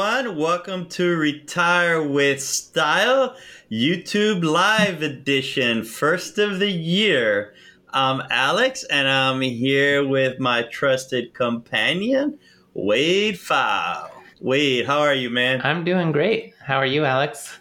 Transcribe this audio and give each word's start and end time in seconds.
Everyone, 0.00 0.36
welcome 0.38 0.86
to 0.88 1.14
Retire 1.14 2.02
with 2.02 2.42
Style 2.42 3.36
YouTube 3.70 4.42
Live 4.42 5.02
Edition, 5.02 5.84
first 5.84 6.38
of 6.38 6.58
the 6.58 6.70
year. 6.70 7.52
I'm 7.90 8.22
Alex 8.30 8.82
and 8.84 9.06
I'm 9.06 9.42
here 9.42 10.06
with 10.06 10.40
my 10.40 10.62
trusted 10.62 11.34
companion, 11.34 12.38
Wade 12.72 13.34
Pfau. 13.34 14.08
Wade, 14.40 14.86
how 14.86 15.00
are 15.00 15.12
you, 15.12 15.28
man? 15.28 15.60
I'm 15.64 15.84
doing 15.84 16.12
great. 16.12 16.54
How 16.64 16.76
are 16.76 16.86
you, 16.86 17.04
Alex? 17.04 17.58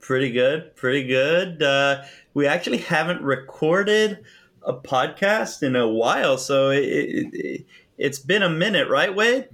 Pretty 0.00 0.30
good, 0.30 0.74
pretty 0.74 1.06
good. 1.06 1.62
Uh, 1.62 2.02
we 2.32 2.46
actually 2.46 2.78
haven't 2.78 3.20
recorded 3.20 4.24
a 4.62 4.72
podcast 4.72 5.62
in 5.62 5.76
a 5.76 5.86
while, 5.86 6.38
so 6.38 6.70
it, 6.70 6.84
it, 6.84 7.34
it, 7.34 7.66
it's 7.98 8.20
been 8.20 8.42
a 8.42 8.50
minute, 8.50 8.88
right, 8.88 9.14
Wade? 9.14 9.48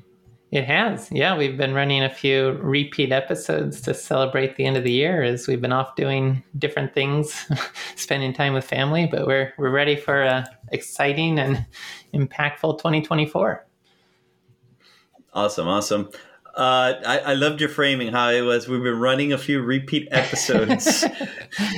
It 0.50 0.64
has. 0.64 1.10
Yeah, 1.12 1.36
we've 1.36 1.58
been 1.58 1.74
running 1.74 2.02
a 2.02 2.08
few 2.08 2.52
repeat 2.62 3.12
episodes 3.12 3.82
to 3.82 3.92
celebrate 3.92 4.56
the 4.56 4.64
end 4.64 4.78
of 4.78 4.84
the 4.84 4.90
year 4.90 5.22
as 5.22 5.46
we've 5.46 5.60
been 5.60 5.72
off 5.72 5.94
doing 5.94 6.42
different 6.56 6.94
things, 6.94 7.44
spending 7.96 8.32
time 8.32 8.54
with 8.54 8.64
family, 8.64 9.06
but 9.06 9.26
we're 9.26 9.52
we're 9.58 9.70
ready 9.70 9.94
for 9.94 10.22
a 10.22 10.46
exciting 10.72 11.38
and 11.38 11.66
impactful 12.14 12.78
2024. 12.78 13.66
Awesome, 15.34 15.68
awesome. 15.68 16.08
Uh, 16.56 16.94
I, 17.06 17.18
I 17.18 17.34
loved 17.34 17.60
your 17.60 17.68
framing 17.68 18.10
how 18.10 18.30
it 18.30 18.40
was. 18.40 18.66
We've 18.66 18.82
been 18.82 18.98
running 18.98 19.32
a 19.34 19.38
few 19.38 19.60
repeat 19.60 20.08
episodes, 20.12 21.02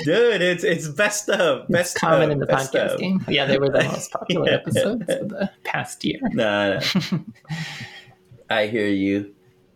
dude. 0.04 0.40
It's 0.42 0.62
it's 0.62 0.86
best 0.88 1.28
of 1.28 1.66
best 1.68 1.96
it's 1.96 2.00
common 2.00 2.22
of, 2.22 2.30
in 2.30 2.38
the 2.38 2.46
podcast 2.46 2.98
game. 2.98 3.22
Yeah, 3.28 3.46
they 3.46 3.58
were 3.58 3.68
the 3.68 3.82
most 3.82 4.12
popular 4.12 4.48
Yeah. 4.48 4.54
episodes 4.58 5.02
of 5.08 5.28
the 5.28 5.50
past 5.64 6.04
year. 6.04 6.20
Nah, 6.22 6.78
nah. 6.78 7.18
I 8.50 8.66
hear 8.66 8.88
you. 8.88 9.34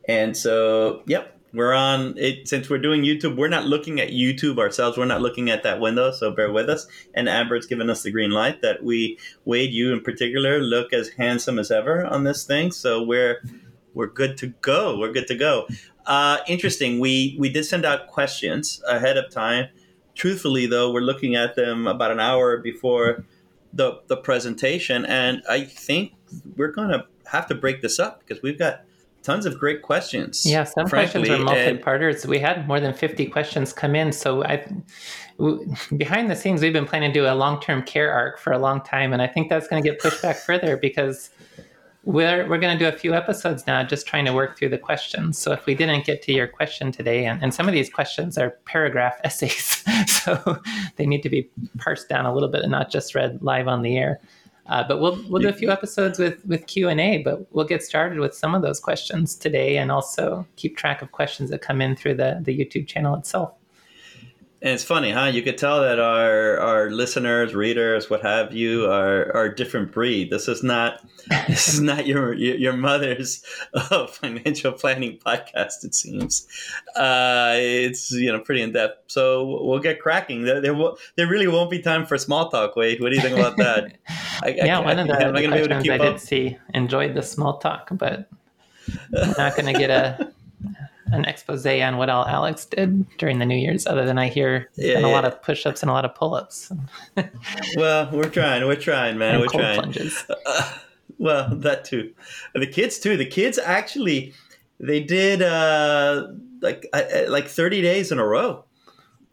And 0.08 0.36
so, 0.36 1.03
yep, 1.06 1.39
we're 1.55 1.72
on 1.72 2.19
it. 2.19 2.48
Since 2.48 2.69
we're 2.69 2.78
doing 2.78 3.03
YouTube, 3.03 3.36
we're 3.36 3.48
not 3.48 3.66
looking 3.66 4.00
at 4.00 4.11
YouTube 4.11 4.58
ourselves. 4.58 4.98
We're 4.98 5.05
not 5.05 5.22
looking 5.22 5.48
at 5.48 5.62
that 5.62 5.81
window, 5.81 6.11
so 6.11 6.33
bear 6.33 6.50
with 6.53 6.69
us. 6.69 6.86
And 7.14 7.28
Amber's 7.28 7.66
given 7.66 7.89
us 7.89 8.03
the 8.03 8.11
green 8.11 8.33
light 8.33 8.61
that 8.62 8.83
we, 8.83 9.19
Wade, 9.44 9.72
you 9.72 9.92
in 9.92 10.00
particular, 10.00 10.58
look 10.58 10.92
as 10.92 11.11
handsome 11.11 11.58
as 11.58 11.70
ever 11.70 12.05
on 12.05 12.25
this 12.25 12.44
thing. 12.44 12.72
So 12.72 13.03
we're 13.03 13.42
we're 13.94 14.08
good 14.08 14.36
to 14.39 14.48
go. 14.61 14.98
We're 14.98 15.12
good 15.12 15.28
to 15.28 15.36
go. 15.36 15.69
Uh, 16.06 16.38
interesting. 16.48 16.98
We 16.98 17.36
we 17.38 17.48
did 17.48 17.64
send 17.64 17.84
out 17.84 18.09
questions 18.09 18.83
ahead 18.88 19.16
of 19.16 19.31
time. 19.31 19.69
Truthfully, 20.16 20.66
though, 20.66 20.92
we're 20.92 21.00
looking 21.00 21.36
at 21.36 21.55
them 21.55 21.86
about 21.86 22.11
an 22.11 22.20
hour 22.20 22.59
before 22.59 23.25
the 23.72 24.00
the 24.09 24.16
presentation, 24.16 25.05
and 25.06 25.42
I 25.48 25.62
think 25.62 26.15
we're 26.56 26.72
gonna 26.72 27.06
have 27.26 27.46
to 27.48 27.54
break 27.54 27.82
this 27.82 27.98
up 27.98 28.20
because 28.20 28.42
we've 28.42 28.58
got 28.58 28.84
tons 29.24 29.46
of 29.46 29.58
great 29.58 29.82
questions. 29.82 30.44
Yeah, 30.46 30.64
some 30.64 30.86
frankly, 30.86 31.22
questions 31.22 31.40
are 31.40 31.44
multi-parters. 31.44 32.26
We 32.26 32.38
had 32.38 32.68
more 32.68 32.78
than 32.78 32.92
50 32.92 33.26
questions 33.26 33.72
come 33.72 33.96
in. 33.96 34.12
So 34.12 34.44
I, 34.44 34.66
w- 35.38 35.74
behind 35.96 36.30
the 36.30 36.36
scenes, 36.36 36.62
we've 36.62 36.72
been 36.72 36.86
planning 36.86 37.12
to 37.12 37.20
do 37.20 37.26
a 37.26 37.34
long-term 37.34 37.84
care 37.84 38.12
arc 38.12 38.38
for 38.38 38.52
a 38.52 38.58
long 38.58 38.82
time, 38.82 39.12
and 39.12 39.20
I 39.22 39.26
think 39.26 39.48
that's 39.48 39.66
going 39.66 39.82
to 39.82 39.88
get 39.88 39.98
pushed 39.98 40.22
back 40.22 40.36
further 40.36 40.76
because 40.76 41.30
we're 42.04 42.46
we're 42.48 42.58
going 42.58 42.76
to 42.76 42.78
do 42.78 42.86
a 42.86 42.96
few 42.96 43.14
episodes 43.14 43.66
now, 43.66 43.82
just 43.82 44.06
trying 44.06 44.26
to 44.26 44.32
work 44.32 44.58
through 44.58 44.68
the 44.68 44.78
questions. 44.78 45.38
So 45.38 45.52
if 45.52 45.64
we 45.66 45.74
didn't 45.74 46.04
get 46.04 46.22
to 46.22 46.32
your 46.32 46.46
question 46.46 46.92
today, 46.92 47.24
and, 47.24 47.42
and 47.42 47.54
some 47.54 47.66
of 47.66 47.72
these 47.72 47.88
questions 47.88 48.36
are 48.36 48.50
paragraph 48.66 49.18
essays, 49.24 49.84
so 50.06 50.60
they 50.96 51.06
need 51.06 51.22
to 51.22 51.30
be 51.30 51.48
parsed 51.78 52.08
down 52.08 52.26
a 52.26 52.34
little 52.34 52.50
bit 52.50 52.62
and 52.62 52.70
not 52.70 52.91
just 52.91 53.14
read 53.14 53.42
live 53.42 53.68
on 53.68 53.82
the 53.82 53.96
air. 53.96 54.20
Uh, 54.66 54.82
but 54.86 54.98
we'll 55.00 55.22
we'll 55.28 55.42
do 55.42 55.48
a 55.48 55.52
few 55.52 55.70
episodes 55.70 56.19
with 56.19 56.44
with 56.47 56.66
Q 56.66 56.88
and 56.88 57.00
A. 57.00 57.19
But 57.22 57.52
we'll 57.52 57.66
get 57.66 57.82
started 57.82 58.19
with 58.19 58.34
some 58.34 58.54
of 58.54 58.62
those 58.62 58.80
questions 58.80 59.34
today, 59.34 59.76
and 59.76 59.91
also 59.92 60.47
keep 60.56 60.76
track 60.76 61.02
of 61.02 61.12
questions 61.12 61.50
that 61.50 61.60
come 61.60 61.82
in 61.82 61.97
through 61.97 62.14
the 62.14 62.41
the 62.42 62.58
YouTube 62.58 62.86
channel 62.86 63.14
itself. 63.14 63.53
And 64.64 64.72
it's 64.72 64.82
funny, 64.82 65.10
huh? 65.10 65.26
You 65.26 65.42
could 65.42 65.58
tell 65.58 65.82
that 65.82 66.00
our 66.00 66.58
our 66.58 66.91
listeners, 66.91 67.54
readers, 67.54 68.08
what 68.08 68.22
have 68.22 68.54
you, 68.54 68.86
are 68.86 69.30
are 69.36 69.44
a 69.44 69.54
different 69.54 69.92
breed. 69.92 70.30
This 70.30 70.48
is 70.48 70.62
not 70.62 71.04
this 71.48 71.69
is 71.69 71.82
not 71.82 72.06
your 72.06 72.32
your, 72.32 72.72
mother's 72.72 73.44
uh, 73.74 74.06
financial 74.06 74.72
planning 74.72 75.19
podcast. 75.19 75.84
It 75.84 75.94
seems 75.94 76.48
uh, 76.97 77.56
it's 77.56 78.10
you 78.12 78.32
know 78.32 78.41
pretty 78.41 78.62
in 78.62 78.72
depth. 78.72 79.03
So 79.08 79.62
we'll 79.66 79.80
get 79.80 80.00
cracking. 80.00 80.44
There 80.44 80.62
there, 80.62 80.72
will, 80.72 80.97
there 81.16 81.28
really 81.28 81.47
won't 81.47 81.70
be 81.70 81.82
time 81.82 82.06
for 82.06 82.16
small 82.16 82.48
talk. 82.48 82.74
Wade, 82.74 83.03
what 83.03 83.10
do 83.10 83.16
you 83.16 83.22
think 83.22 83.36
about 83.36 83.58
that? 83.58 83.98
I, 84.42 84.48
yeah, 84.48 84.78
I, 84.78 84.82
one 84.82 84.98
of 84.98 85.08
the, 85.08 85.22
am 85.22 85.36
I 85.36 85.42
the 85.42 85.47
going 85.47 85.50
to 85.50 85.56
be 85.56 85.58
able 85.58 85.69
to 85.69 85.74
questions 85.74 85.82
keep 85.82 85.92
I 85.92 86.06
up? 86.06 86.14
did 86.14 86.20
see 86.22 86.58
enjoyed 86.72 87.14
the 87.14 87.22
small 87.22 87.58
talk, 87.58 87.91
but 87.92 88.30
I'm 89.14 89.34
not 89.36 89.56
going 89.56 89.70
to 89.70 89.78
get 89.78 89.91
a 89.91 90.32
an 91.14 91.25
expose 91.25 91.64
on 91.66 91.97
what 91.97 92.08
all 92.10 92.26
Alex 92.26 92.64
did 92.66 93.06
during 93.19 93.38
the 93.38 93.47
New 93.47 93.56
Year's, 93.56 93.86
other 93.86 94.04
than 94.04 94.19
I 94.19 94.28
hear 94.28 94.69
he's 94.76 94.86
Yeah, 94.86 94.98
a 95.00 95.08
lot 95.08 95.25
of 95.25 95.41
push-ups 95.42 95.82
and 95.82 95.91
a 95.91 95.92
lot 95.92 96.04
of 96.04 96.14
pull-ups 96.14 96.72
Well, 97.76 98.10
we're 98.12 98.28
trying. 98.28 98.66
We're 98.66 98.76
trying, 98.76 99.19
man. 99.19 99.34
and 99.34 99.41
we're 99.41 99.48
cold 99.48 99.62
trying. 99.62 99.76
plunges. 99.80 100.24
Uh, 100.47 100.72
well, 101.19 101.48
that 101.56 101.84
too. 101.84 102.12
The 102.54 102.66
kids 102.66 102.98
too. 102.98 103.16
The 103.16 103.26
kids 103.26 103.58
actually 103.58 104.34
they 104.80 105.00
did 105.00 105.42
uh, 105.42 106.28
like 106.60 106.86
uh, 106.92 107.03
like 107.28 107.47
thirty 107.48 107.80
days 107.82 108.12
in 108.12 108.19
a 108.19 108.26
row. 108.26 108.64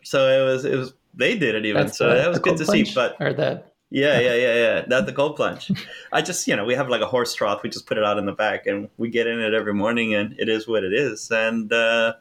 So 0.03 0.27
it 0.27 0.45
was 0.45 0.65
it 0.65 0.75
was 0.77 0.93
they 1.13 1.37
did 1.37 1.55
it 1.55 1.65
even. 1.65 1.85
That's 1.85 1.97
so 1.97 2.09
the- 2.09 2.15
that 2.15 2.29
was 2.29 2.39
good 2.39 2.57
to 2.57 2.65
see. 2.65 2.85
But 2.93 3.15
or 3.19 3.33
the 3.33 3.63
yeah, 3.91 4.19
yeah, 4.19 4.35
yeah, 4.35 4.55
yeah. 4.55 4.85
Not 4.87 5.05
the 5.05 5.13
cold 5.13 5.35
plunge. 5.35 5.71
I 6.11 6.21
just 6.21 6.47
you 6.47 6.55
know 6.55 6.65
we 6.65 6.73
have 6.75 6.89
like 6.89 7.01
a 7.01 7.05
horse 7.05 7.35
trough. 7.35 7.61
We 7.61 7.69
just 7.69 7.85
put 7.85 7.97
it 7.97 8.03
out 8.03 8.17
in 8.17 8.25
the 8.25 8.31
back 8.31 8.65
and 8.65 8.89
we 8.97 9.09
get 9.09 9.27
in 9.27 9.39
it 9.39 9.53
every 9.53 9.73
morning, 9.73 10.15
and 10.15 10.33
it 10.39 10.49
is 10.49 10.67
what 10.67 10.83
it 10.83 10.93
is. 10.93 11.29
And 11.29 11.71
uh, 11.71 12.13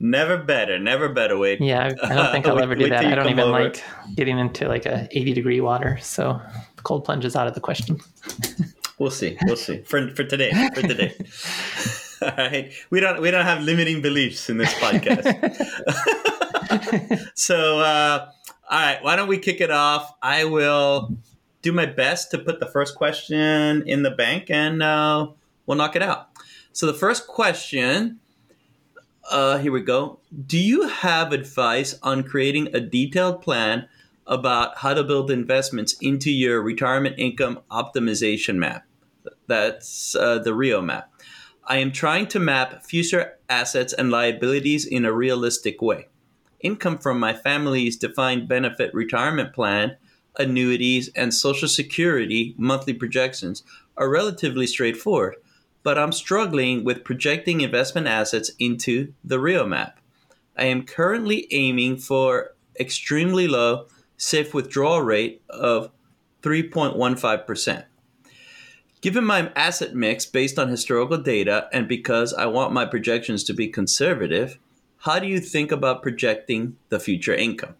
never 0.00 0.36
better, 0.36 0.78
never 0.78 1.08
better. 1.08 1.38
Wait. 1.38 1.60
yeah, 1.60 1.90
I, 2.02 2.14
don't 2.14 2.32
think 2.32 2.46
I'll 2.48 2.60
ever 2.60 2.74
do 2.74 2.88
that. 2.88 3.06
I 3.06 3.14
don't 3.14 3.28
even 3.28 3.44
over. 3.44 3.64
like 3.64 3.82
getting 4.14 4.38
into 4.38 4.68
like 4.68 4.86
a 4.86 5.08
80 5.12 5.32
degree 5.32 5.60
water, 5.60 5.98
so 6.02 6.40
cold 6.82 7.04
plunge 7.04 7.24
is 7.24 7.36
out 7.36 7.46
of 7.46 7.54
the 7.54 7.60
question. 7.60 8.00
We'll 8.98 9.10
see. 9.10 9.36
We'll 9.44 9.56
see. 9.56 9.78
For 9.82 10.08
for 10.10 10.22
today. 10.22 10.52
For 10.72 10.82
today. 10.82 11.14
All 12.22 12.30
right. 12.36 12.72
We 12.90 13.00
don't 13.00 13.20
we 13.20 13.30
don't 13.32 13.44
have 13.44 13.62
limiting 13.62 14.02
beliefs 14.02 14.48
in 14.48 14.56
this 14.56 14.72
podcast. 14.74 15.24
so 17.34 17.80
uh, 17.80 18.30
all 18.74 18.80
right, 18.80 19.00
why 19.04 19.14
don't 19.14 19.28
we 19.28 19.38
kick 19.38 19.60
it 19.60 19.70
off? 19.70 20.12
I 20.20 20.46
will 20.46 21.16
do 21.62 21.70
my 21.70 21.86
best 21.86 22.32
to 22.32 22.38
put 22.40 22.58
the 22.58 22.66
first 22.66 22.96
question 22.96 23.86
in 23.86 24.02
the 24.02 24.10
bank 24.10 24.50
and 24.50 24.82
uh, 24.82 25.28
we'll 25.64 25.78
knock 25.78 25.94
it 25.94 26.02
out. 26.02 26.30
So 26.72 26.86
the 26.86 26.92
first 26.92 27.28
question 27.28 28.18
uh, 29.30 29.58
here 29.58 29.70
we 29.70 29.80
go. 29.80 30.18
Do 30.44 30.58
you 30.58 30.88
have 30.88 31.32
advice 31.32 31.96
on 32.02 32.24
creating 32.24 32.74
a 32.74 32.80
detailed 32.80 33.42
plan 33.42 33.88
about 34.26 34.78
how 34.78 34.92
to 34.92 35.04
build 35.04 35.30
investments 35.30 35.94
into 36.00 36.32
your 36.32 36.60
retirement 36.60 37.14
income 37.16 37.60
optimization 37.70 38.56
map? 38.56 38.84
That's 39.46 40.16
uh, 40.16 40.40
the 40.40 40.52
Rio 40.52 40.82
map. 40.82 41.12
I 41.64 41.76
am 41.76 41.92
trying 41.92 42.26
to 42.26 42.40
map 42.40 42.84
future 42.84 43.38
assets 43.48 43.92
and 43.92 44.10
liabilities 44.10 44.84
in 44.84 45.04
a 45.04 45.12
realistic 45.12 45.80
way. 45.80 46.08
Income 46.64 46.98
from 46.98 47.20
my 47.20 47.34
family's 47.34 47.94
defined 47.94 48.48
benefit 48.48 48.92
retirement 48.94 49.52
plan, 49.52 49.98
annuities, 50.38 51.10
and 51.14 51.32
Social 51.32 51.68
Security 51.68 52.54
monthly 52.56 52.94
projections 52.94 53.62
are 53.98 54.08
relatively 54.08 54.66
straightforward, 54.66 55.36
but 55.82 55.98
I'm 55.98 56.10
struggling 56.10 56.82
with 56.82 57.04
projecting 57.04 57.60
investment 57.60 58.06
assets 58.06 58.50
into 58.58 59.12
the 59.22 59.38
RIO 59.38 59.66
map. 59.66 60.00
I 60.56 60.64
am 60.64 60.86
currently 60.86 61.46
aiming 61.50 61.98
for 61.98 62.54
extremely 62.80 63.46
low 63.46 63.86
safe 64.16 64.54
withdrawal 64.54 65.02
rate 65.02 65.42
of 65.50 65.90
3.15%. 66.40 67.84
Given 69.02 69.24
my 69.24 69.52
asset 69.54 69.94
mix 69.94 70.24
based 70.24 70.58
on 70.58 70.68
historical 70.70 71.18
data 71.18 71.68
and 71.74 71.86
because 71.86 72.32
I 72.32 72.46
want 72.46 72.72
my 72.72 72.86
projections 72.86 73.44
to 73.44 73.52
be 73.52 73.68
conservative, 73.68 74.58
how 75.04 75.18
do 75.18 75.26
you 75.26 75.38
think 75.38 75.70
about 75.70 76.02
projecting 76.02 76.78
the 76.88 76.98
future 76.98 77.34
income? 77.34 77.74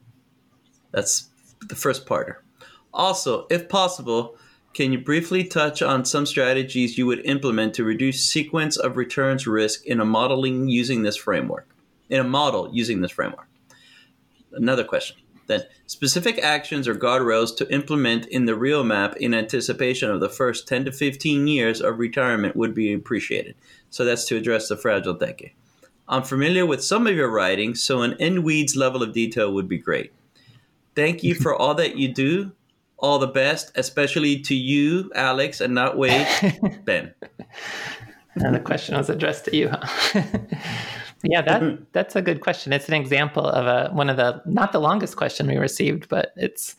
That's 0.90 1.30
the 1.66 1.74
first 1.74 2.04
part. 2.04 2.44
Also, 2.92 3.46
if 3.48 3.66
possible, 3.66 4.36
can 4.74 4.92
you 4.92 4.98
briefly 4.98 5.42
touch 5.42 5.80
on 5.80 6.04
some 6.04 6.26
strategies 6.26 6.98
you 6.98 7.06
would 7.06 7.24
implement 7.24 7.72
to 7.74 7.84
reduce 7.84 8.30
sequence 8.30 8.76
of 8.76 8.98
returns 8.98 9.46
risk 9.46 9.86
in 9.86 10.00
a 10.00 10.04
modeling 10.04 10.68
using 10.68 11.02
this 11.02 11.16
framework? 11.16 11.66
In 12.10 12.20
a 12.20 12.24
model 12.24 12.68
using 12.74 13.00
this 13.00 13.12
framework. 13.12 13.48
Another 14.52 14.84
question. 14.84 15.16
Then, 15.46 15.62
specific 15.86 16.38
actions 16.40 16.86
or 16.86 16.94
guardrails 16.94 17.56
to 17.56 17.72
implement 17.72 18.26
in 18.26 18.44
the 18.44 18.54
RIO 18.54 18.82
map 18.82 19.16
in 19.16 19.32
anticipation 19.32 20.10
of 20.10 20.20
the 20.20 20.28
first 20.28 20.68
10 20.68 20.84
to 20.84 20.92
15 20.92 21.46
years 21.46 21.80
of 21.80 21.98
retirement 21.98 22.54
would 22.54 22.74
be 22.74 22.92
appreciated. 22.92 23.54
So 23.88 24.04
that's 24.04 24.26
to 24.26 24.36
address 24.36 24.68
the 24.68 24.76
fragile 24.76 25.14
decade. 25.14 25.52
I'm 26.08 26.22
familiar 26.22 26.66
with 26.66 26.84
some 26.84 27.06
of 27.06 27.14
your 27.14 27.30
writing, 27.30 27.74
so 27.74 28.02
an 28.02 28.12
in 28.18 28.42
weeds 28.42 28.76
level 28.76 29.02
of 29.02 29.12
detail 29.12 29.52
would 29.54 29.68
be 29.68 29.78
great. 29.78 30.12
Thank 30.94 31.24
you 31.24 31.34
for 31.34 31.54
all 31.54 31.74
that 31.74 31.96
you 31.96 32.12
do. 32.12 32.52
All 32.98 33.18
the 33.18 33.26
best, 33.26 33.72
especially 33.74 34.38
to 34.42 34.54
you, 34.54 35.10
Alex, 35.14 35.60
and 35.60 35.74
not 35.74 35.98
Wade, 35.98 36.26
Ben. 36.84 37.12
And 38.36 38.54
the 38.54 38.60
question 38.60 38.96
was 38.96 39.10
addressed 39.10 39.44
to 39.46 39.56
you. 39.56 39.68
Huh? 39.68 40.22
yeah, 41.22 41.42
that 41.42 41.62
mm-hmm. 41.62 41.84
that's 41.92 42.16
a 42.16 42.22
good 42.22 42.40
question. 42.40 42.72
It's 42.72 42.88
an 42.88 42.94
example 42.94 43.46
of 43.46 43.66
a 43.66 43.92
one 43.92 44.08
of 44.08 44.16
the 44.16 44.42
not 44.46 44.72
the 44.72 44.80
longest 44.80 45.16
question 45.16 45.46
we 45.46 45.56
received, 45.56 46.08
but 46.08 46.32
it's 46.36 46.76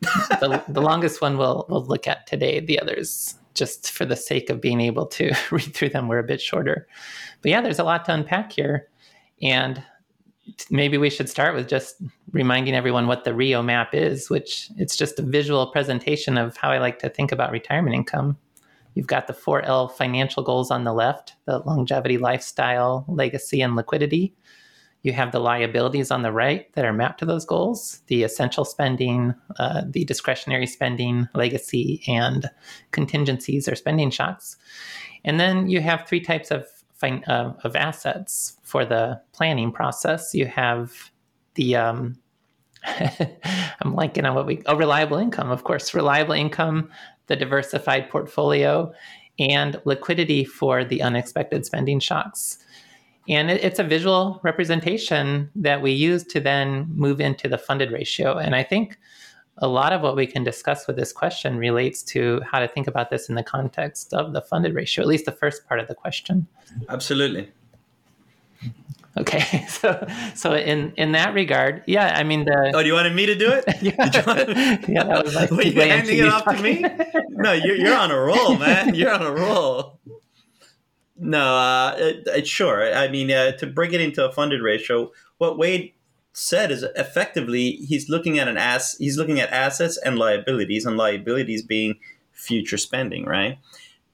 the, 0.00 0.62
the 0.68 0.80
longest 0.80 1.20
one 1.20 1.38
we'll 1.38 1.66
we'll 1.68 1.84
look 1.84 2.06
at 2.06 2.26
today. 2.26 2.60
The 2.60 2.80
others, 2.80 3.36
just 3.54 3.90
for 3.90 4.04
the 4.04 4.16
sake 4.16 4.50
of 4.50 4.60
being 4.60 4.80
able 4.80 5.06
to 5.06 5.32
read 5.50 5.74
through 5.74 5.90
them, 5.90 6.08
were 6.08 6.18
a 6.18 6.24
bit 6.24 6.40
shorter. 6.40 6.86
But 7.42 7.50
yeah, 7.50 7.60
there's 7.60 7.78
a 7.78 7.84
lot 7.84 8.04
to 8.06 8.14
unpack 8.14 8.52
here, 8.52 8.88
and 9.40 9.82
maybe 10.70 10.98
we 10.98 11.10
should 11.10 11.28
start 11.28 11.54
with 11.54 11.68
just 11.68 11.96
reminding 12.32 12.74
everyone 12.74 13.06
what 13.06 13.24
the 13.24 13.34
Rio 13.34 13.62
map 13.62 13.94
is, 13.94 14.30
which 14.30 14.70
it's 14.76 14.96
just 14.96 15.18
a 15.18 15.22
visual 15.22 15.66
presentation 15.68 16.38
of 16.38 16.56
how 16.56 16.70
I 16.70 16.78
like 16.78 16.98
to 17.00 17.08
think 17.08 17.32
about 17.32 17.52
retirement 17.52 17.94
income. 17.94 18.36
You've 18.94 19.06
got 19.06 19.26
the 19.26 19.32
4L 19.32 19.92
financial 19.92 20.42
goals 20.42 20.70
on 20.70 20.84
the 20.84 20.92
left, 20.92 21.34
the 21.46 21.60
longevity, 21.60 22.18
lifestyle, 22.18 23.04
legacy, 23.08 23.62
and 23.62 23.74
liquidity. 23.74 24.34
You 25.02 25.12
have 25.12 25.32
the 25.32 25.40
liabilities 25.40 26.10
on 26.10 26.22
the 26.22 26.32
right 26.32 26.72
that 26.74 26.84
are 26.84 26.92
mapped 26.92 27.18
to 27.20 27.26
those 27.26 27.44
goals 27.44 28.02
the 28.06 28.22
essential 28.22 28.64
spending, 28.64 29.34
uh, 29.58 29.82
the 29.86 30.04
discretionary 30.04 30.66
spending, 30.66 31.28
legacy, 31.34 32.02
and 32.06 32.48
contingencies 32.92 33.68
or 33.68 33.74
spending 33.74 34.10
shocks. 34.10 34.56
And 35.24 35.40
then 35.40 35.68
you 35.68 35.80
have 35.80 36.06
three 36.06 36.20
types 36.20 36.50
of 36.50 36.66
uh, 37.02 37.52
of 37.64 37.74
assets 37.74 38.58
for 38.62 38.84
the 38.84 39.20
planning 39.32 39.72
process. 39.72 40.34
You 40.34 40.46
have 40.46 41.10
the 41.54 41.74
um, 41.74 42.18
I'm 42.84 43.94
liking 43.94 44.24
on 44.24 44.34
what 44.34 44.46
we 44.46 44.62
a 44.66 44.76
reliable 44.76 45.18
income, 45.18 45.50
of 45.50 45.64
course, 45.64 45.94
reliable 45.94 46.34
income, 46.34 46.90
the 47.26 47.36
diversified 47.36 48.08
portfolio, 48.08 48.92
and 49.38 49.80
liquidity 49.84 50.44
for 50.44 50.84
the 50.84 51.02
unexpected 51.02 51.64
spending 51.66 52.00
shocks. 52.00 52.58
And 53.28 53.50
it, 53.50 53.62
it's 53.64 53.78
a 53.78 53.84
visual 53.84 54.40
representation 54.42 55.50
that 55.56 55.82
we 55.82 55.92
use 55.92 56.24
to 56.24 56.40
then 56.40 56.90
move 56.94 57.20
into 57.20 57.48
the 57.48 57.58
funded 57.58 57.92
ratio. 57.92 58.36
And 58.38 58.54
I 58.54 58.62
think 58.62 58.98
a 59.58 59.68
lot 59.68 59.92
of 59.92 60.00
what 60.00 60.16
we 60.16 60.26
can 60.26 60.44
discuss 60.44 60.86
with 60.86 60.96
this 60.96 61.12
question 61.12 61.56
relates 61.58 62.02
to 62.02 62.40
how 62.50 62.58
to 62.58 62.68
think 62.68 62.86
about 62.86 63.10
this 63.10 63.28
in 63.28 63.34
the 63.34 63.42
context 63.42 64.12
of 64.14 64.32
the 64.32 64.40
funded 64.40 64.74
ratio, 64.74 65.02
at 65.02 65.08
least 65.08 65.24
the 65.24 65.32
first 65.32 65.66
part 65.68 65.78
of 65.78 65.88
the 65.88 65.94
question. 65.94 66.46
Absolutely. 66.88 67.50
Okay, 69.18 69.66
so 69.68 70.06
so 70.34 70.54
in 70.54 70.92
in 70.96 71.12
that 71.12 71.34
regard, 71.34 71.82
yeah, 71.86 72.14
I 72.16 72.22
mean 72.22 72.44
the. 72.44 72.72
Oh, 72.74 72.80
do 72.80 72.88
you 72.88 72.94
wanted 72.94 73.14
me 73.14 73.26
to 73.26 73.34
do 73.34 73.52
it? 73.52 73.64
yeah, 73.82 74.08
to... 74.08 74.80
yeah, 74.88 75.04
that 75.04 75.24
was 75.24 75.34
like. 75.34 75.50
Wait, 75.50 75.74
you're 75.74 75.84
handing 75.84 76.18
it 76.18 76.28
off 76.28 76.44
to 76.44 76.62
me? 76.62 76.84
No, 77.28 77.52
you're 77.52 77.76
you're 77.76 77.96
on 77.96 78.10
a 78.10 78.18
roll, 78.18 78.56
man. 78.56 78.94
You're 78.94 79.12
on 79.12 79.22
a 79.22 79.30
roll. 79.30 79.98
No, 81.24 81.56
uh, 81.56 81.94
it, 81.98 82.26
it, 82.26 82.46
sure. 82.48 82.92
I 82.92 83.06
mean, 83.06 83.30
uh, 83.30 83.52
to 83.52 83.66
bring 83.68 83.92
it 83.92 84.00
into 84.00 84.28
a 84.28 84.32
funded 84.32 84.60
ratio, 84.60 85.12
what 85.38 85.56
Wade 85.56 85.92
said 86.32 86.72
is 86.72 86.82
effectively 86.96 87.72
he's 87.72 88.08
looking 88.08 88.38
at 88.38 88.48
an 88.48 88.56
ass 88.56 88.96
he's 88.98 89.18
looking 89.18 89.38
at 89.38 89.50
assets 89.50 89.98
and 89.98 90.18
liabilities 90.18 90.86
and 90.86 90.96
liabilities 90.96 91.62
being 91.62 91.98
future 92.32 92.78
spending 92.78 93.26
right 93.26 93.58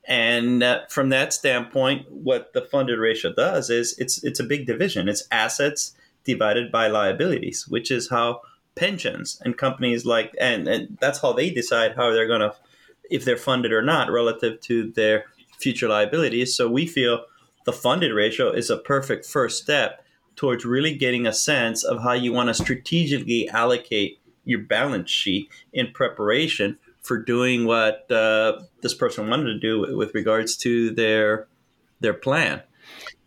and 0.05 0.65
uh, 0.65 0.81
from 0.89 1.11
that 1.11 1.33
standpoint 1.33 2.11
what 2.11 2.53
the 2.55 2.61
funded 2.61 2.99
ratio 2.99 3.33
does 3.33 3.71
is 3.71 3.97
it's 3.99 4.25
it's 4.25 4.41
a 4.41 4.45
big 4.45 4.67
division 4.67 5.09
it's 5.09 5.29
assets 5.31 5.95
divided 6.25 6.73
by 6.73 6.89
liabilities 6.89 7.69
which 7.69 7.89
is 7.89 8.09
how 8.09 8.41
pensions 8.75 9.41
and 9.45 9.57
companies 9.57 10.05
like 10.05 10.35
and, 10.41 10.67
and 10.67 10.99
that's 11.01 11.21
how 11.21 11.33
they 11.33 11.51
decide 11.51 11.95
how 11.95 12.11
they're 12.11 12.27
going 12.27 12.41
to 12.41 12.53
if 13.11 13.25
they're 13.25 13.37
funded 13.37 13.73
or 13.73 13.81
not 13.81 14.11
relative 14.11 14.61
to 14.61 14.91
their 14.93 15.27
future 15.59 15.89
liabilities 15.89 16.55
so 16.55 16.69
we 16.69 16.87
feel 16.87 17.25
the 17.65 17.73
funded 17.73 18.13
ratio 18.13 18.51
is 18.51 18.71
a 18.71 18.77
perfect 18.77 19.27
first 19.27 19.63
step 19.63 20.05
towards 20.37 20.65
really 20.65 20.95
getting 20.95 21.27
a 21.27 21.33
sense 21.33 21.83
of 21.83 22.03
how 22.03 22.13
you 22.13 22.33
want 22.33 22.49
to 22.49 22.55
strategically 22.55 23.49
allocate 23.49 24.21
your 24.45 24.61
balance 24.61 25.11
sheet 25.11 25.51
in 25.73 25.91
preparation 25.93 26.79
for 27.03 27.23
doing 27.23 27.67
what 27.67 28.11
uh, 28.11 28.61
this 28.83 28.95
person 28.95 29.29
wanted 29.29 29.45
to 29.45 29.59
do 29.59 29.97
with 29.97 30.15
regards 30.15 30.57
to 30.57 30.91
their 30.93 31.49
their 32.01 32.15
plan. 32.15 32.63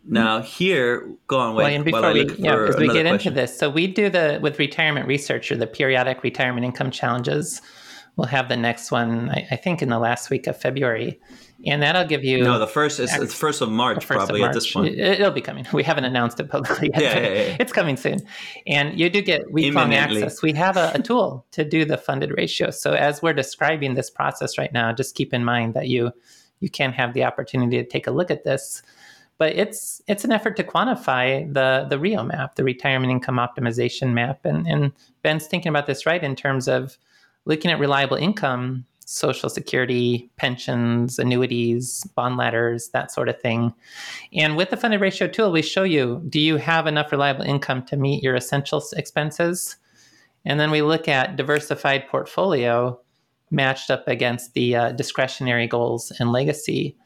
Now 0.04 0.40
here, 0.40 1.08
go 1.26 1.38
on. 1.38 1.54
Wait, 1.54 1.64
well, 1.64 1.72
and 1.72 1.84
before 1.84 2.12
we, 2.12 2.26
yeah, 2.36 2.66
as 2.66 2.76
we 2.76 2.86
get 2.86 3.06
question. 3.06 3.10
into 3.12 3.30
this, 3.30 3.56
so 3.56 3.70
we 3.70 3.86
do 3.86 4.08
the 4.08 4.40
with 4.42 4.58
retirement 4.58 5.06
researcher 5.06 5.56
the 5.56 5.66
periodic 5.66 6.22
retirement 6.22 6.64
income 6.64 6.90
challenges. 6.90 7.62
We'll 8.16 8.26
have 8.26 8.48
the 8.48 8.56
next 8.56 8.90
one, 8.90 9.30
I, 9.30 9.46
I 9.52 9.56
think, 9.56 9.80
in 9.80 9.88
the 9.88 9.98
last 9.98 10.28
week 10.28 10.46
of 10.46 10.60
February 10.60 11.20
and 11.64 11.82
that'll 11.82 12.04
give 12.04 12.24
you 12.24 12.42
no 12.42 12.58
the 12.58 12.66
first 12.66 12.98
is 12.98 13.16
the 13.16 13.26
first 13.26 13.60
of 13.60 13.70
march 13.70 14.04
first 14.04 14.18
probably 14.18 14.40
of 14.40 14.46
march. 14.46 14.50
at 14.50 14.54
this 14.54 14.72
point. 14.72 14.98
It'll 14.98 15.30
be 15.30 15.40
coming. 15.40 15.66
We 15.72 15.82
haven't 15.82 16.04
announced 16.04 16.40
it 16.40 16.48
publicly 16.48 16.90
yet 16.94 17.02
yeah, 17.02 17.18
yeah, 17.18 17.28
yeah, 17.28 17.56
it's 17.60 17.72
coming 17.72 17.96
soon. 17.96 18.20
And 18.66 18.98
you 18.98 19.08
do 19.10 19.22
get 19.22 19.50
week 19.52 19.72
long 19.74 19.94
access. 19.94 20.42
We 20.42 20.52
have 20.52 20.76
a, 20.76 20.92
a, 20.94 21.02
tool 21.02 21.46
to 21.52 21.64
do 21.64 21.84
the 21.84 21.96
funded 21.96 22.32
ratio. 22.36 22.70
So 22.70 22.92
as 22.92 23.22
we're 23.22 23.32
describing 23.32 23.94
this 23.94 24.10
process 24.10 24.58
right 24.58 24.72
now 24.72 24.92
just 24.92 25.14
keep 25.14 25.32
in 25.32 25.44
mind 25.44 25.74
that 25.74 25.88
you 25.88 26.12
you 26.60 26.70
can 26.70 26.92
have 26.92 27.14
the 27.14 27.24
opportunity 27.24 27.82
to 27.82 27.88
take 27.88 28.06
a 28.06 28.10
look 28.10 28.30
at 28.30 28.44
this. 28.44 28.82
But 29.38 29.56
it's 29.56 30.02
it's 30.06 30.24
an 30.24 30.32
effort 30.32 30.56
to 30.56 30.64
quantify 30.64 31.52
the 31.52 31.86
the 31.88 31.98
rio 31.98 32.22
map 32.22 32.56
the 32.56 32.64
retirement 32.64 33.10
income 33.10 33.36
optimization 33.36 34.12
map. 34.12 34.44
And 34.44 34.66
and 34.66 34.92
ben's 35.22 35.46
thinking 35.46 35.70
about 35.70 35.86
this 35.86 36.06
right 36.06 36.22
in 36.22 36.36
terms 36.36 36.68
of 36.68 36.98
looking 37.44 37.70
at 37.70 37.78
reliable 37.78 38.16
income 38.16 38.86
social 39.06 39.48
security, 39.48 40.30
pensions, 40.36 41.18
annuities, 41.18 42.04
bond 42.14 42.36
ladders, 42.36 42.88
that 42.90 43.10
sort 43.10 43.28
of 43.28 43.40
thing. 43.40 43.72
And 44.32 44.56
with 44.56 44.70
the 44.70 44.76
funded 44.76 45.00
ratio 45.00 45.28
tool, 45.28 45.52
we 45.52 45.62
show 45.62 45.82
you 45.82 46.22
do 46.28 46.40
you 46.40 46.56
have 46.56 46.86
enough 46.86 47.12
reliable 47.12 47.44
income 47.44 47.84
to 47.86 47.96
meet 47.96 48.22
your 48.22 48.34
essential 48.34 48.82
expenses? 48.96 49.76
And 50.44 50.58
then 50.58 50.70
we 50.70 50.82
look 50.82 51.08
at 51.08 51.36
diversified 51.36 52.08
portfolio 52.08 52.98
matched 53.50 53.90
up 53.90 54.08
against 54.08 54.54
the 54.54 54.74
uh, 54.74 54.92
discretionary 54.92 55.66
goals 55.66 56.12
and 56.18 56.32
legacy. 56.32 56.96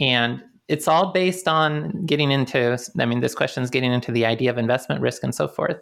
And 0.00 0.42
it's 0.68 0.86
all 0.86 1.12
based 1.12 1.48
on 1.48 2.04
getting 2.04 2.30
into, 2.30 2.78
I 2.98 3.06
mean, 3.06 3.20
this 3.20 3.34
question 3.34 3.62
is 3.62 3.70
getting 3.70 3.92
into 3.92 4.12
the 4.12 4.26
idea 4.26 4.50
of 4.50 4.58
investment 4.58 5.00
risk 5.00 5.22
and 5.24 5.34
so 5.34 5.48
forth. 5.48 5.78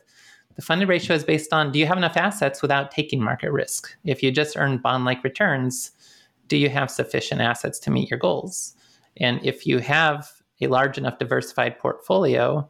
The 0.57 0.63
funded 0.63 0.89
ratio 0.89 1.15
is 1.15 1.23
based 1.23 1.53
on 1.53 1.71
do 1.71 1.79
you 1.79 1.87
have 1.87 1.99
enough 1.99 2.17
assets 2.17 2.63
without 2.63 2.91
taking 2.91 3.23
market 3.23 3.53
risk? 3.53 3.95
If 4.05 4.23
you 4.23 4.33
just 4.33 4.57
earn 4.57 4.79
bond 4.79 5.05
like 5.05 5.23
returns, 5.23 5.93
do 6.49 6.57
you 6.57 6.71
have 6.71 6.91
sufficient 6.91 7.41
assets 7.41 7.79
to 7.81 7.91
meet 7.91 8.11
your 8.11 8.19
goals? 8.19 8.75
And 9.19 9.45
if 9.45 9.67
you 9.67 9.79
have 9.79 10.31
a 10.61 10.67
large 10.67 10.97
enough 10.97 11.19
diversified 11.19 11.79
portfolio, 11.79 12.69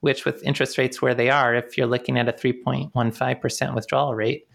which 0.00 0.24
with 0.24 0.42
interest 0.44 0.78
rates 0.78 1.02
where 1.02 1.14
they 1.14 1.28
are, 1.28 1.54
if 1.54 1.76
you're 1.76 1.86
looking 1.86 2.18
at 2.18 2.28
a 2.28 2.32
3.15% 2.32 3.74
withdrawal 3.74 4.14
rate, 4.14 4.48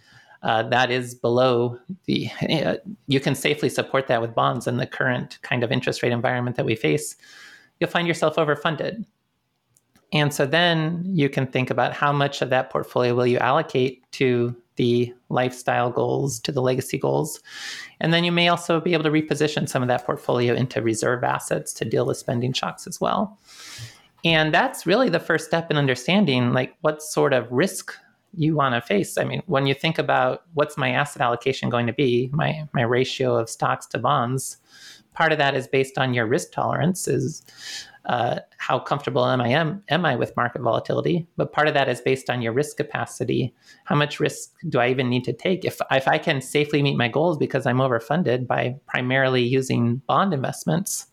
uh, 0.44 0.64
that 0.64 0.90
is 0.90 1.14
below 1.14 1.78
the, 2.06 2.30
uh, 2.50 2.78
you 3.08 3.20
can 3.20 3.36
safely 3.36 3.70
support 3.70 4.08
that 4.08 4.22
with 4.22 4.34
bonds 4.34 4.66
in 4.66 4.78
the 4.78 4.88
current 4.88 5.40
kind 5.44 5.64
of 5.64 5.72
interest 5.72 6.02
rate 6.02 6.12
environment 6.12 6.56
that 6.56 6.66
we 6.66 6.76
face. 6.76 7.16
You'll 7.80 7.92
find 7.92 8.08
yourself 8.08 8.38
overfunded. 8.38 9.06
And 10.14 10.34
so 10.34 10.46
then 10.46 11.04
you 11.06 11.30
can 11.30 11.48
think 11.48 11.70
about 11.70 11.94
how 11.94 12.12
much 12.12 12.42
of 12.42 12.50
that 12.50 12.70
portfolio 12.70 13.16
will 13.16 13.28
you 13.28 13.38
allocate 13.38 14.10
to 14.14 14.56
the 14.76 15.14
lifestyle 15.30 15.90
goals, 15.90 16.40
to 16.40 16.52
the 16.52 16.62
legacy 16.62 16.98
goals. 16.98 17.42
And 18.00 18.14
then 18.14 18.24
you 18.24 18.32
may 18.32 18.48
also 18.48 18.82
be 18.82 18.94
able 18.94 19.04
to 19.04 19.12
reposition 19.12 19.70
some 19.70 19.82
of 19.82 19.88
that 19.88 20.06
portfolio 20.06 20.54
into 20.54 20.82
reserve 20.82 21.24
assets 21.24 21.74
to 21.74 21.86
deal 21.86 22.06
with 22.06 22.18
spending 22.18 22.52
shocks 22.52 22.88
as 22.88 23.00
well. 23.00 23.38
And 24.24 24.54
that's 24.54 24.86
really 24.86 25.10
the 25.10 25.20
first 25.20 25.46
step 25.46 25.72
in 25.72 25.78
understanding 25.78 26.54
like 26.54 26.76
what 26.82 27.02
sort 27.02 27.34
of 27.34 27.52
risk 27.52 27.94
you 28.34 28.56
want 28.56 28.76
to 28.76 28.82
face. 28.82 29.18
I 29.18 29.24
mean, 29.24 29.44
when 29.48 29.66
you 29.66 29.74
think 29.74 29.98
about 29.98 30.44
what's 30.54 30.78
my 30.78 30.92
asset 30.92 31.22
allocation 31.22 31.70
going 31.70 31.88
to 31.88 31.94
be, 31.94 32.30
my 32.32 32.68
my 32.74 32.84
ratio 32.84 33.36
of 33.36 33.50
stocks 33.50 33.86
to 33.88 34.00
bonds, 34.00 34.58
part 35.14 35.32
of 35.32 35.38
that 35.38 35.56
is 35.56 35.68
based 35.68 35.98
on 35.98 36.14
your 36.14 36.26
risk 36.26 36.52
tolerance. 36.52 37.08
Is 37.08 37.44
uh, 38.06 38.40
how 38.58 38.80
comfortable 38.80 39.26
am 39.26 39.42
I 39.42 39.50
am 39.50 39.84
am 39.90 40.06
I 40.06 40.16
with 40.16 40.36
market 40.36 40.62
volatility? 40.62 41.28
But 41.38 41.54
part 41.54 41.68
of 41.68 41.74
that 41.76 41.88
is 41.88 42.02
based 42.02 42.30
on 42.30 42.42
your 42.42 42.52
risk 42.52 42.78
capacity. 42.78 43.54
How 43.86 43.96
much 43.96 44.20
risk 44.20 44.52
do 44.70 44.80
I 44.80 44.90
even 44.90 45.10
need 45.10 45.24
to 45.26 45.34
take? 45.34 45.66
If 45.66 45.80
if 45.92 46.08
I 46.08 46.18
can 46.18 46.42
safely 46.42 46.82
meet 46.82 46.98
my 46.98 47.08
goals 47.08 47.38
because 47.38 47.66
I'm 47.66 47.78
overfunded 47.78 48.48
by 48.48 48.76
primarily 48.88 49.44
using 49.44 49.98
bond 50.08 50.34
investments, 50.34 51.08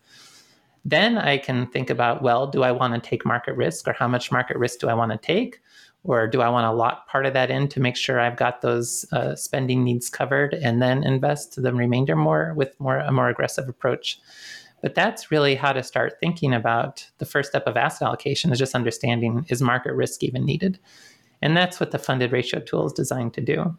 then 0.83 1.17
I 1.17 1.37
can 1.37 1.67
think 1.67 1.89
about 1.89 2.23
well, 2.23 2.47
do 2.47 2.63
I 2.63 2.71
want 2.71 2.95
to 2.95 3.09
take 3.09 3.25
market 3.25 3.55
risk, 3.55 3.87
or 3.87 3.93
how 3.93 4.07
much 4.07 4.31
market 4.31 4.57
risk 4.57 4.79
do 4.79 4.89
I 4.89 4.95
want 4.95 5.11
to 5.11 5.17
take? 5.17 5.61
Or 6.05 6.27
do 6.27 6.41
I 6.41 6.47
want 6.47 6.63
to 6.63 6.71
lock 6.71 7.09
part 7.09 7.25
of 7.25 7.33
that 7.33 7.51
in 7.51 7.67
to 7.67 7.81
make 7.81 7.97
sure 7.97 8.21
I've 8.21 8.37
got 8.37 8.61
those 8.61 9.05
uh, 9.11 9.35
spending 9.35 9.83
needs 9.83 10.09
covered, 10.09 10.53
and 10.53 10.81
then 10.81 11.03
invest 11.03 11.61
the 11.61 11.73
remainder 11.73 12.15
more 12.15 12.53
with 12.55 12.79
more 12.79 12.97
a 12.97 13.11
more 13.11 13.29
aggressive 13.29 13.69
approach? 13.69 14.19
But 14.81 14.95
that's 14.95 15.31
really 15.31 15.55
how 15.55 15.73
to 15.73 15.83
start 15.83 16.19
thinking 16.19 16.53
about 16.53 17.05
the 17.17 17.25
first 17.25 17.49
step 17.49 17.67
of 17.67 17.77
asset 17.77 18.07
allocation 18.07 18.51
is 18.51 18.59
just 18.59 18.75
understanding 18.75 19.45
is 19.49 19.61
market 19.61 19.93
risk 19.93 20.23
even 20.23 20.45
needed? 20.45 20.79
And 21.41 21.55
that's 21.55 21.79
what 21.79 21.91
the 21.91 21.99
funded 21.99 22.31
ratio 22.31 22.59
tool 22.59 22.85
is 22.87 22.93
designed 22.93 23.33
to 23.33 23.41
do. 23.41 23.77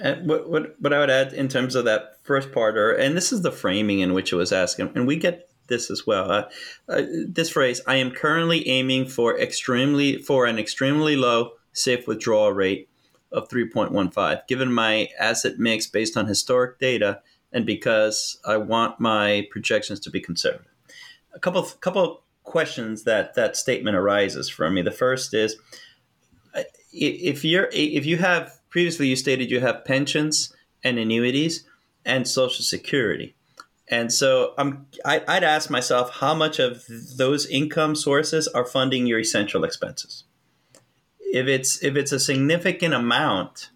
And 0.00 0.28
what, 0.28 0.48
what, 0.48 0.76
what 0.80 0.92
I 0.92 1.00
would 1.00 1.10
add 1.10 1.32
in 1.32 1.48
terms 1.48 1.74
of 1.74 1.84
that 1.86 2.18
first 2.22 2.52
part, 2.52 2.78
or, 2.78 2.92
and 2.92 3.16
this 3.16 3.32
is 3.32 3.42
the 3.42 3.50
framing 3.50 4.00
in 4.00 4.14
which 4.14 4.32
it 4.32 4.36
was 4.36 4.52
asking, 4.52 4.92
and 4.94 5.06
we 5.06 5.16
get 5.16 5.48
this 5.66 5.90
as 5.90 6.06
well. 6.06 6.30
Uh, 6.30 6.48
uh, 6.88 7.02
this 7.26 7.50
phrase, 7.50 7.80
I 7.86 7.96
am 7.96 8.10
currently 8.10 8.66
aiming 8.68 9.08
for 9.08 9.38
extremely 9.38 10.18
for 10.18 10.46
an 10.46 10.58
extremely 10.58 11.16
low 11.16 11.52
safe 11.72 12.06
withdrawal 12.06 12.52
rate 12.52 12.88
of 13.32 13.48
3.15. 13.48 14.46
Given 14.48 14.72
my 14.72 15.08
asset 15.18 15.58
mix 15.58 15.86
based 15.86 16.16
on 16.16 16.26
historic 16.26 16.78
data, 16.78 17.20
and 17.52 17.64
because 17.64 18.38
I 18.44 18.56
want 18.56 19.00
my 19.00 19.46
projections 19.50 20.00
to 20.00 20.10
be 20.10 20.20
conservative. 20.20 20.72
A 21.34 21.38
couple 21.38 21.60
of, 21.60 21.80
couple 21.80 22.22
questions 22.44 23.04
that 23.04 23.34
that 23.34 23.56
statement 23.56 23.96
arises 23.96 24.48
from 24.48 24.74
me. 24.74 24.82
The 24.82 24.90
first 24.90 25.34
is 25.34 25.56
if 26.92 27.44
you're 27.44 27.68
if 27.72 28.06
you 28.06 28.16
have 28.16 28.58
previously 28.70 29.06
you 29.08 29.16
stated 29.16 29.50
you 29.50 29.60
have 29.60 29.84
pensions 29.84 30.54
and 30.82 30.98
annuities 30.98 31.64
and 32.04 32.26
social 32.26 32.64
security. 32.64 33.34
And 33.90 34.12
so 34.12 34.54
I'm, 34.58 34.86
I, 35.04 35.22
I'd 35.26 35.44
ask 35.44 35.70
myself 35.70 36.16
how 36.16 36.34
much 36.34 36.58
of 36.58 36.84
those 37.16 37.46
income 37.46 37.94
sources 37.94 38.46
are 38.48 38.64
funding 38.64 39.06
your 39.06 39.18
essential 39.18 39.64
expenses. 39.64 40.24
If 41.20 41.46
it's 41.46 41.82
if 41.82 41.96
it's 41.96 42.12
a 42.12 42.20
significant 42.20 42.94
amount, 42.94 43.70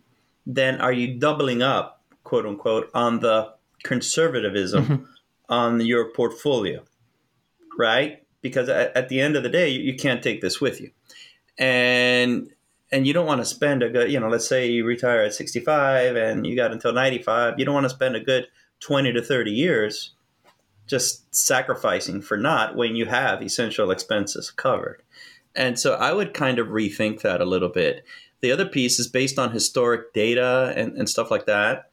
then 0.47 0.81
are 0.81 0.93
you 0.93 1.19
doubling 1.19 1.63
up, 1.63 2.03
quote 2.25 2.47
unquote, 2.47 2.91
on 2.95 3.21
the 3.21 3.52
conservatism 3.83 4.85
mm-hmm. 4.85 5.05
on 5.49 5.81
your 5.81 6.11
portfolio, 6.13 6.85
right? 7.79 8.23
Because 8.41 8.69
at, 8.69 8.97
at, 8.97 9.09
the 9.09 9.21
end 9.21 9.37
of 9.37 9.43
the 9.43 9.49
day, 9.49 9.69
you, 9.69 9.81
you 9.81 9.97
can't 9.97 10.23
take 10.23 10.41
this 10.41 10.61
with 10.61 10.81
you, 10.81 10.91
and 11.59 12.51
and 12.93 13.07
you 13.07 13.13
don't 13.13 13.27
want 13.27 13.41
to 13.41 13.45
spend 13.45 13.83
a 13.83 13.89
good, 13.89 14.13
you 14.13 14.21
know, 14.21 14.29
let's 14.29 14.47
say 14.47 14.69
you 14.69 14.85
retire 14.85 15.23
at 15.23 15.35
65 15.35 16.15
and 16.15 16.47
you 16.47 16.55
got 16.55 16.73
until 16.73 16.93
95, 16.93 17.59
you 17.59 17.65
don't 17.65 17.75
want 17.75 17.85
to 17.85 17.91
spend 17.91 18.15
a 18.15 18.21
good 18.21 18.47
20 18.81 19.15
to 19.15 19.23
30 19.23 19.51
years 19.51 20.13
just 20.87 21.35
sacrificing 21.35 22.21
for 22.21 22.37
not 22.37 22.77
when 22.77 22.95
you 22.95 23.07
have 23.07 23.43
essential 23.43 23.91
expenses 23.91 24.51
covered. 24.51 25.03
And 25.57 25.79
so 25.79 25.95
I 25.95 26.13
would 26.13 26.35
kind 26.35 26.59
of 26.59 26.69
rethink 26.69 27.23
that 27.23 27.41
a 27.41 27.47
little 27.47 27.71
bit. 27.71 28.05
The 28.43 28.53
other 28.53 28.67
piece 28.67 28.99
is 28.99 29.09
based 29.09 29.39
on 29.39 29.53
historic 29.53 30.13
data 30.13 30.75
and, 30.77 30.97
and 30.97 31.09
stuff 31.09 31.31
like 31.31 31.47
that. 31.47 31.92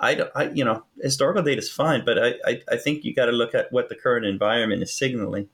I, 0.00 0.28
I, 0.34 0.50
you 0.50 0.64
know, 0.64 0.84
historical 1.00 1.42
data 1.42 1.58
is 1.58 1.70
fine, 1.70 2.04
but 2.04 2.18
I, 2.18 2.34
I, 2.44 2.62
I 2.72 2.76
think 2.76 3.04
you 3.04 3.14
got 3.14 3.26
to 3.26 3.32
look 3.32 3.54
at 3.54 3.72
what 3.72 3.88
the 3.88 3.96
current 3.96 4.26
environment 4.26 4.82
is 4.82 4.96
signaling 4.96 5.48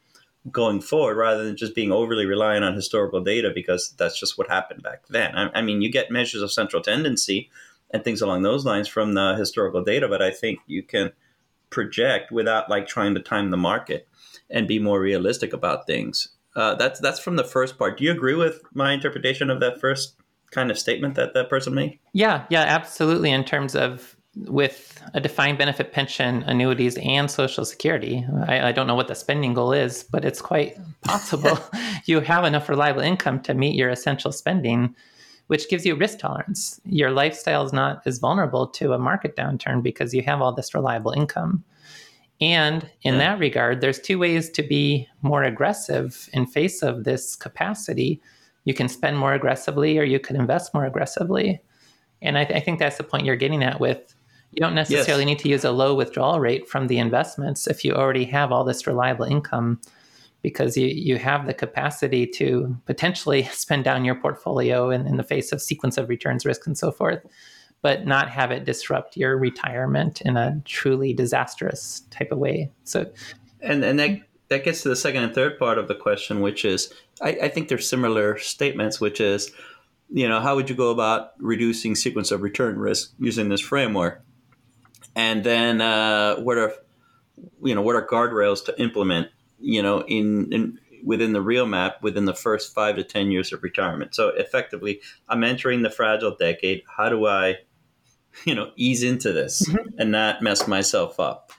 going 0.50 0.80
forward 0.80 1.16
rather 1.16 1.44
than 1.44 1.56
just 1.56 1.74
being 1.74 1.90
overly 1.90 2.26
reliant 2.26 2.64
on 2.64 2.74
historical 2.74 3.22
data 3.22 3.50
because 3.54 3.94
that's 3.96 4.18
just 4.18 4.36
what 4.36 4.50
happened 4.50 4.82
back 4.82 5.06
then. 5.08 5.34
I, 5.34 5.50
I 5.54 5.62
mean, 5.62 5.80
you 5.80 5.90
get 5.90 6.10
measures 6.10 6.42
of 6.42 6.52
central 6.52 6.82
tendency 6.82 7.50
and 7.90 8.04
things 8.04 8.20
along 8.20 8.42
those 8.42 8.64
lines 8.66 8.88
from 8.88 9.14
the 9.14 9.34
historical 9.36 9.82
data, 9.82 10.08
but 10.08 10.20
I 10.20 10.30
think 10.30 10.58
you 10.66 10.82
can 10.82 11.12
project 11.70 12.30
without 12.30 12.68
like 12.68 12.86
trying 12.86 13.14
to 13.14 13.20
time 13.20 13.50
the 13.50 13.56
market 13.56 14.06
and 14.50 14.68
be 14.68 14.78
more 14.78 15.00
realistic 15.00 15.52
about 15.52 15.86
things. 15.86 16.28
Uh, 16.54 16.74
that's 16.74 17.00
that's 17.00 17.18
from 17.18 17.36
the 17.36 17.44
first 17.44 17.78
part. 17.78 17.98
Do 17.98 18.04
you 18.04 18.12
agree 18.12 18.34
with 18.34 18.60
my 18.72 18.92
interpretation 18.92 19.50
of 19.50 19.60
that 19.60 19.80
first 19.80 20.16
kind 20.50 20.70
of 20.70 20.78
statement 20.78 21.16
that 21.16 21.34
that 21.34 21.50
person 21.50 21.74
made? 21.74 21.98
Yeah, 22.12 22.44
yeah, 22.48 22.62
absolutely. 22.62 23.30
In 23.30 23.44
terms 23.44 23.74
of 23.74 24.13
with 24.36 25.00
a 25.14 25.20
defined 25.20 25.58
benefit 25.58 25.92
pension, 25.92 26.42
annuities, 26.44 26.96
and 26.98 27.30
Social 27.30 27.64
Security. 27.64 28.26
I, 28.46 28.68
I, 28.68 28.72
don't 28.72 28.86
know 28.86 28.94
what 28.94 29.08
the 29.08 29.14
spending 29.14 29.54
goal 29.54 29.72
is, 29.72 30.02
but 30.02 30.24
it's 30.24 30.40
quite 30.40 30.76
possible 31.02 31.58
you 32.06 32.20
have 32.20 32.44
enough 32.44 32.68
reliable 32.68 33.02
income 33.02 33.40
to 33.42 33.54
meet 33.54 33.76
your 33.76 33.90
essential 33.90 34.32
spending, 34.32 34.94
which 35.46 35.68
gives 35.68 35.86
you 35.86 35.94
risk 35.94 36.18
tolerance. 36.18 36.80
Your 36.84 37.10
lifestyle 37.10 37.64
is 37.64 37.72
not 37.72 38.02
as 38.06 38.18
vulnerable 38.18 38.66
to 38.68 38.92
a 38.92 38.98
market 38.98 39.36
downturn 39.36 39.82
because 39.82 40.12
you 40.12 40.22
have 40.22 40.40
all 40.40 40.52
this 40.52 40.74
reliable 40.74 41.12
income. 41.12 41.64
And 42.40 42.90
in 43.02 43.14
yeah. 43.14 43.20
that 43.20 43.38
regard, 43.38 43.80
there's 43.80 44.00
two 44.00 44.18
ways 44.18 44.50
to 44.50 44.62
be 44.62 45.08
more 45.22 45.44
aggressive 45.44 46.28
in 46.32 46.46
face 46.46 46.82
of 46.82 47.04
this 47.04 47.36
capacity. 47.36 48.20
You 48.64 48.74
can 48.74 48.88
spend 48.88 49.18
more 49.18 49.34
aggressively, 49.34 49.98
or 49.98 50.02
you 50.02 50.18
could 50.18 50.36
invest 50.36 50.74
more 50.74 50.84
aggressively. 50.84 51.62
And 52.20 52.36
I, 52.36 52.44
th- 52.44 52.60
I 52.60 52.64
think 52.64 52.78
that's 52.78 52.96
the 52.96 53.04
point 53.04 53.24
you're 53.24 53.36
getting 53.36 53.62
at 53.62 53.78
with 53.78 54.14
you 54.54 54.60
don't 54.60 54.74
necessarily 54.74 55.24
yes. 55.24 55.26
need 55.26 55.38
to 55.40 55.48
use 55.48 55.64
a 55.64 55.72
low 55.72 55.94
withdrawal 55.94 56.38
rate 56.38 56.68
from 56.68 56.86
the 56.86 56.98
investments 56.98 57.66
if 57.66 57.84
you 57.84 57.92
already 57.92 58.24
have 58.24 58.52
all 58.52 58.64
this 58.64 58.86
reliable 58.86 59.24
income 59.24 59.80
because 60.42 60.76
you, 60.76 60.86
you 60.86 61.16
have 61.16 61.46
the 61.46 61.54
capacity 61.54 62.26
to 62.26 62.76
potentially 62.86 63.42
spend 63.52 63.82
down 63.84 64.04
your 64.04 64.14
portfolio 64.14 64.90
in, 64.90 65.06
in 65.06 65.16
the 65.16 65.24
face 65.24 65.50
of 65.52 65.60
sequence 65.60 65.98
of 65.98 66.08
returns 66.08 66.46
risk 66.46 66.66
and 66.66 66.78
so 66.78 66.92
forth 66.92 67.24
but 67.82 68.06
not 68.06 68.30
have 68.30 68.50
it 68.50 68.64
disrupt 68.64 69.16
your 69.16 69.36
retirement 69.36 70.22
in 70.22 70.36
a 70.36 70.58
truly 70.64 71.12
disastrous 71.12 72.02
type 72.10 72.30
of 72.30 72.38
way 72.38 72.70
so 72.84 73.10
and 73.60 73.84
and 73.84 73.98
that 73.98 74.20
that 74.48 74.62
gets 74.62 74.82
to 74.82 74.88
the 74.88 74.96
second 74.96 75.24
and 75.24 75.34
third 75.34 75.58
part 75.58 75.78
of 75.78 75.88
the 75.88 75.94
question 75.94 76.40
which 76.40 76.64
is 76.64 76.92
i, 77.22 77.30
I 77.42 77.48
think 77.48 77.68
they're 77.68 77.78
similar 77.78 78.38
statements 78.38 79.00
which 79.00 79.20
is 79.20 79.50
you 80.10 80.28
know 80.28 80.40
how 80.40 80.54
would 80.54 80.70
you 80.70 80.76
go 80.76 80.90
about 80.90 81.32
reducing 81.38 81.96
sequence 81.96 82.30
of 82.30 82.42
return 82.42 82.78
risk 82.78 83.12
using 83.18 83.48
this 83.48 83.60
framework 83.60 84.22
and 85.16 85.44
then 85.44 85.80
uh, 85.80 86.36
what 86.36 86.58
are 86.58 86.72
you 87.62 87.74
know 87.74 87.82
what 87.82 87.96
are 87.96 88.06
guardrails 88.06 88.64
to 88.64 88.80
implement 88.80 89.28
you 89.60 89.82
know 89.82 90.02
in, 90.02 90.52
in 90.52 90.78
within 91.04 91.32
the 91.32 91.42
RIO 91.42 91.66
map 91.66 92.02
within 92.02 92.24
the 92.24 92.34
first 92.34 92.74
five 92.74 92.96
to 92.96 93.04
ten 93.04 93.30
years 93.30 93.52
of 93.52 93.62
retirement? 93.62 94.14
So 94.14 94.28
effectively 94.28 95.00
i'm 95.28 95.44
entering 95.44 95.82
the 95.82 95.90
fragile 95.90 96.36
decade. 96.36 96.82
How 96.96 97.08
do 97.08 97.26
i 97.26 97.58
you 98.44 98.54
know 98.54 98.72
ease 98.76 99.02
into 99.02 99.32
this 99.32 99.68
mm-hmm. 99.68 99.98
and 99.98 100.10
not 100.10 100.42
mess 100.42 100.66
myself 100.66 101.20
up? 101.20 101.52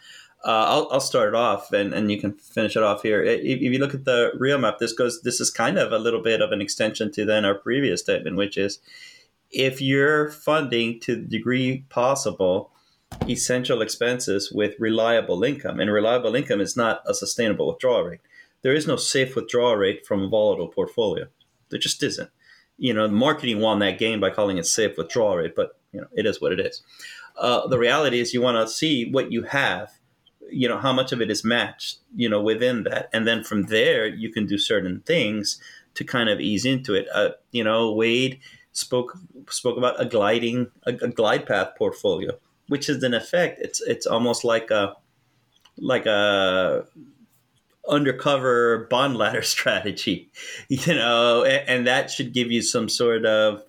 Uh, 0.43 0.65
I'll, 0.67 0.87
I'll 0.91 0.99
start 0.99 1.29
it 1.29 1.33
off 1.33 1.73
and, 1.73 1.91
and 1.91 2.11
you 2.11 2.21
can 2.21 2.33
finish 2.33 2.75
it 2.75 2.83
off 2.83 3.01
here. 3.01 3.23
If, 3.23 3.41
if 3.41 3.61
you 3.61 3.79
look 3.79 3.95
at 3.95 4.05
the 4.05 4.31
RIO 4.37 4.57
map 4.57 4.79
this 4.79 4.93
goes 4.93 5.21
this 5.21 5.39
is 5.39 5.49
kind 5.49 5.77
of 5.77 5.91
a 5.91 5.99
little 5.99 6.21
bit 6.21 6.41
of 6.41 6.51
an 6.51 6.61
extension 6.61 7.11
to 7.13 7.25
then 7.25 7.45
our 7.45 7.55
previous 7.55 8.01
statement 8.01 8.37
which 8.37 8.57
is 8.57 8.79
if 9.51 9.81
you're 9.81 10.29
funding 10.29 10.99
to 10.99 11.15
the 11.15 11.27
degree 11.27 11.85
possible 11.89 12.71
essential 13.27 13.81
expenses 13.81 14.51
with 14.51 14.75
reliable 14.79 15.43
income. 15.43 15.79
And 15.79 15.91
reliable 15.91 16.35
income 16.35 16.61
is 16.61 16.77
not 16.77 17.01
a 17.05 17.13
sustainable 17.13 17.67
withdrawal 17.67 18.03
rate. 18.03 18.21
There 18.61 18.73
is 18.73 18.87
no 18.87 18.95
safe 18.95 19.35
withdrawal 19.35 19.75
rate 19.75 20.05
from 20.05 20.23
a 20.23 20.27
volatile 20.27 20.67
portfolio. 20.67 21.27
There 21.69 21.79
just 21.79 22.01
isn't. 22.03 22.29
You 22.77 22.93
know, 22.93 23.07
marketing 23.07 23.59
won 23.59 23.79
that 23.79 23.99
game 23.99 24.19
by 24.19 24.31
calling 24.31 24.57
it 24.57 24.65
safe 24.65 24.97
withdrawal 24.97 25.37
rate, 25.37 25.55
but 25.55 25.77
you 25.91 26.01
know, 26.01 26.07
it 26.13 26.25
is 26.25 26.41
what 26.41 26.51
it 26.51 26.59
is. 26.59 26.81
Uh, 27.37 27.67
the 27.67 27.77
reality 27.77 28.19
is 28.19 28.33
you 28.33 28.41
want 28.41 28.57
to 28.57 28.73
see 28.73 29.09
what 29.11 29.31
you 29.31 29.43
have, 29.43 29.91
you 30.49 30.67
know, 30.67 30.77
how 30.77 30.93
much 30.93 31.11
of 31.11 31.21
it 31.21 31.31
is 31.31 31.43
matched, 31.43 31.99
you 32.15 32.29
know, 32.29 32.41
within 32.41 32.83
that. 32.83 33.09
And 33.13 33.27
then 33.27 33.43
from 33.43 33.67
there, 33.67 34.07
you 34.07 34.31
can 34.31 34.45
do 34.45 34.57
certain 34.57 35.01
things 35.01 35.61
to 35.95 36.03
kind 36.03 36.29
of 36.29 36.39
ease 36.39 36.65
into 36.65 36.93
it. 36.93 37.07
Uh, 37.13 37.29
you 37.51 37.63
know, 37.63 37.93
Wade 37.93 38.39
spoke 38.71 39.17
spoke 39.49 39.77
about 39.77 39.99
a 40.01 40.05
gliding, 40.05 40.71
a, 40.85 40.93
a 40.93 41.07
glide 41.07 41.45
path 41.45 41.75
portfolio 41.77 42.37
which 42.67 42.89
is 42.89 43.03
an 43.03 43.13
effect 43.13 43.59
it's 43.61 43.81
it's 43.81 44.05
almost 44.05 44.43
like 44.43 44.71
a 44.71 44.95
like 45.77 46.05
a 46.05 46.85
undercover 47.87 48.87
bond 48.89 49.15
ladder 49.17 49.41
strategy, 49.43 50.29
you 50.69 50.95
know, 50.95 51.43
and, 51.43 51.69
and 51.69 51.87
that 51.87 52.09
should 52.11 52.33
give 52.33 52.51
you 52.51 52.61
some 52.61 52.89
sort 52.89 53.25
of 53.25 53.63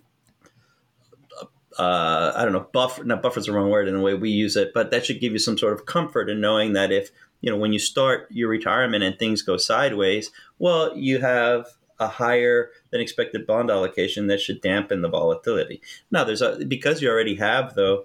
uh, 1.78 2.32
I 2.34 2.44
don't 2.44 2.54
know, 2.54 2.66
buffer. 2.72 3.04
Not 3.04 3.22
buffer 3.22 3.38
is 3.38 3.46
the 3.46 3.52
wrong 3.52 3.68
word 3.68 3.86
in 3.86 3.94
the 3.94 4.00
way 4.00 4.14
we 4.14 4.30
use 4.30 4.56
it, 4.56 4.72
but 4.72 4.90
that 4.90 5.04
should 5.04 5.20
give 5.20 5.32
you 5.32 5.38
some 5.38 5.58
sort 5.58 5.74
of 5.74 5.84
comfort 5.84 6.30
in 6.30 6.40
knowing 6.40 6.72
that 6.72 6.90
if 6.90 7.10
you 7.42 7.50
know 7.50 7.58
when 7.58 7.72
you 7.72 7.78
start 7.78 8.28
your 8.30 8.48
retirement 8.48 9.04
and 9.04 9.18
things 9.18 9.42
go 9.42 9.58
sideways, 9.58 10.30
well, 10.58 10.96
you 10.96 11.18
have 11.20 11.66
a 11.98 12.08
higher 12.08 12.70
than 12.90 13.00
expected 13.00 13.46
bond 13.46 13.70
allocation 13.70 14.26
that 14.26 14.40
should 14.40 14.60
dampen 14.60 15.02
the 15.02 15.08
volatility. 15.08 15.80
Now, 16.10 16.24
there's 16.24 16.42
a, 16.42 16.64
because 16.66 17.00
you 17.00 17.10
already 17.10 17.36
have 17.36 17.74
though, 17.74 18.04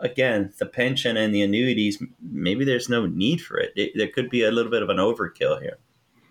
again, 0.00 0.52
the 0.58 0.66
pension 0.66 1.16
and 1.16 1.34
the 1.34 1.42
annuities. 1.42 2.02
Maybe 2.20 2.64
there's 2.64 2.88
no 2.88 3.06
need 3.06 3.40
for 3.40 3.58
it. 3.58 3.72
it 3.76 3.92
there 3.94 4.08
could 4.08 4.30
be 4.30 4.44
a 4.44 4.50
little 4.50 4.70
bit 4.70 4.82
of 4.82 4.88
an 4.88 4.98
overkill 4.98 5.60
here. 5.60 5.78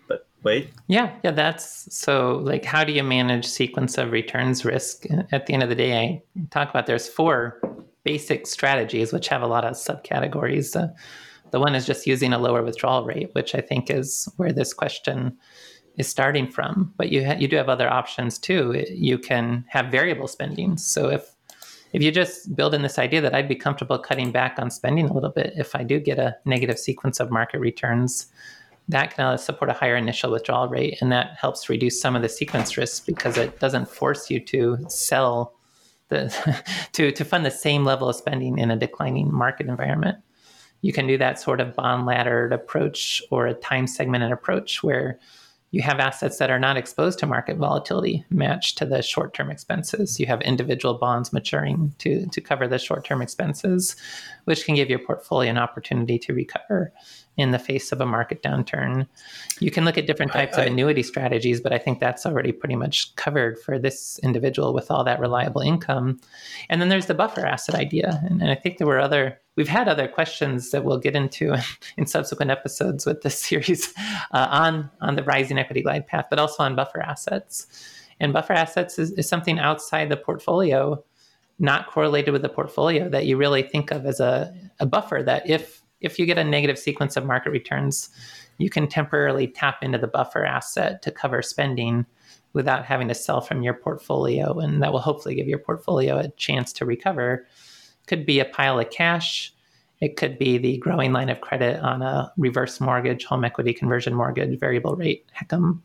But 0.06 0.26
wait, 0.42 0.70
yeah, 0.86 1.16
yeah, 1.22 1.32
that's 1.32 1.94
so. 1.94 2.36
Like, 2.38 2.64
how 2.64 2.84
do 2.84 2.92
you 2.92 3.02
manage 3.02 3.46
sequence 3.46 3.98
of 3.98 4.10
returns 4.10 4.64
risk? 4.64 5.04
At 5.32 5.46
the 5.46 5.54
end 5.54 5.62
of 5.62 5.68
the 5.68 5.74
day, 5.74 5.98
I 5.98 6.22
talk 6.50 6.70
about 6.70 6.86
there's 6.86 7.08
four 7.08 7.60
basic 8.04 8.46
strategies 8.46 9.12
which 9.12 9.28
have 9.28 9.42
a 9.42 9.46
lot 9.46 9.64
of 9.64 9.74
subcategories. 9.74 10.74
Uh, 10.74 10.88
the 11.50 11.60
one 11.60 11.74
is 11.74 11.86
just 11.86 12.06
using 12.06 12.32
a 12.32 12.38
lower 12.38 12.62
withdrawal 12.62 13.04
rate, 13.04 13.30
which 13.32 13.54
I 13.54 13.60
think 13.60 13.90
is 13.90 14.28
where 14.36 14.52
this 14.52 14.72
question 14.72 15.36
is 15.96 16.08
starting 16.08 16.46
from. 16.50 16.94
But 16.96 17.10
you 17.10 17.26
ha- 17.26 17.36
you 17.38 17.48
do 17.48 17.56
have 17.56 17.68
other 17.68 17.90
options 17.90 18.38
too. 18.38 18.84
You 18.90 19.18
can 19.18 19.64
have 19.68 19.90
variable 19.90 20.28
spending. 20.28 20.78
So 20.78 21.10
if 21.10 21.34
if 21.92 22.02
you 22.02 22.10
just 22.10 22.54
build 22.54 22.74
in 22.74 22.82
this 22.82 22.98
idea 22.98 23.20
that 23.20 23.34
I'd 23.34 23.48
be 23.48 23.54
comfortable 23.54 23.98
cutting 23.98 24.30
back 24.30 24.58
on 24.58 24.70
spending 24.70 25.08
a 25.08 25.12
little 25.12 25.30
bit 25.30 25.54
if 25.56 25.74
I 25.74 25.82
do 25.82 25.98
get 25.98 26.18
a 26.18 26.36
negative 26.44 26.78
sequence 26.78 27.20
of 27.20 27.30
market 27.30 27.60
returns, 27.60 28.26
that 28.88 29.14
can 29.14 29.24
uh, 29.24 29.36
support 29.36 29.70
a 29.70 29.74
higher 29.74 29.96
initial 29.96 30.30
withdrawal 30.30 30.68
rate, 30.68 30.98
and 31.00 31.12
that 31.12 31.36
helps 31.38 31.68
reduce 31.68 32.00
some 32.00 32.16
of 32.16 32.22
the 32.22 32.28
sequence 32.28 32.76
risk 32.76 33.04
because 33.06 33.36
it 33.36 33.60
doesn't 33.60 33.88
force 33.88 34.30
you 34.30 34.40
to 34.40 34.78
sell 34.88 35.54
the 36.08 36.34
to 36.92 37.12
to 37.12 37.24
fund 37.24 37.44
the 37.44 37.50
same 37.50 37.84
level 37.84 38.08
of 38.08 38.16
spending 38.16 38.58
in 38.58 38.70
a 38.70 38.76
declining 38.76 39.32
market 39.32 39.66
environment. 39.66 40.18
You 40.80 40.92
can 40.92 41.06
do 41.06 41.18
that 41.18 41.40
sort 41.40 41.60
of 41.60 41.74
bond 41.74 42.06
laddered 42.06 42.52
approach 42.52 43.22
or 43.30 43.46
a 43.46 43.54
time 43.54 43.86
segmented 43.86 44.32
approach 44.32 44.82
where 44.82 45.18
you 45.70 45.82
have 45.82 46.00
assets 46.00 46.38
that 46.38 46.50
are 46.50 46.58
not 46.58 46.76
exposed 46.76 47.18
to 47.18 47.26
market 47.26 47.58
volatility 47.58 48.24
matched 48.30 48.78
to 48.78 48.86
the 48.86 49.02
short 49.02 49.34
term 49.34 49.50
expenses. 49.50 50.18
You 50.18 50.26
have 50.26 50.40
individual 50.42 50.94
bonds 50.94 51.32
maturing 51.32 51.94
to, 51.98 52.26
to 52.26 52.40
cover 52.40 52.66
the 52.66 52.78
short 52.78 53.04
term 53.04 53.20
expenses, 53.20 53.94
which 54.44 54.64
can 54.64 54.74
give 54.74 54.88
your 54.88 54.98
portfolio 54.98 55.50
an 55.50 55.58
opportunity 55.58 56.18
to 56.20 56.32
recover 56.32 56.92
in 57.38 57.52
the 57.52 57.58
face 57.58 57.92
of 57.92 58.00
a 58.00 58.06
market 58.06 58.42
downturn. 58.42 59.06
You 59.60 59.70
can 59.70 59.84
look 59.84 59.96
at 59.96 60.08
different 60.08 60.32
types 60.32 60.58
I, 60.58 60.62
I, 60.62 60.64
of 60.64 60.72
annuity 60.72 61.04
strategies, 61.04 61.60
but 61.60 61.72
I 61.72 61.78
think 61.78 62.00
that's 62.00 62.26
already 62.26 62.50
pretty 62.50 62.74
much 62.74 63.14
covered 63.14 63.58
for 63.60 63.78
this 63.78 64.18
individual 64.24 64.74
with 64.74 64.90
all 64.90 65.04
that 65.04 65.20
reliable 65.20 65.60
income. 65.60 66.20
And 66.68 66.80
then 66.80 66.88
there's 66.88 67.06
the 67.06 67.14
buffer 67.14 67.46
asset 67.46 67.76
idea. 67.76 68.20
And, 68.28 68.42
and 68.42 68.50
I 68.50 68.56
think 68.56 68.78
there 68.78 68.88
were 68.88 68.98
other, 68.98 69.40
we've 69.54 69.68
had 69.68 69.86
other 69.86 70.08
questions 70.08 70.72
that 70.72 70.84
we'll 70.84 70.98
get 70.98 71.14
into 71.14 71.56
in 71.96 72.06
subsequent 72.06 72.50
episodes 72.50 73.06
with 73.06 73.22
this 73.22 73.38
series 73.48 73.94
uh, 74.32 74.48
on, 74.50 74.90
on 75.00 75.14
the 75.14 75.22
rising 75.22 75.58
equity 75.58 75.82
glide 75.82 76.08
path, 76.08 76.26
but 76.28 76.40
also 76.40 76.64
on 76.64 76.74
buffer 76.74 77.00
assets. 77.00 77.68
And 78.18 78.32
buffer 78.32 78.52
assets 78.52 78.98
is, 78.98 79.12
is 79.12 79.28
something 79.28 79.60
outside 79.60 80.08
the 80.08 80.16
portfolio, 80.16 81.04
not 81.60 81.86
correlated 81.86 82.32
with 82.32 82.42
the 82.42 82.48
portfolio, 82.48 83.08
that 83.10 83.26
you 83.26 83.36
really 83.36 83.62
think 83.62 83.92
of 83.92 84.06
as 84.06 84.18
a, 84.18 84.52
a 84.80 84.86
buffer 84.86 85.22
that 85.24 85.48
if 85.48 85.82
if 86.00 86.18
you 86.18 86.26
get 86.26 86.38
a 86.38 86.44
negative 86.44 86.78
sequence 86.78 87.16
of 87.16 87.24
market 87.24 87.50
returns, 87.50 88.10
you 88.58 88.70
can 88.70 88.88
temporarily 88.88 89.46
tap 89.46 89.82
into 89.82 89.98
the 89.98 90.06
buffer 90.06 90.44
asset 90.44 91.02
to 91.02 91.10
cover 91.10 91.42
spending 91.42 92.06
without 92.52 92.84
having 92.84 93.08
to 93.08 93.14
sell 93.14 93.40
from 93.40 93.62
your 93.62 93.74
portfolio. 93.74 94.58
And 94.58 94.82
that 94.82 94.92
will 94.92 95.00
hopefully 95.00 95.34
give 95.34 95.48
your 95.48 95.58
portfolio 95.58 96.18
a 96.18 96.28
chance 96.30 96.72
to 96.74 96.84
recover. 96.84 97.46
Could 98.06 98.26
be 98.26 98.40
a 98.40 98.44
pile 98.44 98.80
of 98.80 98.90
cash. 98.90 99.54
It 100.00 100.16
could 100.16 100.38
be 100.38 100.58
the 100.58 100.78
growing 100.78 101.12
line 101.12 101.28
of 101.28 101.40
credit 101.40 101.80
on 101.80 102.02
a 102.02 102.32
reverse 102.36 102.80
mortgage, 102.80 103.24
home 103.24 103.44
equity 103.44 103.72
conversion 103.72 104.14
mortgage, 104.14 104.58
variable 104.58 104.96
rate 104.96 105.26
HECM. 105.36 105.80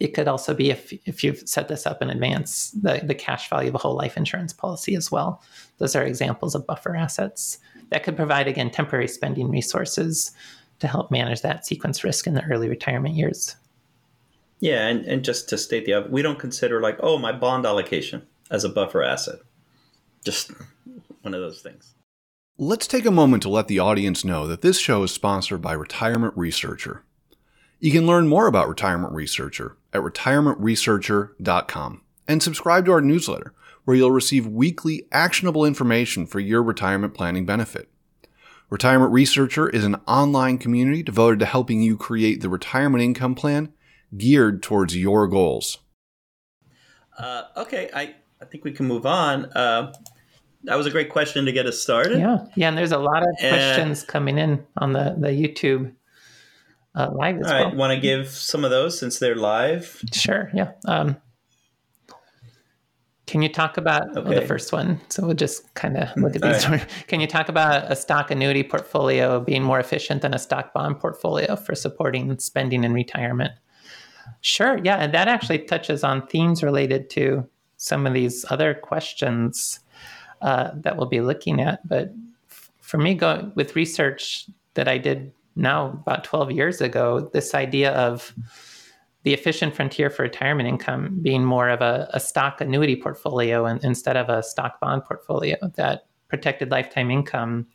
It 0.00 0.14
could 0.14 0.28
also 0.28 0.54
be 0.54 0.70
if, 0.70 0.92
if 1.06 1.22
you've 1.22 1.46
set 1.48 1.68
this 1.68 1.86
up 1.86 2.00
in 2.00 2.10
advance, 2.10 2.70
the, 2.70 3.00
the 3.04 3.14
cash 3.14 3.48
value 3.50 3.68
of 3.68 3.74
a 3.74 3.78
whole 3.78 3.94
life 3.94 4.16
insurance 4.16 4.52
policy 4.52 4.94
as 4.94 5.10
well. 5.10 5.42
Those 5.78 5.94
are 5.94 6.04
examples 6.04 6.54
of 6.54 6.66
buffer 6.66 6.96
assets 6.96 7.58
that 7.90 8.02
could 8.02 8.16
provide, 8.16 8.48
again, 8.48 8.70
temporary 8.70 9.08
spending 9.08 9.50
resources 9.50 10.32
to 10.78 10.88
help 10.88 11.10
manage 11.10 11.42
that 11.42 11.66
sequence 11.66 12.02
risk 12.02 12.26
in 12.26 12.32
the 12.34 12.44
early 12.44 12.68
retirement 12.68 13.14
years. 13.14 13.56
Yeah, 14.60 14.86
and, 14.86 15.04
and 15.06 15.24
just 15.24 15.48
to 15.50 15.58
state 15.58 15.86
the 15.86 16.06
we 16.10 16.22
don't 16.22 16.38
consider 16.38 16.80
like, 16.80 16.98
oh, 17.00 17.18
my 17.18 17.32
bond 17.32 17.66
allocation 17.66 18.22
as 18.50 18.64
a 18.64 18.68
buffer 18.68 19.02
asset. 19.02 19.40
Just 20.24 20.52
one 21.22 21.34
of 21.34 21.40
those 21.40 21.62
things. 21.62 21.94
Let's 22.58 22.86
take 22.86 23.06
a 23.06 23.10
moment 23.10 23.42
to 23.44 23.48
let 23.48 23.68
the 23.68 23.78
audience 23.78 24.22
know 24.24 24.46
that 24.46 24.60
this 24.60 24.78
show 24.78 25.02
is 25.02 25.12
sponsored 25.12 25.62
by 25.62 25.72
Retirement 25.72 26.34
Researcher. 26.36 27.04
You 27.78 27.90
can 27.90 28.06
learn 28.06 28.28
more 28.28 28.46
about 28.46 28.68
Retirement 28.68 29.14
Researcher 29.14 29.78
at 29.94 30.02
retirementresearcher.com 30.02 32.02
and 32.28 32.42
subscribe 32.42 32.84
to 32.84 32.92
our 32.92 33.00
newsletter 33.00 33.54
where 33.90 33.96
you'll 33.96 34.12
receive 34.12 34.46
weekly 34.46 35.04
actionable 35.10 35.64
information 35.64 36.24
for 36.24 36.38
your 36.38 36.62
retirement 36.62 37.12
planning 37.12 37.44
benefit. 37.44 37.88
Retirement 38.68 39.10
Researcher 39.10 39.68
is 39.68 39.84
an 39.84 39.96
online 40.06 40.58
community 40.58 41.02
devoted 41.02 41.40
to 41.40 41.44
helping 41.44 41.82
you 41.82 41.96
create 41.96 42.40
the 42.40 42.48
retirement 42.48 43.02
income 43.02 43.34
plan 43.34 43.72
geared 44.16 44.62
towards 44.62 44.96
your 44.96 45.26
goals. 45.26 45.78
Uh, 47.18 47.42
okay, 47.56 47.90
I, 47.92 48.14
I 48.40 48.44
think 48.44 48.62
we 48.62 48.70
can 48.70 48.86
move 48.86 49.06
on. 49.06 49.46
Uh, 49.46 49.92
that 50.62 50.76
was 50.76 50.86
a 50.86 50.90
great 50.92 51.10
question 51.10 51.44
to 51.46 51.50
get 51.50 51.66
us 51.66 51.82
started. 51.82 52.20
Yeah, 52.20 52.46
yeah, 52.54 52.68
and 52.68 52.78
there's 52.78 52.92
a 52.92 52.98
lot 52.98 53.24
of 53.24 53.34
and, 53.40 53.56
questions 53.56 54.04
coming 54.04 54.38
in 54.38 54.64
on 54.76 54.92
the 54.92 55.16
the 55.18 55.30
YouTube 55.30 55.92
uh, 56.94 57.10
live 57.12 57.40
as 57.40 57.50
all 57.50 57.64
right, 57.64 57.74
Want 57.74 57.92
to 57.92 57.98
give 57.98 58.28
some 58.28 58.64
of 58.64 58.70
those 58.70 58.96
since 58.96 59.18
they're 59.18 59.34
live? 59.34 60.00
Sure. 60.12 60.48
Yeah. 60.54 60.74
Um, 60.84 61.16
can 63.30 63.42
you 63.42 63.48
talk 63.48 63.76
about 63.76 64.10
okay. 64.10 64.28
well, 64.28 64.40
the 64.40 64.46
first 64.46 64.72
one? 64.72 65.00
So 65.08 65.24
we'll 65.24 65.36
just 65.36 65.72
kind 65.74 65.96
of 65.96 66.08
look 66.16 66.34
at 66.34 66.42
these. 66.42 66.68
Right. 66.68 66.84
Can 67.06 67.20
you 67.20 67.28
talk 67.28 67.48
about 67.48 67.90
a 67.90 67.94
stock 67.94 68.32
annuity 68.32 68.64
portfolio 68.64 69.38
being 69.38 69.62
more 69.62 69.78
efficient 69.78 70.22
than 70.22 70.34
a 70.34 70.38
stock 70.38 70.72
bond 70.72 70.98
portfolio 70.98 71.54
for 71.54 71.76
supporting 71.76 72.36
spending 72.40 72.82
in 72.82 72.92
retirement? 72.92 73.52
Sure. 74.40 74.80
Yeah. 74.82 74.96
And 74.96 75.14
that 75.14 75.28
actually 75.28 75.60
touches 75.60 76.02
on 76.02 76.26
themes 76.26 76.64
related 76.64 77.08
to 77.10 77.48
some 77.76 78.04
of 78.04 78.14
these 78.14 78.44
other 78.50 78.74
questions 78.74 79.78
uh, 80.42 80.72
that 80.74 80.96
we'll 80.96 81.06
be 81.06 81.20
looking 81.20 81.60
at. 81.60 81.86
But 81.86 82.12
for 82.80 82.98
me, 82.98 83.14
going 83.14 83.52
with 83.54 83.76
research 83.76 84.46
that 84.74 84.88
I 84.88 84.98
did 84.98 85.30
now 85.54 85.90
about 86.04 86.24
12 86.24 86.50
years 86.50 86.80
ago, 86.80 87.30
this 87.32 87.54
idea 87.54 87.92
of 87.92 88.34
the 89.22 89.34
efficient 89.34 89.74
frontier 89.74 90.08
for 90.08 90.22
retirement 90.22 90.68
income 90.68 91.18
being 91.22 91.44
more 91.44 91.68
of 91.68 91.80
a, 91.80 92.08
a 92.12 92.20
stock 92.20 92.60
annuity 92.60 92.96
portfolio 92.96 93.66
and, 93.66 93.82
instead 93.84 94.16
of 94.16 94.28
a 94.28 94.42
stock 94.42 94.80
bond 94.80 95.04
portfolio 95.04 95.56
that 95.76 96.06
protected 96.28 96.70
lifetime 96.70 97.10
income 97.10 97.66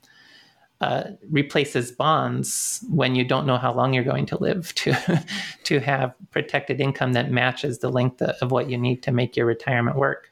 uh, 0.82 1.12
replaces 1.30 1.92
bonds 1.92 2.84
when 2.90 3.16
you 3.16 3.24
don't 3.24 3.48
know 3.48 3.58
how 3.58 3.74
long 3.74 3.94
you're 3.94 4.04
going 4.04 4.26
to 4.26 4.38
live 4.38 4.74
to 4.76 5.24
to 5.64 5.80
have 5.80 6.14
protected 6.32 6.82
income 6.82 7.14
that 7.14 7.32
matches 7.32 7.80
the 7.80 7.90
length 7.90 8.22
of 8.22 8.52
what 8.52 8.70
you 8.70 8.78
need 8.78 9.02
to 9.02 9.12
make 9.12 9.38
your 9.38 9.46
retirement 9.46 9.98
work. 9.98 10.32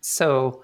So, 0.00 0.62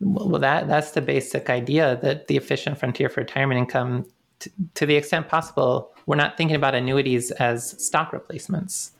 well, 0.00 0.40
that 0.40 0.68
that's 0.68 0.92
the 0.92 1.00
basic 1.00 1.50
idea 1.50 1.98
that 2.02 2.28
the 2.28 2.36
efficient 2.36 2.78
frontier 2.78 3.08
for 3.08 3.22
retirement 3.22 3.58
income, 3.58 4.06
t- 4.38 4.50
to 4.74 4.86
the 4.86 4.96
extent 4.96 5.28
possible, 5.28 5.92
we're 6.06 6.16
not 6.16 6.36
thinking 6.36 6.56
about 6.56 6.74
annuities 6.74 7.30
as 7.32 7.82
stock 7.84 8.12
replacements. 8.12 8.92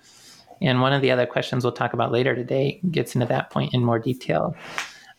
And 0.60 0.80
one 0.80 0.92
of 0.92 1.02
the 1.02 1.10
other 1.10 1.26
questions 1.26 1.64
we'll 1.64 1.72
talk 1.72 1.92
about 1.92 2.12
later 2.12 2.34
today 2.34 2.80
gets 2.90 3.14
into 3.14 3.26
that 3.26 3.50
point 3.50 3.74
in 3.74 3.84
more 3.84 3.98
detail. 3.98 4.56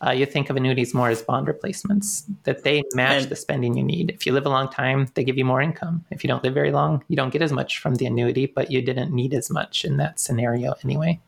Uh, 0.06 0.12
you 0.12 0.24
think 0.24 0.48
of 0.48 0.56
annuities 0.56 0.94
more 0.94 1.10
as 1.10 1.20
bond 1.20 1.46
replacements, 1.46 2.24
that 2.44 2.62
they 2.62 2.82
match 2.94 3.22
and, 3.22 3.30
the 3.30 3.36
spending 3.36 3.76
you 3.76 3.84
need. 3.84 4.10
If 4.10 4.24
you 4.26 4.32
live 4.32 4.46
a 4.46 4.50
long 4.50 4.70
time, 4.70 5.08
they 5.14 5.24
give 5.24 5.36
you 5.36 5.44
more 5.44 5.60
income. 5.60 6.04
If 6.10 6.24
you 6.24 6.28
don't 6.28 6.42
live 6.42 6.54
very 6.54 6.72
long, 6.72 7.04
you 7.08 7.16
don't 7.16 7.30
get 7.30 7.42
as 7.42 7.52
much 7.52 7.78
from 7.78 7.96
the 7.96 8.06
annuity, 8.06 8.46
but 8.46 8.70
you 8.70 8.80
didn't 8.80 9.12
need 9.12 9.34
as 9.34 9.50
much 9.50 9.84
in 9.84 9.98
that 9.98 10.18
scenario 10.18 10.74
anyway. 10.82 11.20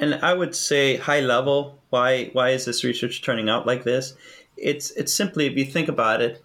And 0.00 0.14
I 0.14 0.32
would 0.32 0.54
say 0.54 0.96
high 0.96 1.20
level, 1.20 1.78
why 1.90 2.26
why 2.32 2.50
is 2.50 2.64
this 2.64 2.84
research 2.84 3.22
turning 3.22 3.48
out 3.50 3.66
like 3.66 3.84
this? 3.84 4.14
It's 4.56 4.90
it's 4.92 5.12
simply 5.12 5.46
if 5.46 5.56
you 5.56 5.64
think 5.64 5.88
about 5.88 6.22
it, 6.22 6.42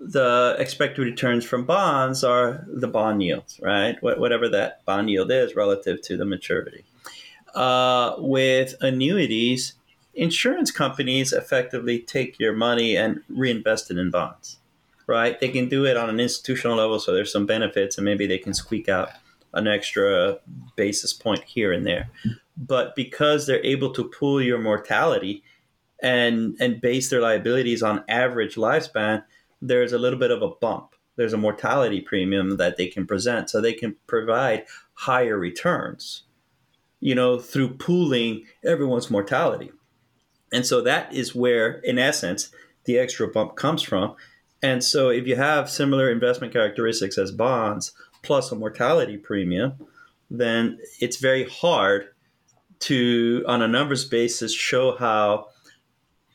the 0.00 0.56
expected 0.58 1.02
returns 1.02 1.44
from 1.44 1.66
bonds 1.66 2.24
are 2.24 2.64
the 2.66 2.88
bond 2.88 3.22
yields, 3.22 3.60
right? 3.62 4.02
Whatever 4.02 4.48
that 4.48 4.84
bond 4.86 5.10
yield 5.10 5.30
is 5.30 5.54
relative 5.54 6.00
to 6.02 6.16
the 6.16 6.24
maturity. 6.24 6.84
Uh, 7.54 8.14
with 8.16 8.74
annuities, 8.80 9.74
insurance 10.14 10.70
companies 10.70 11.32
effectively 11.32 11.98
take 11.98 12.38
your 12.38 12.54
money 12.54 12.96
and 12.96 13.20
reinvest 13.28 13.90
it 13.90 13.98
in 13.98 14.10
bonds, 14.10 14.56
right? 15.06 15.38
They 15.38 15.48
can 15.48 15.68
do 15.68 15.84
it 15.84 15.98
on 15.98 16.08
an 16.08 16.18
institutional 16.18 16.78
level, 16.78 16.98
so 16.98 17.12
there's 17.12 17.32
some 17.32 17.46
benefits, 17.46 17.98
and 17.98 18.04
maybe 18.04 18.26
they 18.26 18.38
can 18.38 18.54
squeak 18.54 18.88
out 18.88 19.10
an 19.52 19.66
extra 19.68 20.38
basis 20.76 21.12
point 21.12 21.44
here 21.44 21.72
and 21.72 21.86
there. 21.86 22.08
But 22.56 22.94
because 22.96 23.46
they're 23.46 23.64
able 23.64 23.92
to 23.92 24.04
pool 24.04 24.40
your 24.40 24.58
mortality 24.58 25.42
and 26.02 26.56
and 26.60 26.80
base 26.80 27.10
their 27.10 27.20
liabilities 27.20 27.82
on 27.82 28.04
average 28.08 28.54
lifespan, 28.54 29.24
there's 29.60 29.92
a 29.92 29.98
little 29.98 30.18
bit 30.18 30.30
of 30.30 30.42
a 30.42 30.48
bump. 30.48 30.94
There's 31.16 31.32
a 31.32 31.38
mortality 31.38 32.00
premium 32.00 32.56
that 32.56 32.76
they 32.76 32.86
can 32.86 33.06
present, 33.06 33.50
so 33.50 33.60
they 33.60 33.74
can 33.74 33.96
provide 34.06 34.64
higher 34.94 35.36
returns 35.38 36.24
you 37.00 37.14
know, 37.14 37.38
through 37.38 37.74
pooling 37.74 38.44
everyone's 38.64 39.10
mortality. 39.10 39.72
And 40.52 40.66
so 40.66 40.80
that 40.82 41.12
is 41.12 41.34
where, 41.34 41.78
in 41.78 41.98
essence, 41.98 42.50
the 42.84 42.98
extra 42.98 43.26
bump 43.28 43.56
comes 43.56 43.82
from. 43.82 44.14
And 44.62 44.84
so 44.84 45.08
if 45.08 45.26
you 45.26 45.36
have 45.36 45.70
similar 45.70 46.10
investment 46.10 46.52
characteristics 46.52 47.16
as 47.16 47.32
bonds 47.32 47.92
plus 48.22 48.52
a 48.52 48.56
mortality 48.56 49.16
premium, 49.16 49.72
then 50.30 50.78
it's 51.00 51.16
very 51.16 51.48
hard 51.48 52.08
to, 52.80 53.44
on 53.48 53.62
a 53.62 53.68
numbers 53.68 54.04
basis, 54.04 54.54
show 54.54 54.96
how, 54.96 55.46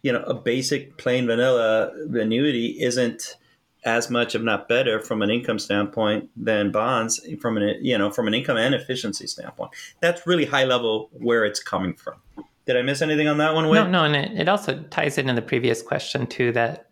you 0.06 0.14
know, 0.14 0.22
a 0.22 0.36
basic 0.36 0.98
plain 0.98 1.26
vanilla 1.26 1.92
annuity 2.14 2.80
isn't 2.80 3.38
as 3.86 4.08
much, 4.12 4.36
if 4.36 4.42
not 4.44 4.70
better, 4.70 5.00
from 5.00 5.24
an 5.24 5.32
income 5.32 5.58
standpoint 5.58 6.30
than 6.38 6.72
bonds 6.72 7.20
from 7.42 7.58
an 7.58 7.80
you 7.82 7.98
know 7.98 8.12
from 8.12 8.28
an 8.28 8.36
income 8.36 8.56
and 8.56 8.76
efficiency 8.76 9.26
standpoint. 9.26 9.72
That's 10.02 10.28
really 10.28 10.46
high 10.46 10.66
level 10.66 11.10
where 11.12 11.44
it's 11.44 11.60
coming 11.60 11.96
from. 11.96 12.22
Did 12.68 12.78
I 12.78 12.84
miss 12.84 13.02
anything 13.02 13.28
on 13.28 13.40
that 13.40 13.56
one? 13.56 13.66
No, 13.66 13.88
no, 13.88 14.04
and 14.04 14.16
it, 14.16 14.42
it 14.42 14.48
also 14.48 14.80
ties 14.92 15.18
into 15.18 15.34
the 15.34 15.42
previous 15.42 15.82
question 15.82 16.28
too. 16.28 16.52
That 16.52 16.88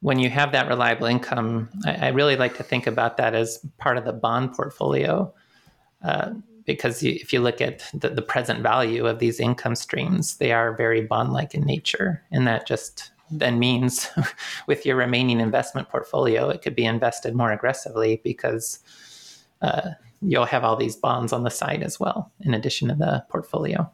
when 0.00 0.18
you 0.18 0.30
have 0.30 0.52
that 0.52 0.68
reliable 0.68 1.06
income, 1.06 1.68
I, 1.84 2.06
I 2.06 2.08
really 2.08 2.36
like 2.36 2.56
to 2.56 2.62
think 2.62 2.86
about 2.86 3.18
that 3.18 3.34
as 3.34 3.62
part 3.76 3.98
of 3.98 4.06
the 4.06 4.14
bond 4.14 4.54
portfolio. 4.54 5.34
Uh, 6.02 6.30
because 6.68 7.02
if 7.02 7.32
you 7.32 7.40
look 7.40 7.62
at 7.62 7.82
the, 7.94 8.10
the 8.10 8.20
present 8.20 8.62
value 8.62 9.06
of 9.06 9.20
these 9.20 9.40
income 9.40 9.74
streams, 9.74 10.36
they 10.36 10.52
are 10.52 10.76
very 10.76 11.00
bond 11.00 11.32
like 11.32 11.54
in 11.54 11.62
nature. 11.62 12.22
And 12.30 12.46
that 12.46 12.66
just 12.66 13.10
then 13.30 13.58
means 13.58 14.10
with 14.66 14.84
your 14.84 14.94
remaining 14.94 15.40
investment 15.40 15.88
portfolio, 15.88 16.50
it 16.50 16.60
could 16.60 16.76
be 16.76 16.84
invested 16.84 17.34
more 17.34 17.50
aggressively 17.52 18.20
because 18.22 18.80
uh, 19.62 19.92
you'll 20.20 20.44
have 20.44 20.62
all 20.62 20.76
these 20.76 20.94
bonds 20.94 21.32
on 21.32 21.42
the 21.42 21.50
side 21.50 21.82
as 21.82 21.98
well, 21.98 22.30
in 22.40 22.52
addition 22.52 22.88
to 22.88 22.94
the 22.94 23.24
portfolio. 23.30 23.90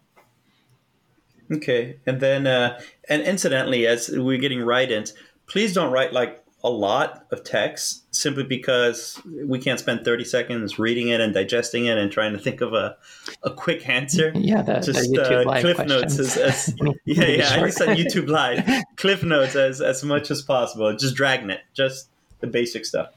Okay, 1.53 2.01
and 2.07 2.21
then 2.21 2.49
uh, 2.49 2.81
and 3.09 3.23
incidentally, 3.23 3.87
as 3.87 4.11
we're 4.11 4.39
getting 4.39 4.63
write-ins, 4.63 5.13
please 5.47 5.75
don't 5.75 5.93
write 5.93 6.13
like 6.13 6.44
a 6.65 6.71
lot 6.71 7.27
of 7.31 7.45
text 7.45 8.05
simply 8.15 8.43
because 8.43 9.21
we 9.47 9.59
can't 9.59 9.79
spend 9.79 10.03
30 10.03 10.25
seconds 10.25 10.79
reading 10.79 11.09
it 11.09 11.21
and 11.21 11.35
digesting 11.35 11.85
it 11.85 11.99
and 11.99 12.11
trying 12.11 12.33
to 12.33 12.39
think 12.39 12.63
of 12.63 12.73
a, 12.73 12.97
a 13.43 13.51
quick 13.51 13.89
answer. 13.89 14.33
Yeah, 14.45 14.63
the, 14.63 14.81
just 14.81 15.11
the 15.11 15.47
uh, 15.47 15.61
cliff 15.61 15.79
notes 15.87 16.19
as, 16.19 16.37
as 16.39 16.75
yeah, 17.05 17.27
yeah. 17.27 17.51
I 17.55 17.61
just 17.61 17.79
said 17.79 17.97
YouTube 17.97 18.29
live 18.29 18.65
cliff 18.97 19.23
notes 19.23 19.57
as 19.57 19.81
as 19.81 20.05
much 20.05 20.31
as 20.31 20.43
possible. 20.43 20.95
Just 20.97 21.15
dragging 21.15 21.51
it, 21.51 21.61
just 21.73 22.09
the 22.41 22.47
basic 22.47 22.85
stuff. 22.85 23.09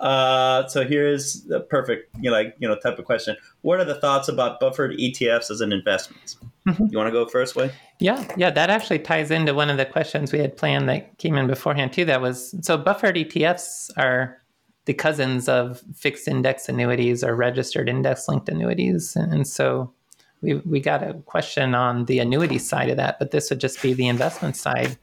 Uh, 0.00 0.66
so 0.66 0.84
here's 0.84 1.42
the 1.42 1.60
perfect, 1.60 2.14
you 2.20 2.30
know, 2.30 2.36
like 2.36 2.56
you 2.58 2.66
know, 2.66 2.76
type 2.76 2.98
of 2.98 3.04
question. 3.04 3.36
What 3.60 3.78
are 3.78 3.84
the 3.84 3.94
thoughts 3.94 4.28
about 4.28 4.58
buffered 4.58 4.98
ETFs 4.98 5.50
as 5.50 5.60
an 5.60 5.72
investment? 5.72 6.36
Mm-hmm. 6.66 6.86
You 6.90 6.98
want 6.98 7.06
to 7.08 7.12
go 7.12 7.26
first, 7.26 7.54
Wade? 7.54 7.72
Yeah, 8.02 8.26
yeah, 8.36 8.50
that 8.50 8.68
actually 8.68 8.98
ties 8.98 9.30
into 9.30 9.54
one 9.54 9.70
of 9.70 9.76
the 9.76 9.86
questions 9.86 10.32
we 10.32 10.40
had 10.40 10.56
planned 10.56 10.88
that 10.88 11.16
came 11.18 11.36
in 11.36 11.46
beforehand 11.46 11.92
too. 11.92 12.04
That 12.04 12.20
was 12.20 12.52
so 12.60 12.76
buffered 12.76 13.14
ETFs 13.14 13.90
are 13.96 14.42
the 14.86 14.94
cousins 14.94 15.48
of 15.48 15.80
fixed 15.94 16.26
index 16.26 16.68
annuities 16.68 17.22
or 17.22 17.36
registered 17.36 17.88
index 17.88 18.26
linked 18.26 18.48
annuities, 18.48 19.14
and 19.14 19.46
so 19.46 19.92
we 20.40 20.54
we 20.54 20.80
got 20.80 21.04
a 21.04 21.14
question 21.26 21.76
on 21.76 22.06
the 22.06 22.18
annuity 22.18 22.58
side 22.58 22.90
of 22.90 22.96
that, 22.96 23.20
but 23.20 23.30
this 23.30 23.50
would 23.50 23.60
just 23.60 23.80
be 23.80 23.94
the 23.94 24.08
investment 24.08 24.56
side. 24.56 24.98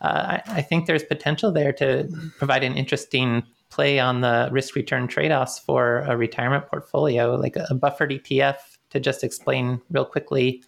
Uh, 0.00 0.38
I, 0.38 0.42
I 0.46 0.62
think 0.62 0.86
there's 0.86 1.04
potential 1.04 1.52
there 1.52 1.74
to 1.74 2.08
provide 2.38 2.64
an 2.64 2.74
interesting 2.74 3.42
play 3.68 3.98
on 3.98 4.22
the 4.22 4.48
risk 4.50 4.74
return 4.76 5.08
trade 5.08 5.30
offs 5.30 5.58
for 5.58 5.98
a 6.08 6.16
retirement 6.16 6.68
portfolio, 6.68 7.34
like 7.34 7.56
a 7.56 7.74
buffered 7.74 8.12
ETF. 8.12 8.56
To 8.90 8.98
just 8.98 9.22
explain 9.22 9.80
real 9.90 10.04
quickly, 10.04 10.64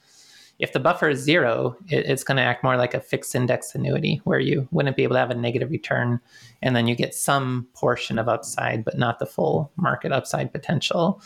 if 0.63 0.73
the 0.73 0.79
buffer 0.79 1.09
is 1.09 1.19
zero, 1.19 1.77
it, 1.89 2.07
it's 2.07 2.23
going 2.23 2.37
to 2.37 2.43
act 2.43 2.63
more 2.63 2.77
like 2.77 2.95
a 2.95 3.01
fixed 3.01 3.35
index 3.35 3.75
annuity 3.75 4.21
where 4.23 4.39
you 4.39 4.69
wouldn't 4.71 4.97
be 4.97 5.03
able 5.03 5.17
to 5.17 5.19
have 5.19 5.33
a 5.33 5.35
negative 5.35 5.71
return. 5.73 6.21
And 6.63 6.77
then 6.77 6.87
you 6.87 6.95
get 6.95 7.17
some 7.17 7.67
portion 7.75 8.17
of 8.17 8.29
upside, 8.29 8.85
but 8.85 8.97
not 8.97 9.19
the 9.19 9.27
full 9.27 9.73
market 9.75 10.13
upside 10.13 10.53
potential. 10.53 11.21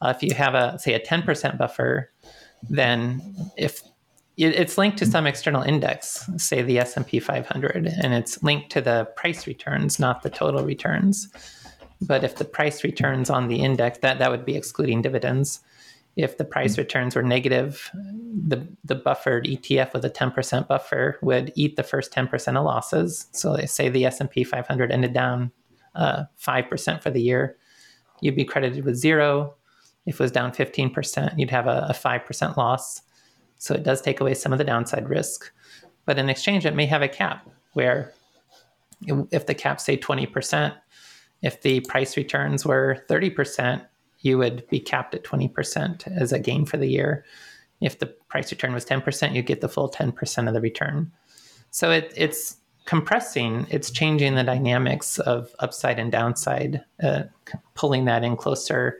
Uh, 0.00 0.14
if 0.14 0.22
you 0.22 0.36
have 0.36 0.54
a, 0.54 0.78
say, 0.78 0.94
a 0.94 1.00
10% 1.00 1.58
buffer, 1.58 2.12
then 2.70 3.20
if 3.56 3.82
it's 4.36 4.78
linked 4.78 4.98
to 4.98 5.06
some 5.06 5.26
external 5.26 5.62
index, 5.62 6.30
say 6.36 6.62
the 6.62 6.78
S&P 6.78 7.18
500, 7.18 7.86
and 7.86 8.14
it's 8.14 8.40
linked 8.44 8.70
to 8.70 8.80
the 8.80 9.08
price 9.16 9.48
returns, 9.48 9.98
not 9.98 10.22
the 10.22 10.30
total 10.30 10.64
returns. 10.64 11.28
But 12.02 12.22
if 12.22 12.36
the 12.36 12.44
price 12.44 12.84
returns 12.84 13.30
on 13.30 13.48
the 13.48 13.62
index, 13.62 13.98
that, 13.98 14.20
that 14.20 14.30
would 14.30 14.44
be 14.44 14.54
excluding 14.54 15.02
dividends. 15.02 15.60
If 16.16 16.38
the 16.38 16.44
price 16.44 16.76
hmm. 16.76 16.80
returns 16.80 17.14
were 17.14 17.22
negative, 17.22 17.90
the, 17.94 18.66
the 18.84 18.94
buffered 18.94 19.44
ETF 19.44 19.92
with 19.92 20.04
a 20.04 20.10
10% 20.10 20.66
buffer 20.66 21.18
would 21.22 21.52
eat 21.54 21.76
the 21.76 21.82
first 21.82 22.12
10% 22.12 22.56
of 22.56 22.64
losses. 22.64 23.26
So 23.32 23.56
say 23.66 23.88
the 23.88 24.06
S&P 24.06 24.42
500 24.42 24.90
ended 24.90 25.12
down 25.12 25.52
uh, 25.94 26.24
5% 26.42 27.02
for 27.02 27.10
the 27.10 27.20
year. 27.20 27.56
You'd 28.22 28.36
be 28.36 28.44
credited 28.44 28.84
with 28.84 28.96
zero. 28.96 29.54
If 30.06 30.14
it 30.14 30.22
was 30.22 30.32
down 30.32 30.52
15%, 30.52 31.38
you'd 31.38 31.50
have 31.50 31.66
a, 31.66 31.86
a 31.90 31.92
5% 31.92 32.56
loss 32.56 33.02
so 33.58 33.74
it 33.74 33.82
does 33.82 34.00
take 34.00 34.20
away 34.20 34.34
some 34.34 34.52
of 34.52 34.58
the 34.58 34.64
downside 34.64 35.08
risk. 35.08 35.52
But 36.04 36.18
in 36.18 36.28
exchange, 36.28 36.66
it 36.66 36.74
may 36.74 36.86
have 36.86 37.02
a 37.02 37.08
cap 37.08 37.48
where 37.72 38.12
if 39.30 39.46
the 39.46 39.54
cap 39.54 39.80
say 39.80 39.96
20%, 39.96 40.74
if 41.42 41.60
the 41.62 41.80
price 41.80 42.16
returns 42.16 42.64
were 42.64 43.04
30%, 43.08 43.84
you 44.26 44.38
would 44.38 44.66
be 44.68 44.80
capped 44.80 45.14
at 45.14 45.24
20% 45.24 46.06
as 46.20 46.32
a 46.32 46.38
gain 46.38 46.66
for 46.66 46.76
the 46.76 46.88
year. 46.88 47.24
If 47.80 47.98
the 47.98 48.06
price 48.06 48.50
return 48.50 48.74
was 48.74 48.84
10%, 48.84 49.34
you 49.34 49.42
get 49.42 49.60
the 49.60 49.68
full 49.68 49.90
10% 49.90 50.48
of 50.48 50.54
the 50.54 50.60
return. 50.60 51.12
So 51.70 51.90
it, 51.90 52.12
it's 52.16 52.56
compressing, 52.84 53.66
it's 53.70 53.90
changing 53.90 54.34
the 54.34 54.44
dynamics 54.44 55.18
of 55.18 55.54
upside 55.58 55.98
and 55.98 56.12
downside, 56.12 56.84
uh, 57.02 57.24
pulling 57.74 58.04
that 58.06 58.24
in 58.24 58.36
closer 58.36 58.98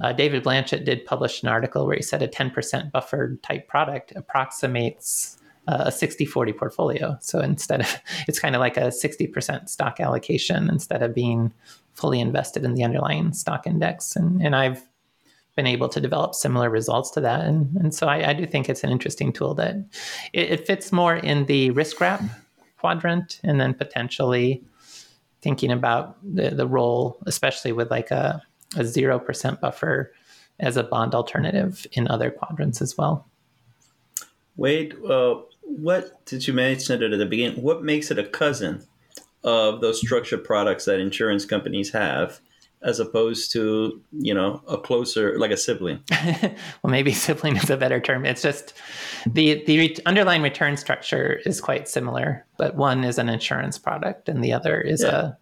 uh, 0.00 0.12
David 0.12 0.42
Blanchett 0.42 0.84
did 0.84 1.04
publish 1.04 1.42
an 1.42 1.48
article 1.48 1.86
where 1.86 1.96
he 1.96 2.02
said 2.02 2.22
a 2.22 2.28
10% 2.28 2.90
buffered 2.90 3.42
type 3.42 3.68
product 3.68 4.12
approximates 4.16 5.36
uh, 5.68 5.84
a 5.86 5.92
60 5.92 6.24
40 6.24 6.52
portfolio. 6.54 7.16
So 7.20 7.40
instead 7.40 7.82
of, 7.82 8.00
it's 8.28 8.40
kind 8.40 8.56
of 8.56 8.60
like 8.60 8.76
a 8.76 8.88
60% 8.88 9.68
stock 9.68 10.00
allocation 10.00 10.68
instead 10.70 11.02
of 11.02 11.14
being 11.14 11.52
fully 12.00 12.20
invested 12.20 12.64
in 12.64 12.74
the 12.74 12.84
underlying 12.84 13.32
stock 13.32 13.66
index. 13.66 14.16
And, 14.16 14.40
and 14.42 14.56
I've 14.56 14.82
been 15.56 15.66
able 15.66 15.88
to 15.90 16.00
develop 16.00 16.34
similar 16.34 16.70
results 16.70 17.10
to 17.12 17.20
that. 17.20 17.44
And, 17.44 17.76
and 17.76 17.94
so 17.94 18.06
I, 18.06 18.30
I 18.30 18.32
do 18.32 18.46
think 18.46 18.68
it's 18.68 18.84
an 18.84 18.90
interesting 18.90 19.32
tool 19.32 19.54
that 19.54 19.76
it, 20.32 20.50
it 20.50 20.66
fits 20.66 20.92
more 20.92 21.16
in 21.16 21.46
the 21.46 21.70
risk 21.70 22.00
wrap 22.00 22.22
quadrant 22.78 23.40
and 23.44 23.60
then 23.60 23.74
potentially 23.74 24.64
thinking 25.42 25.70
about 25.70 26.16
the, 26.22 26.50
the 26.50 26.66
role, 26.66 27.18
especially 27.26 27.72
with 27.72 27.90
like 27.90 28.10
a 28.10 28.42
a 28.76 28.80
0% 28.80 29.60
buffer 29.60 30.12
as 30.58 30.76
a 30.76 30.82
bond 30.82 31.14
alternative 31.14 31.86
in 31.92 32.06
other 32.08 32.30
quadrants 32.30 32.80
as 32.80 32.96
well. 32.96 33.26
Wade, 34.56 34.94
uh, 35.08 35.36
what 35.62 36.24
did 36.26 36.46
you 36.46 36.52
mention 36.52 37.02
it 37.02 37.12
at 37.12 37.18
the 37.18 37.26
beginning? 37.26 37.62
What 37.62 37.82
makes 37.82 38.10
it 38.10 38.18
a 38.18 38.24
cousin 38.24 38.86
of 39.42 39.80
those 39.80 40.00
structured 40.00 40.44
products 40.44 40.84
that 40.84 41.00
insurance 41.00 41.44
companies 41.44 41.92
have? 41.92 42.40
as 42.82 42.98
opposed 42.98 43.52
to 43.52 44.00
you 44.10 44.32
know 44.32 44.62
a 44.66 44.78
closer 44.78 45.38
like 45.38 45.50
a 45.50 45.56
sibling 45.58 46.02
well 46.82 46.90
maybe 46.90 47.12
sibling 47.12 47.54
is 47.54 47.68
a 47.68 47.76
better 47.76 48.00
term 48.00 48.24
it's 48.24 48.40
just 48.40 48.72
the 49.26 49.62
the 49.66 49.98
underlying 50.06 50.40
return 50.40 50.78
structure 50.78 51.42
is 51.44 51.60
quite 51.60 51.90
similar 51.90 52.46
but 52.56 52.76
one 52.76 53.04
is 53.04 53.18
an 53.18 53.28
insurance 53.28 53.76
product 53.76 54.30
and 54.30 54.42
the 54.42 54.50
other 54.50 54.80
is 54.80 55.02
yeah. 55.02 55.26
a 55.26 55.32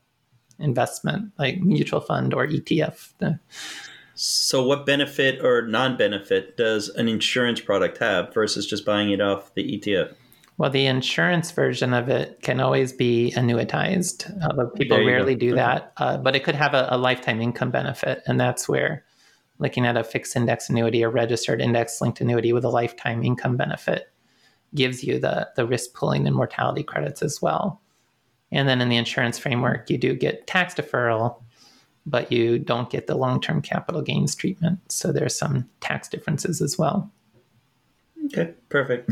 investment 0.59 1.33
like 1.39 1.61
mutual 1.61 2.01
fund 2.01 2.35
or 2.35 2.47
ETF. 2.47 3.13
So, 4.15 4.65
what 4.65 4.85
benefit 4.85 5.45
or 5.45 5.63
non 5.63 5.97
benefit 5.97 6.57
does 6.57 6.89
an 6.89 7.09
insurance 7.09 7.61
product 7.61 7.99
have 7.99 8.35
versus 8.35 8.67
just 8.67 8.85
buying 8.85 9.11
it 9.11 9.21
off 9.21 9.55
the 9.55 9.79
ETF? 9.79 10.15
Well, 10.59 10.71
the 10.71 10.87
insurance 10.87 11.53
version 11.53 11.95
of 11.95 12.09
it 12.09 12.43
can 12.43 12.59
always 12.59 12.93
be 12.93 13.33
annuitized, 13.37 14.29
although 14.43 14.69
people 14.71 14.99
rarely 14.99 15.37
go. 15.37 15.39
do 15.39 15.55
that. 15.55 15.93
Uh, 15.97 16.19
but 16.19 16.35
it 16.35 16.43
could 16.43 16.57
have 16.57 16.75
a, 16.75 16.89
a, 16.91 16.99
lifetime 16.99 17.41
income 17.41 17.71
benefit. 17.71 18.23
And 18.27 18.41
that's 18.41 18.69
where 18.69 19.05
looking 19.61 19.87
at 19.87 19.97
a 19.97 20.03
fixed 20.03 20.35
index 20.35 20.69
annuity 20.69 21.05
or 21.05 21.11
registered 21.11 21.61
index 21.61 22.01
linked 22.01 22.21
annuity 22.21 22.53
with 22.53 22.65
a 22.65 22.71
lifetime 22.71 23.23
income 23.23 23.57
benefit 23.57 24.13
gives 24.75 25.05
you 25.05 25.21
the, 25.21 25.49
the 25.55 25.65
risk 25.65 25.95
pooling 25.95 26.27
and 26.27 26.35
mortality 26.35 26.83
credits 26.83 27.23
as 27.23 27.41
well. 27.41 27.81
And 28.51 28.69
then 28.69 28.81
in 28.81 28.89
the 28.89 28.97
insurance 28.97 29.39
framework, 29.39 29.89
you 29.89 29.97
do 29.97 30.13
get 30.15 30.49
tax 30.49 30.75
deferral, 30.75 31.41
but 32.05 32.33
you 32.33 32.59
don't 32.59 32.91
get 32.91 33.07
the 33.07 33.17
long 33.17 33.41
term 33.41 33.63
capital 33.63 34.03
gains 34.03 34.35
treatment. 34.35 34.81
So 34.91 35.13
there's 35.13 35.39
some 35.39 35.69
tax 35.81 36.09
differences 36.09 36.61
as 36.61 36.77
well. 36.77 37.13
Okay, 38.27 38.55
perfect. 38.69 39.09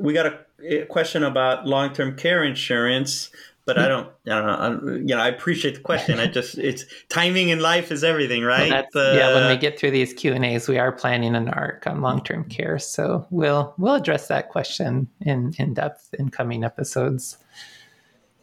We 0.00 0.12
got 0.12 0.26
a, 0.26 0.86
question 0.86 1.22
about 1.22 1.66
long 1.66 1.92
term 1.92 2.16
care 2.16 2.44
insurance. 2.44 3.30
but 3.66 3.78
I 3.78 3.86
don't, 3.86 4.08
I 4.26 4.30
don't 4.30 4.46
know. 4.46 4.56
I'm, 4.56 5.08
you 5.08 5.14
know, 5.14 5.20
I 5.20 5.28
appreciate 5.28 5.76
the 5.76 5.80
question. 5.80 6.18
I 6.18 6.26
just, 6.26 6.58
it's 6.58 6.84
timing 7.08 7.50
in 7.50 7.60
life 7.60 7.92
is 7.92 8.02
everything, 8.02 8.42
right? 8.42 8.84
Well, 8.94 9.12
uh, 9.12 9.16
yeah. 9.16 9.34
When 9.34 9.48
we 9.48 9.56
get 9.56 9.78
through 9.78 9.92
these 9.92 10.12
Q 10.12 10.32
and 10.32 10.44
A's, 10.44 10.68
we 10.68 10.78
are 10.78 10.90
planning 10.90 11.34
an 11.36 11.48
arc 11.48 11.86
on 11.86 12.00
long 12.00 12.22
term 12.24 12.44
care, 12.44 12.78
so 12.78 13.26
we'll 13.30 13.74
we'll 13.78 13.94
address 13.94 14.28
that 14.28 14.48
question 14.48 15.08
in 15.20 15.54
in 15.58 15.74
depth 15.74 16.12
in 16.18 16.30
coming 16.30 16.64
episodes. 16.64 17.38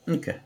Okay, 0.08 0.40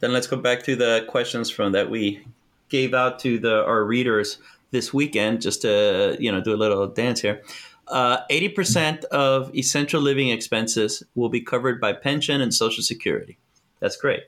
then 0.00 0.12
let's 0.12 0.26
go 0.26 0.36
back 0.36 0.62
to 0.64 0.76
the 0.76 1.06
questions 1.08 1.48
from 1.48 1.72
that 1.72 1.88
we 1.88 2.22
gave 2.68 2.92
out 2.92 3.18
to 3.20 3.38
the 3.38 3.64
our 3.64 3.84
readers 3.84 4.38
this 4.70 4.92
weekend, 4.92 5.40
just 5.40 5.62
to 5.62 6.16
you 6.20 6.30
know 6.30 6.40
do 6.40 6.52
a 6.52 6.56
little 6.56 6.86
dance 6.86 7.20
here. 7.20 7.42
Uh, 7.90 8.26
80% 8.30 9.04
of 9.04 9.54
essential 9.54 10.00
living 10.00 10.28
expenses 10.28 11.02
will 11.14 11.28
be 11.28 11.40
covered 11.40 11.80
by 11.80 11.92
pension 11.92 12.40
and 12.40 12.52
social 12.52 12.82
security. 12.82 13.38
That's 13.80 13.96
great. 13.96 14.24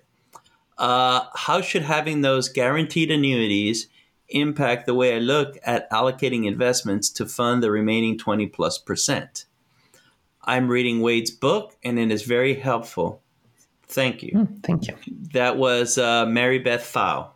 Uh, 0.79 1.27
how 1.35 1.61
should 1.61 1.83
having 1.83 2.23
those 2.23 2.49
guaranteed 2.49 3.11
annuities 3.11 3.89
impact 4.31 4.87
the 4.87 4.95
way 4.95 5.15
I 5.15 5.19
look 5.19 5.59
at 5.63 5.91
allocating 5.91 6.47
investments 6.47 7.11
to 7.11 7.27
fund 7.27 7.63
the 7.63 7.71
remaining 7.71 8.17
20 8.17 8.47
plus 8.47 8.79
percent? 8.79 9.45
I'm 10.43 10.69
reading 10.69 11.01
Wade's 11.01 11.31
book 11.31 11.77
and 11.85 11.99
it 11.99 12.11
is 12.11 12.23
very 12.23 12.55
helpful. 12.55 13.21
Thank 13.89 14.23
you. 14.23 14.33
Mm, 14.33 14.63
thank 14.63 14.89
you. 14.89 14.97
That 15.33 15.57
was 15.57 15.99
uh, 15.99 16.25
Mary 16.25 16.61
Beth 16.61 16.83
Pfau. 16.83 17.29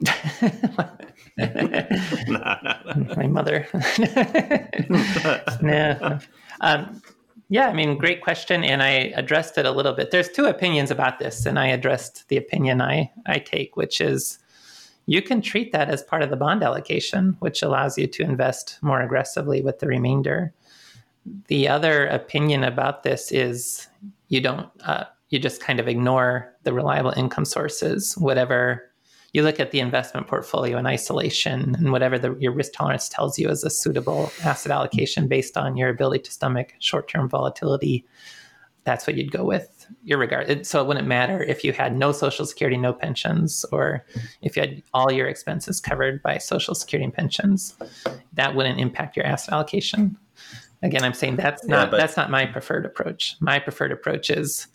My 3.16 3.26
mother. 3.26 3.66
no. 5.62 6.18
Um, 6.60 7.02
yeah, 7.48 7.68
I 7.68 7.72
mean, 7.72 7.98
great 7.98 8.22
question, 8.22 8.64
and 8.64 8.82
I 8.82 9.12
addressed 9.16 9.58
it 9.58 9.66
a 9.66 9.70
little 9.70 9.92
bit. 9.92 10.10
There's 10.10 10.28
two 10.28 10.46
opinions 10.46 10.90
about 10.90 11.18
this, 11.18 11.44
and 11.44 11.58
I 11.58 11.66
addressed 11.66 12.28
the 12.28 12.36
opinion 12.36 12.80
I 12.80 13.10
I 13.26 13.38
take, 13.38 13.76
which 13.76 14.00
is 14.00 14.38
you 15.06 15.20
can 15.20 15.42
treat 15.42 15.72
that 15.72 15.90
as 15.90 16.02
part 16.02 16.22
of 16.22 16.30
the 16.30 16.36
bond 16.36 16.62
allocation, 16.62 17.36
which 17.40 17.62
allows 17.62 17.98
you 17.98 18.06
to 18.06 18.22
invest 18.22 18.78
more 18.80 19.02
aggressively 19.02 19.60
with 19.60 19.80
the 19.80 19.86
remainder. 19.86 20.54
The 21.48 21.68
other 21.68 22.06
opinion 22.06 22.64
about 22.64 23.02
this 23.02 23.30
is 23.32 23.88
you 24.28 24.40
don't 24.40 24.68
uh, 24.84 25.04
you 25.30 25.38
just 25.38 25.60
kind 25.60 25.80
of 25.80 25.88
ignore 25.88 26.54
the 26.62 26.72
reliable 26.72 27.12
income 27.16 27.44
sources, 27.44 28.16
whatever 28.16 28.90
you 29.34 29.42
look 29.42 29.60
at 29.60 29.72
the 29.72 29.80
investment 29.80 30.26
portfolio 30.26 30.78
in 30.78 30.86
isolation 30.86 31.74
and 31.74 31.92
whatever 31.92 32.18
the, 32.18 32.34
your 32.38 32.52
risk 32.52 32.72
tolerance 32.72 33.08
tells 33.08 33.38
you 33.38 33.50
is 33.50 33.64
a 33.64 33.68
suitable 33.68 34.32
asset 34.44 34.72
allocation 34.72 35.28
based 35.28 35.58
on 35.58 35.76
your 35.76 35.90
ability 35.90 36.22
to 36.22 36.30
stomach 36.30 36.72
short-term 36.78 37.28
volatility 37.28 38.06
that's 38.84 39.06
what 39.06 39.16
you'd 39.16 39.32
go 39.32 39.44
with. 39.44 39.86
Your 40.02 40.18
regard 40.18 40.66
so 40.66 40.80
it 40.80 40.86
wouldn't 40.86 41.08
matter 41.08 41.42
if 41.42 41.64
you 41.64 41.72
had 41.72 41.96
no 41.96 42.12
social 42.12 42.46
security 42.46 42.76
no 42.76 42.92
pensions 42.92 43.64
or 43.72 44.04
if 44.42 44.56
you 44.56 44.62
had 44.62 44.82
all 44.94 45.10
your 45.12 45.26
expenses 45.26 45.80
covered 45.80 46.22
by 46.22 46.38
social 46.38 46.74
security 46.74 47.04
and 47.04 47.12
pensions 47.12 47.76
that 48.32 48.54
wouldn't 48.54 48.78
impact 48.78 49.16
your 49.16 49.26
asset 49.26 49.52
allocation. 49.52 50.16
Again 50.82 51.02
i'm 51.02 51.14
saying 51.14 51.36
that's 51.36 51.64
not 51.66 51.84
yeah, 51.84 51.90
but- 51.90 51.96
that's 51.96 52.16
not 52.16 52.30
my 52.30 52.46
preferred 52.46 52.86
approach. 52.86 53.36
My 53.40 53.58
preferred 53.58 53.92
approach 53.92 54.30
is 54.30 54.68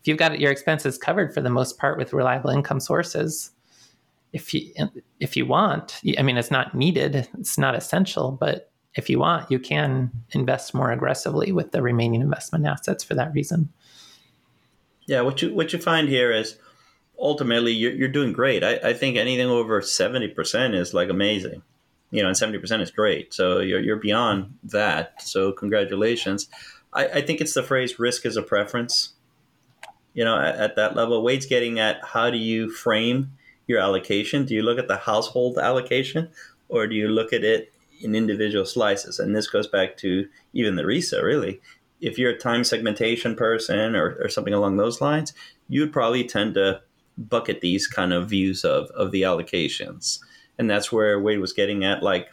if 0.00 0.06
you've 0.06 0.18
got 0.18 0.38
your 0.38 0.52
expenses 0.52 0.96
covered 0.96 1.34
for 1.34 1.40
the 1.40 1.50
most 1.50 1.78
part 1.78 1.98
with 1.98 2.12
reliable 2.12 2.50
income 2.50 2.80
sources 2.80 3.50
if 4.32 4.52
you 4.52 4.72
if 5.20 5.36
you 5.36 5.46
want, 5.46 6.00
I 6.18 6.22
mean, 6.22 6.36
it's 6.36 6.50
not 6.50 6.74
needed, 6.74 7.28
it's 7.38 7.58
not 7.58 7.74
essential, 7.74 8.32
but 8.32 8.70
if 8.94 9.10
you 9.10 9.18
want, 9.18 9.50
you 9.50 9.58
can 9.58 10.10
invest 10.30 10.74
more 10.74 10.90
aggressively 10.90 11.52
with 11.52 11.72
the 11.72 11.82
remaining 11.82 12.22
investment 12.22 12.66
assets 12.66 13.04
for 13.04 13.14
that 13.14 13.32
reason. 13.34 13.70
Yeah, 15.06 15.20
what 15.20 15.42
you 15.42 15.54
what 15.54 15.72
you 15.72 15.78
find 15.78 16.08
here 16.08 16.32
is 16.32 16.58
ultimately 17.18 17.72
you're, 17.72 17.92
you're 17.92 18.08
doing 18.08 18.32
great. 18.32 18.64
I, 18.64 18.76
I 18.76 18.92
think 18.92 19.16
anything 19.16 19.48
over 19.48 19.80
seventy 19.82 20.28
percent 20.28 20.74
is 20.74 20.92
like 20.92 21.08
amazing, 21.08 21.62
you 22.10 22.22
know, 22.22 22.28
and 22.28 22.36
seventy 22.36 22.58
percent 22.58 22.82
is 22.82 22.90
great. 22.90 23.32
So 23.32 23.60
you're 23.60 23.80
you're 23.80 23.96
beyond 23.96 24.58
that. 24.64 25.22
So 25.22 25.52
congratulations. 25.52 26.48
I, 26.92 27.06
I 27.06 27.20
think 27.20 27.40
it's 27.40 27.54
the 27.54 27.62
phrase 27.62 27.98
"risk 27.98 28.26
is 28.26 28.36
a 28.36 28.42
preference." 28.42 29.12
You 30.14 30.24
know, 30.24 30.38
at, 30.38 30.56
at 30.56 30.76
that 30.76 30.96
level, 30.96 31.22
Wade's 31.22 31.46
getting 31.46 31.78
at 31.78 32.02
how 32.02 32.30
do 32.30 32.38
you 32.38 32.70
frame 32.70 33.32
your 33.66 33.80
allocation? 33.80 34.44
Do 34.44 34.54
you 34.54 34.62
look 34.62 34.78
at 34.78 34.88
the 34.88 34.96
household 34.96 35.58
allocation 35.58 36.30
or 36.68 36.86
do 36.86 36.94
you 36.94 37.08
look 37.08 37.32
at 37.32 37.44
it 37.44 37.72
in 38.00 38.14
individual 38.14 38.64
slices? 38.64 39.18
And 39.18 39.34
this 39.34 39.48
goes 39.48 39.66
back 39.66 39.96
to 39.98 40.28
even 40.52 40.76
the 40.76 40.84
RISA, 40.84 41.22
really. 41.22 41.60
If 42.00 42.18
you're 42.18 42.32
a 42.32 42.38
time 42.38 42.64
segmentation 42.64 43.34
person 43.34 43.96
or, 43.96 44.16
or 44.20 44.28
something 44.28 44.54
along 44.54 44.76
those 44.76 45.00
lines, 45.00 45.32
you'd 45.68 45.92
probably 45.92 46.24
tend 46.24 46.54
to 46.54 46.82
bucket 47.18 47.60
these 47.60 47.86
kind 47.86 48.12
of 48.12 48.28
views 48.28 48.64
of, 48.64 48.90
of 48.90 49.10
the 49.10 49.22
allocations. 49.22 50.18
And 50.58 50.68
that's 50.68 50.92
where 50.92 51.18
Wade 51.20 51.40
was 51.40 51.52
getting 51.52 51.84
at 51.84 52.02
like, 52.02 52.28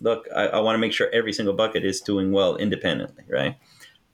look, 0.00 0.26
I, 0.34 0.46
I 0.46 0.60
want 0.60 0.74
to 0.74 0.80
make 0.80 0.92
sure 0.92 1.10
every 1.12 1.32
single 1.32 1.54
bucket 1.54 1.84
is 1.84 2.00
doing 2.00 2.32
well 2.32 2.56
independently, 2.56 3.24
right? 3.28 3.56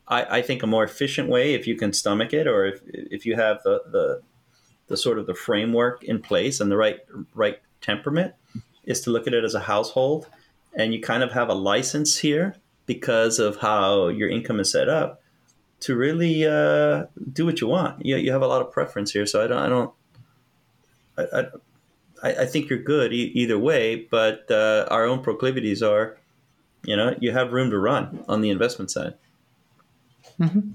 I, 0.08 0.38
I 0.38 0.42
think 0.42 0.62
a 0.62 0.66
more 0.66 0.84
efficient 0.84 1.28
way, 1.28 1.54
if 1.54 1.66
you 1.66 1.76
can 1.76 1.92
stomach 1.92 2.32
it, 2.32 2.46
or 2.46 2.66
if, 2.66 2.80
if 2.86 3.24
you 3.24 3.36
have 3.36 3.62
the, 3.62 3.82
the 3.90 4.22
the 4.88 4.96
sort 4.96 5.18
of 5.18 5.26
the 5.26 5.34
framework 5.34 6.04
in 6.04 6.20
place 6.20 6.60
and 6.60 6.70
the 6.70 6.76
right 6.76 7.00
right 7.34 7.60
temperament 7.80 8.34
is 8.84 9.00
to 9.00 9.10
look 9.10 9.26
at 9.26 9.34
it 9.34 9.44
as 9.44 9.54
a 9.54 9.60
household 9.60 10.28
and 10.76 10.92
you 10.92 11.00
kind 11.00 11.22
of 11.22 11.32
have 11.32 11.48
a 11.48 11.54
license 11.54 12.18
here 12.18 12.56
because 12.86 13.38
of 13.38 13.56
how 13.58 14.08
your 14.08 14.28
income 14.28 14.60
is 14.60 14.70
set 14.70 14.88
up 14.88 15.22
to 15.80 15.94
really 15.94 16.46
uh, 16.46 17.04
do 17.32 17.44
what 17.44 17.60
you 17.60 17.66
want. 17.66 18.04
You, 18.04 18.16
you 18.16 18.32
have 18.32 18.42
a 18.42 18.46
lot 18.46 18.62
of 18.62 18.72
preference 18.72 19.12
here, 19.12 19.26
so 19.26 19.44
I 19.44 19.46
don't. 19.46 19.58
I 19.58 19.68
don't. 19.68 19.92
I, 21.16 21.46
I, 22.22 22.42
I 22.42 22.46
think 22.46 22.70
you're 22.70 22.78
good 22.78 23.12
e- 23.12 23.32
either 23.34 23.58
way, 23.58 23.96
but 24.10 24.50
uh, 24.50 24.86
our 24.90 25.04
own 25.04 25.22
proclivities 25.22 25.82
are, 25.82 26.16
you 26.84 26.96
know, 26.96 27.14
you 27.20 27.32
have 27.32 27.52
room 27.52 27.70
to 27.70 27.78
run 27.78 28.24
on 28.28 28.40
the 28.40 28.50
investment 28.50 28.90
side. 28.90 29.14
Mm-hmm. 30.40 30.70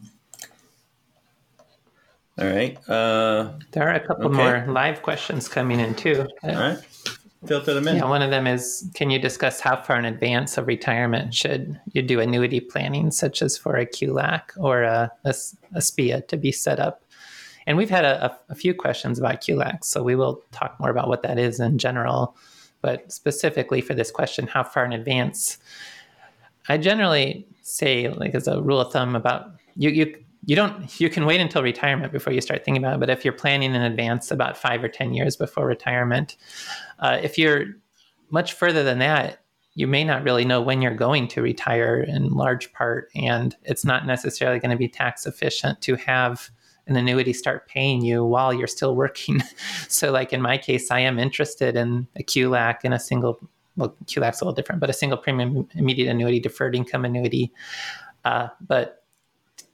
All 2.39 2.47
right. 2.47 2.78
Uh, 2.89 3.52
there 3.71 3.88
are 3.89 3.93
a 3.93 3.99
couple 3.99 4.28
okay. 4.28 4.36
more 4.36 4.65
live 4.67 5.02
questions 5.02 5.49
coming 5.49 5.80
in 5.80 5.93
too. 5.95 6.25
All 6.43 6.52
right. 6.52 6.78
Filter 7.45 7.73
them 7.73 7.88
in. 7.88 7.97
Yeah, 7.97 8.06
one 8.06 8.21
of 8.21 8.32
them 8.32 8.47
is 8.47 8.89
Can 8.93 9.10
you 9.10 9.19
discuss 9.19 9.60
how 9.60 9.82
far 9.82 9.97
in 9.97 10.06
advance 10.06 10.58
of 10.58 10.67
retirement 10.67 11.34
should 11.34 11.80
you 11.93 12.02
do 12.02 12.19
annuity 12.19 12.60
planning, 12.60 13.12
such 13.12 13.41
as 13.41 13.58
for 13.58 13.75
a 13.75 13.86
QLAC 13.86 14.41
or 14.58 14.84
a, 14.84 15.12
a, 15.25 15.34
a 15.73 15.82
SPIA 15.82 16.21
to 16.28 16.38
be 16.38 16.52
set 16.52 16.80
up? 16.80 17.04
And 17.65 17.78
we've 17.78 17.89
had 17.89 18.04
a, 18.06 18.38
a, 18.49 18.56
few 18.56 18.73
questions 18.73 19.19
about 19.19 19.41
QLACs, 19.41 19.86
so 19.86 20.02
we 20.02 20.15
will 20.15 20.41
talk 20.52 20.80
more 20.80 20.89
about 20.89 21.08
what 21.08 21.23
that 21.23 21.38
is 21.38 21.60
in 21.60 21.78
general. 21.78 22.36
But 22.82 23.12
specifically 23.12 23.80
for 23.80 23.93
this 23.93 24.12
question, 24.12 24.47
how 24.47 24.63
far 24.63 24.86
in 24.86 24.93
advance? 24.93 25.60
I 26.67 26.78
generally 26.78 27.45
say, 27.62 28.10
like 28.10 28.34
as 28.34 28.47
a 28.47 28.62
rule 28.62 28.80
of 28.80 28.91
thumb, 28.91 29.15
about 29.15 29.52
you, 29.75 29.91
you 29.91 30.15
you 30.50 30.56
don't 30.56 31.00
you 31.00 31.10
can 31.12 31.28
wait 31.28 31.40
until 31.40 31.62
retirement 31.62 32.12
before 32.12 32.34
you 32.34 32.42
start 32.42 32.66
thinking 32.66 32.84
about 32.84 32.96
it 32.96 33.00
but 33.00 33.10
if 33.10 33.24
you're 33.24 33.32
planning 33.32 33.76
in 33.76 33.82
advance 33.84 34.32
about 34.32 34.58
five 34.58 34.84
or 34.84 34.88
ten 34.88 35.14
years 35.14 35.36
before 35.36 35.68
retirement 35.68 36.38
uh, 37.00 37.20
if 37.22 37.38
you're 37.38 37.66
much 38.32 38.54
further 38.54 38.84
than 38.84 38.98
that 38.98 39.44
you 39.76 39.86
may 39.86 40.04
not 40.04 40.24
really 40.24 40.44
know 40.44 40.60
when 40.60 40.82
you're 40.82 40.96
going 40.96 41.28
to 41.28 41.44
retire 41.44 42.00
in 42.00 42.30
large 42.30 42.74
part 42.74 43.10
and 43.16 43.56
it's 43.64 43.86
not 43.86 44.08
necessarily 44.08 44.60
going 44.60 44.72
to 44.72 44.78
be 44.78 44.88
tax 44.88 45.28
efficient 45.28 45.80
to 45.82 45.96
have 45.96 46.50
an 46.88 46.96
annuity 46.96 47.32
start 47.32 47.68
paying 47.68 48.02
you 48.02 48.26
while 48.26 48.52
you're 48.52 48.66
still 48.66 48.96
working. 48.96 49.42
So 49.88 50.12
like 50.12 50.34
in 50.34 50.42
my 50.42 50.58
case 50.58 50.90
i 50.90 51.00
am 51.00 51.20
interested 51.20 51.76
in 51.76 52.08
a 52.16 52.24
qlac 52.24 52.80
and 52.84 52.94
a 52.94 53.00
single 53.00 53.40
well 53.76 53.96
qlac's 54.06 54.42
a 54.42 54.46
little 54.46 54.54
different 54.54 54.82
but 54.82 54.90
a 54.90 54.94
single 54.94 55.18
premium 55.18 55.68
immediate 55.76 56.10
annuity 56.10 56.40
deferred 56.40 56.76
income 56.76 57.06
annuity. 57.06 57.52
Uh, 58.26 58.48
but 58.68 58.99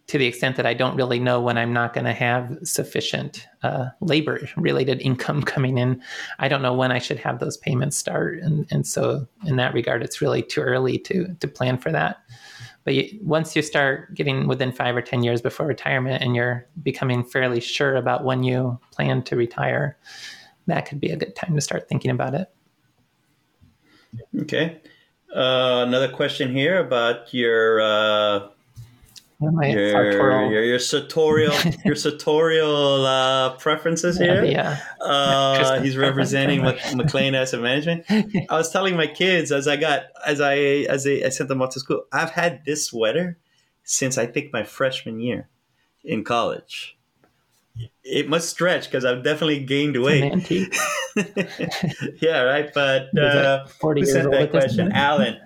to 0.08 0.20
the 0.20 0.28
extent 0.28 0.56
that 0.56 0.68
I 0.68 0.76
don't 0.76 0.96
really 0.96 1.20
know 1.20 1.42
when 1.42 1.58
I'm 1.58 1.74
not 1.74 1.94
going 1.94 2.06
to 2.06 2.14
have 2.14 2.58
sufficient 2.64 3.48
uh, 3.64 3.88
labor 4.02 4.48
related 4.56 5.02
income 5.02 5.42
coming 5.42 5.78
in. 5.78 6.02
I 6.40 6.48
don't 6.48 6.62
know 6.62 6.74
when 6.74 6.92
I 6.92 7.00
should 7.00 7.18
have 7.20 7.40
those 7.40 7.58
payments 7.58 7.98
start. 7.98 8.40
And, 8.40 8.68
and 8.70 8.86
so, 8.86 9.28
in 9.46 9.56
that 9.56 9.74
regard, 9.74 10.04
it's 10.04 10.22
really 10.22 10.44
too 10.44 10.62
early 10.62 11.00
to, 11.00 11.36
to 11.40 11.48
plan 11.48 11.78
for 11.78 11.92
that. 11.92 12.18
But 12.84 12.94
you, 12.94 13.20
once 13.24 13.56
you 13.56 13.64
start 13.64 14.14
getting 14.14 14.48
within 14.48 14.72
five 14.72 14.96
or 14.96 15.02
10 15.02 15.24
years 15.24 15.42
before 15.42 15.66
retirement 15.66 16.22
and 16.22 16.36
you're 16.36 16.68
becoming 16.84 17.24
fairly 17.24 17.60
sure 17.60 17.96
about 17.96 18.24
when 18.24 18.44
you 18.44 18.80
plan 18.92 19.24
to 19.24 19.36
retire, 19.36 19.98
that 20.68 20.86
could 20.86 21.00
be 21.00 21.10
a 21.10 21.18
good 21.18 21.36
time 21.36 21.56
to 21.56 21.62
start 21.62 21.90
thinking 21.90 22.12
about 22.12 22.36
it. 22.36 22.54
Okay. 24.42 24.82
Uh, 25.36 25.84
another 25.88 26.10
question 26.10 26.56
here 26.56 26.78
about 26.78 27.34
your. 27.34 27.82
Uh 27.82 28.50
my 29.40 29.68
your, 29.68 29.92
sartorial. 29.92 30.52
your 30.52 30.64
your 30.64 30.80
sartorial 30.80 31.54
your 31.86 31.96
sartorial 31.96 33.06
uh, 33.06 33.58
preferences 33.58 34.18
here. 34.18 34.46
Yeah, 34.46 34.80
uh, 35.02 35.82
he's 35.82 35.98
representing 35.98 36.62
McLean 36.96 37.36
Asset 37.36 37.62
Management. 37.62 38.06
I 38.10 38.56
was 38.56 38.72
telling 38.72 38.96
my 38.96 39.08
kids 39.08 39.52
as 39.52 39.68
I 39.68 39.76
got 39.76 40.04
as 40.26 40.40
I 40.40 40.56
as 40.56 41.06
I, 41.06 41.22
I 41.26 41.30
sent 41.30 41.50
them 41.50 41.62
off 41.62 41.72
to 41.72 41.82
school. 41.82 42.06
I've 42.14 42.32
had 42.32 42.64
this 42.66 42.86
sweater 42.86 43.38
since 43.84 44.18
I 44.18 44.26
think 44.26 44.54
my 44.54 44.64
freshman 44.64 45.20
year 45.20 45.50
in 46.04 46.24
college. 46.24 46.98
It 48.06 48.30
must 48.30 48.50
stretch 48.50 48.86
because 48.86 49.04
I've 49.04 49.22
definitely 49.22 49.60
gained 49.60 50.02
weight. 50.02 50.24
antique. 50.24 50.74
yeah, 52.22 52.42
right. 52.42 52.72
But 52.74 53.18
uh, 53.18 53.66
forty 53.66 54.02
that 54.04 54.48
question, 54.50 54.94
Alan. 54.94 55.38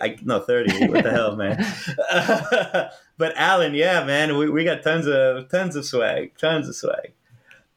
I 0.00 0.16
no 0.22 0.40
30. 0.40 0.88
What 0.88 1.04
the 1.04 1.10
hell, 1.10 1.36
man? 1.36 1.56
but 3.18 3.36
Alan, 3.36 3.74
yeah, 3.74 4.04
man, 4.04 4.36
we, 4.36 4.48
we 4.48 4.64
got 4.64 4.82
tons 4.82 5.06
of 5.06 5.48
tons 5.50 5.76
of 5.76 5.84
swag, 5.84 6.36
tons 6.38 6.68
of 6.68 6.76
swag. 6.76 7.12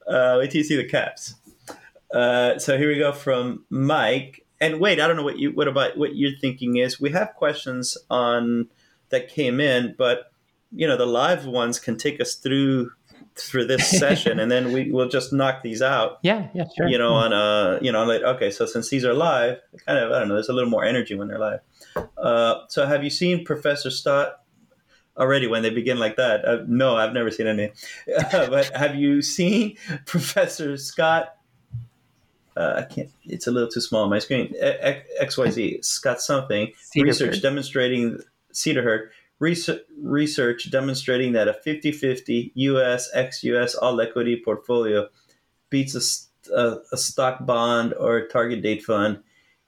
Uh, 0.07 0.37
wait 0.39 0.51
till 0.51 0.59
you 0.59 0.63
see 0.63 0.75
the 0.75 0.87
caps. 0.87 1.35
Uh, 2.13 2.57
so 2.57 2.77
here 2.77 2.89
we 2.89 2.97
go 2.97 3.11
from 3.11 3.65
Mike. 3.69 4.45
And 4.61 4.79
wait, 4.79 4.99
I 4.99 5.07
don't 5.07 5.15
know 5.15 5.23
what 5.23 5.39
you 5.39 5.51
what 5.51 5.67
about 5.67 5.97
what 5.97 6.15
you're 6.15 6.37
thinking 6.39 6.77
is. 6.77 6.99
We 6.99 7.11
have 7.11 7.35
questions 7.35 7.97
on 8.09 8.67
that 9.09 9.29
came 9.29 9.59
in, 9.59 9.95
but 9.97 10.31
you 10.71 10.87
know 10.87 10.97
the 10.97 11.05
live 11.05 11.45
ones 11.45 11.79
can 11.79 11.97
take 11.97 12.19
us 12.19 12.35
through 12.35 12.91
through 13.41 13.65
this 13.65 13.89
session, 13.99 14.39
and 14.39 14.51
then 14.51 14.71
we 14.71 14.91
will 14.91 15.07
just 15.07 15.31
knock 15.33 15.63
these 15.63 15.81
out 15.81 16.19
Yeah, 16.21 16.47
yeah, 16.53 16.65
sure. 16.75 16.87
you 16.87 16.97
know, 16.97 17.13
on 17.13 17.33
a 17.33 17.79
you 17.81 17.91
know, 17.91 18.05
like 18.05 18.21
okay, 18.21 18.51
so 18.51 18.65
since 18.65 18.89
these 18.89 19.05
are 19.05 19.13
live, 19.13 19.59
kind 19.85 19.99
of, 19.99 20.11
I 20.11 20.19
don't 20.19 20.27
know, 20.27 20.35
there's 20.35 20.49
a 20.49 20.53
little 20.53 20.69
more 20.69 20.83
energy 20.83 21.15
when 21.15 21.27
they're 21.27 21.39
live. 21.39 21.59
Uh, 22.17 22.61
so 22.67 22.85
have 22.85 23.03
you 23.03 23.09
seen 23.09 23.45
Professor 23.45 23.89
Stott 23.89 24.41
already 25.17 25.47
when 25.47 25.61
they 25.61 25.69
begin 25.69 25.99
like 25.99 26.15
that? 26.15 26.45
Uh, 26.45 26.63
no, 26.67 26.95
I've 26.95 27.13
never 27.13 27.31
seen 27.31 27.47
any. 27.47 27.71
but 28.31 28.75
have 28.75 28.95
you 28.95 29.21
seen 29.21 29.77
Professor 30.05 30.77
Scott? 30.77 31.35
Uh, 32.57 32.73
I 32.77 32.93
can't. 32.93 33.09
It's 33.23 33.47
a 33.47 33.51
little 33.51 33.69
too 33.69 33.81
small 33.81 34.03
on 34.03 34.09
my 34.09 34.19
screen. 34.19 34.53
X 34.59 35.37
Y 35.37 35.49
Z 35.49 35.79
Scott 35.81 36.21
something 36.21 36.73
research 36.95 37.41
demonstrating 37.41 38.19
Cederburg 38.53 39.09
research, 39.39 39.81
research 40.01 40.69
demonstrating 40.69 41.33
that 41.33 41.47
a 41.47 41.57
50-50 41.65 42.51
U.S. 42.55 43.09
ex-U.S. 43.13 43.75
all 43.75 43.99
equity 44.01 44.41
portfolio 44.43 45.07
beats 45.69 45.95
a, 45.95 46.53
a, 46.55 46.77
a 46.91 46.97
stock 46.97 47.45
bond 47.45 47.93
or 47.93 48.27
target 48.27 48.61
date 48.61 48.83
fund 48.83 49.19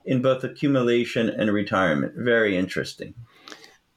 in 0.06 0.22
both 0.22 0.44
accumulation 0.44 1.30
and 1.30 1.52
retirement. 1.52 2.14
Very 2.16 2.58
interesting. 2.58 3.14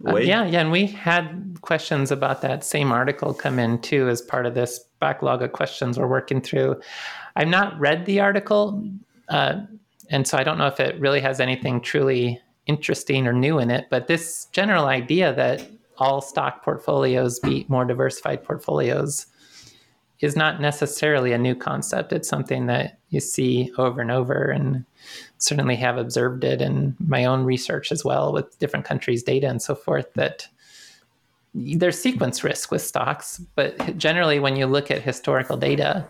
Uh, 0.07 0.17
yeah, 0.17 0.45
yeah, 0.45 0.61
and 0.61 0.71
we 0.71 0.87
had 0.87 1.57
questions 1.63 2.11
about 2.11 2.43
that 2.43 2.65
same 2.65 2.93
article 2.93 3.33
come 3.33 3.59
in 3.59 3.81
too 3.81 4.09
as 4.09 4.21
part 4.21 4.45
of 4.45 4.55
this 4.55 4.81
backlog 5.01 5.41
of 5.41 5.53
questions 5.53 5.99
we're 5.99 6.07
working 6.07 6.41
through. 6.41 6.79
I've 7.37 7.49
not 7.49 7.79
read 7.79 8.05
the 8.05 8.21
article, 8.21 8.85
uh, 9.29 9.61
and 10.11 10.27
so 10.27 10.37
I 10.37 10.43
don't 10.43 10.59
know 10.59 10.67
if 10.67 10.79
it 10.79 11.01
really 11.01 11.21
has 11.21 11.41
anything 11.41 11.81
truly 11.81 12.41
interesting 12.67 13.27
or 13.27 13.33
new 13.33 13.59
in 13.59 13.71
it. 13.71 13.87
But 13.91 14.07
this 14.07 14.47
general 14.53 14.87
idea 14.87 15.35
that 15.35 15.69
all 15.99 16.21
stock 16.21 16.65
portfolios 16.65 17.39
beat 17.39 17.69
more 17.69 17.85
diversified 17.85 18.43
portfolios 18.43 19.27
is 20.21 20.37
not 20.37 20.61
necessarily 20.61 21.33
a 21.33 21.39
new 21.39 21.55
concept. 21.55 22.13
It's 22.13 22.29
something 22.29 22.67
that 22.67 22.99
you 23.11 23.21
see 23.21 23.71
over 23.79 24.01
and 24.01 24.11
over, 24.11 24.45
and 24.51 24.85
certainly 25.39 25.77
have 25.77 25.99
observed 25.99 26.45
it 26.45 26.63
in 26.63 26.97
my 26.99 27.25
own 27.25 27.45
research 27.45 27.93
as 27.93 28.05
well 28.05 28.33
with 28.33 28.59
different 28.59 28.87
countries' 28.87 29.23
data 29.23 29.49
and 29.49 29.61
so 29.61 29.75
forth. 29.75 30.13
That 30.15 30.49
there's 31.55 32.01
sequence 32.01 32.43
risk 32.43 32.71
with 32.71 32.83
stocks, 32.83 33.41
but 33.55 33.99
generally, 33.99 34.39
when 34.39 34.57
you 34.57 34.67
look 34.67 34.91
at 34.91 35.03
historical 35.03 35.57
data, 35.57 36.07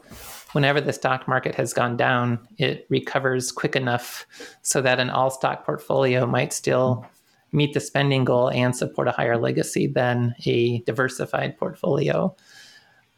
whenever 0.54 0.80
the 0.80 0.92
stock 0.92 1.26
market 1.26 1.54
has 1.54 1.72
gone 1.72 1.96
down, 1.96 2.38
it 2.58 2.86
recovers 2.88 3.52
quick 3.52 3.76
enough 3.76 4.26
so 4.62 4.80
that 4.80 5.00
an 5.00 5.10
all 5.10 5.30
stock 5.30 5.64
portfolio 5.66 6.26
might 6.26 6.52
still 6.52 7.04
meet 7.52 7.74
the 7.74 7.80
spending 7.80 8.24
goal 8.24 8.50
and 8.50 8.74
support 8.74 9.08
a 9.08 9.12
higher 9.12 9.36
legacy 9.36 9.86
than 9.86 10.34
a 10.46 10.80
diversified 10.80 11.56
portfolio. 11.58 12.34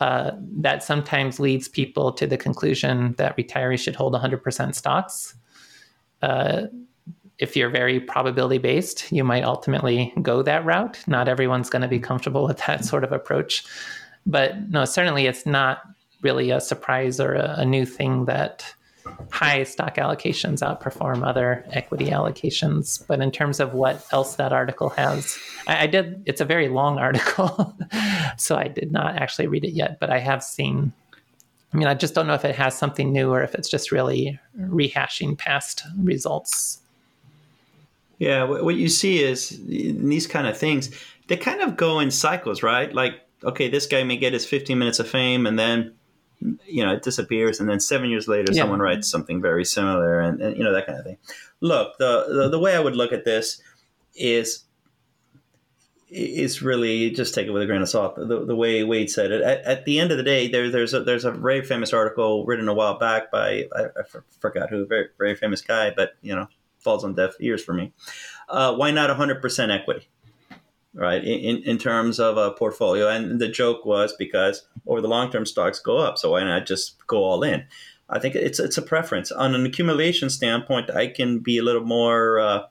Uh, 0.01 0.33
that 0.59 0.83
sometimes 0.83 1.41
leads 1.41 1.69
people 1.69 2.13
to 2.13 2.27
the 2.27 2.37
conclusion 2.37 3.15
that 3.17 3.37
retirees 3.37 3.81
should 3.81 3.97
hold 3.97 4.13
100% 4.15 4.75
stocks. 4.75 5.35
Uh, 6.21 6.63
if 7.39 7.57
you're 7.57 7.71
very 7.71 8.01
probability 8.01 8.59
based, 8.59 9.11
you 9.13 9.25
might 9.25 9.45
ultimately 9.45 10.13
go 10.23 10.43
that 10.43 10.65
route. 10.65 10.99
Not 11.07 11.29
everyone's 11.29 11.71
going 11.71 11.83
to 11.83 11.89
be 11.89 11.99
comfortable 11.99 12.45
with 12.47 12.59
that 12.67 12.85
sort 12.85 13.05
of 13.05 13.13
approach. 13.13 13.65
But 14.27 14.71
no, 14.71 14.85
certainly 14.85 15.27
it's 15.27 15.47
not 15.47 15.83
really 16.27 16.51
a 16.51 16.61
surprise 16.61 17.21
or 17.21 17.35
a, 17.35 17.47
a 17.59 17.65
new 17.65 17.87
thing 17.87 18.25
that 18.25 18.75
high 19.31 19.63
stock 19.63 19.95
allocations 19.97 20.59
outperform 20.69 21.25
other 21.25 21.65
equity 21.71 22.07
allocations. 22.07 23.07
But 23.07 23.21
in 23.21 23.31
terms 23.31 23.61
of 23.61 23.75
what 23.75 24.05
else 24.11 24.37
that 24.37 24.53
article 24.53 24.91
has, 24.91 25.39
I, 25.69 25.85
I 25.85 25.87
did, 25.87 26.23
it's 26.27 26.41
a 26.41 26.45
very 26.45 26.69
long 26.69 26.99
article. 27.09 27.77
so 28.37 28.57
I 28.57 28.69
did 28.69 28.91
not 28.91 29.17
actually 29.23 29.47
read 29.47 29.65
it 29.65 29.75
yet, 29.83 30.01
but 30.01 30.11
I 30.11 30.19
have 30.19 30.43
seen. 30.43 30.93
I 31.73 31.77
mean, 31.77 31.89
I 31.89 31.95
just 31.95 32.15
don't 32.15 32.27
know 32.27 32.35
if 32.35 32.45
it 32.45 32.57
has 32.57 32.77
something 32.77 33.13
new 33.13 33.31
or 33.31 33.43
if 33.43 33.55
it's 33.55 33.69
just 33.69 33.93
really 33.93 34.39
rehashing 34.59 35.37
past 35.37 35.85
results. 35.99 36.81
Yeah, 38.19 38.45
what 38.45 38.77
you 38.77 38.89
see 38.89 39.23
is 39.23 39.61
these 39.67 40.27
kind 40.27 40.47
of 40.47 40.57
things, 40.57 40.91
they 41.29 41.37
kind 41.37 41.61
of 41.61 41.77
go 41.77 42.01
in 42.01 42.11
cycles, 42.11 42.63
right? 42.63 42.91
Like, 42.95 43.21
okay, 43.45 43.69
this 43.69 43.87
guy 43.87 44.05
may 44.05 44.17
get 44.17 44.33
his 44.33 44.47
15 44.47 44.79
minutes 44.79 44.99
of 44.99 45.09
fame 45.09 45.47
and 45.47 45.59
then, 45.59 45.93
you 46.67 46.85
know, 46.85 46.93
it 46.93 47.03
disappears. 47.03 47.61
And 47.61 47.69
then 47.69 47.81
seven 47.81 48.11
years 48.11 48.29
later, 48.29 48.53
Yeah. 48.53 48.63
someone 48.63 48.81
writes 48.81 49.09
something 49.09 49.41
very 49.43 49.65
similar 49.65 50.21
and, 50.21 50.41
and, 50.41 50.57
you 50.57 50.65
know, 50.65 50.73
that 50.73 50.87
kind 50.87 50.99
of 50.99 51.05
thing. 51.05 51.19
Look, 51.61 51.99
the, 51.99 52.27
the, 52.29 52.49
the 52.51 52.59
way 52.59 52.75
I 52.77 52.81
would 52.81 52.97
look 52.97 53.13
at 53.13 53.25
this 53.25 53.61
is, 54.15 54.65
is 56.09 56.63
really 56.63 57.11
just 57.11 57.35
take 57.35 57.47
it 57.47 57.51
with 57.51 57.63
a 57.63 57.67
grain 57.67 57.83
of 57.83 57.89
salt. 57.89 58.17
The, 58.17 58.45
the 58.45 58.55
way 58.55 58.85
Wade 58.85 59.11
said 59.11 59.33
it. 59.33 59.43
At, 59.43 59.63
at 59.65 59.85
the 59.85 59.99
end 59.99 60.13
of 60.13 60.19
the 60.19 60.23
day, 60.23 60.47
there, 60.49 60.71
there's 60.71 60.95
a, 60.95 61.01
there's 61.01 61.25
a 61.25 61.33
very 61.33 61.63
famous 61.65 61.93
article 61.93 62.45
written 62.47 62.69
a 62.69 62.75
while 62.75 62.99
back 62.99 63.31
by, 63.31 63.65
I, 63.75 63.85
I 63.85 64.03
forgot 64.41 64.71
who, 64.71 64.87
very, 64.87 65.09
very 65.19 65.35
famous 65.35 65.61
guy, 65.63 65.93
but, 65.97 66.13
you 66.23 66.35
know, 66.35 66.47
falls 66.79 67.03
on 67.03 67.15
deaf 67.15 67.33
ears 67.41 67.65
for 67.65 67.73
me. 67.75 67.93
Uh, 68.49 68.75
why 68.77 68.93
not 68.93 69.11
100% 69.11 69.71
equity? 69.77 70.09
Right, 70.99 71.23
in, 71.23 71.59
in, 71.65 71.77
terms 71.77 72.19
of 72.19 72.39
a 72.39 72.53
portfolio. 72.53 73.07
And 73.07 73.39
the 73.39 73.49
joke 73.49 73.85
was 73.85 74.15
because 74.15 74.67
over 74.87 75.03
the 75.03 75.09
long 75.09 75.31
term, 75.31 75.45
stocks 75.45 75.79
go 75.79 75.99
up. 75.99 76.17
So 76.17 76.31
why 76.31 76.43
not 76.43 76.65
just 76.65 77.07
go 77.07 77.19
all 77.19 77.43
in? 77.43 77.67
I 78.09 78.19
think 78.19 78.35
it's 78.35 78.59
it's 78.59 78.79
a 78.79 78.83
preference. 78.83 79.31
On 79.31 79.55
an 79.55 79.67
accumulation 79.67 80.31
standpoint, 80.31 80.89
I 80.89 81.09
can 81.09 81.41
be 81.41 81.59
a 81.59 81.63
little 81.63 81.85
more 81.85 82.41
uh, 82.41 82.63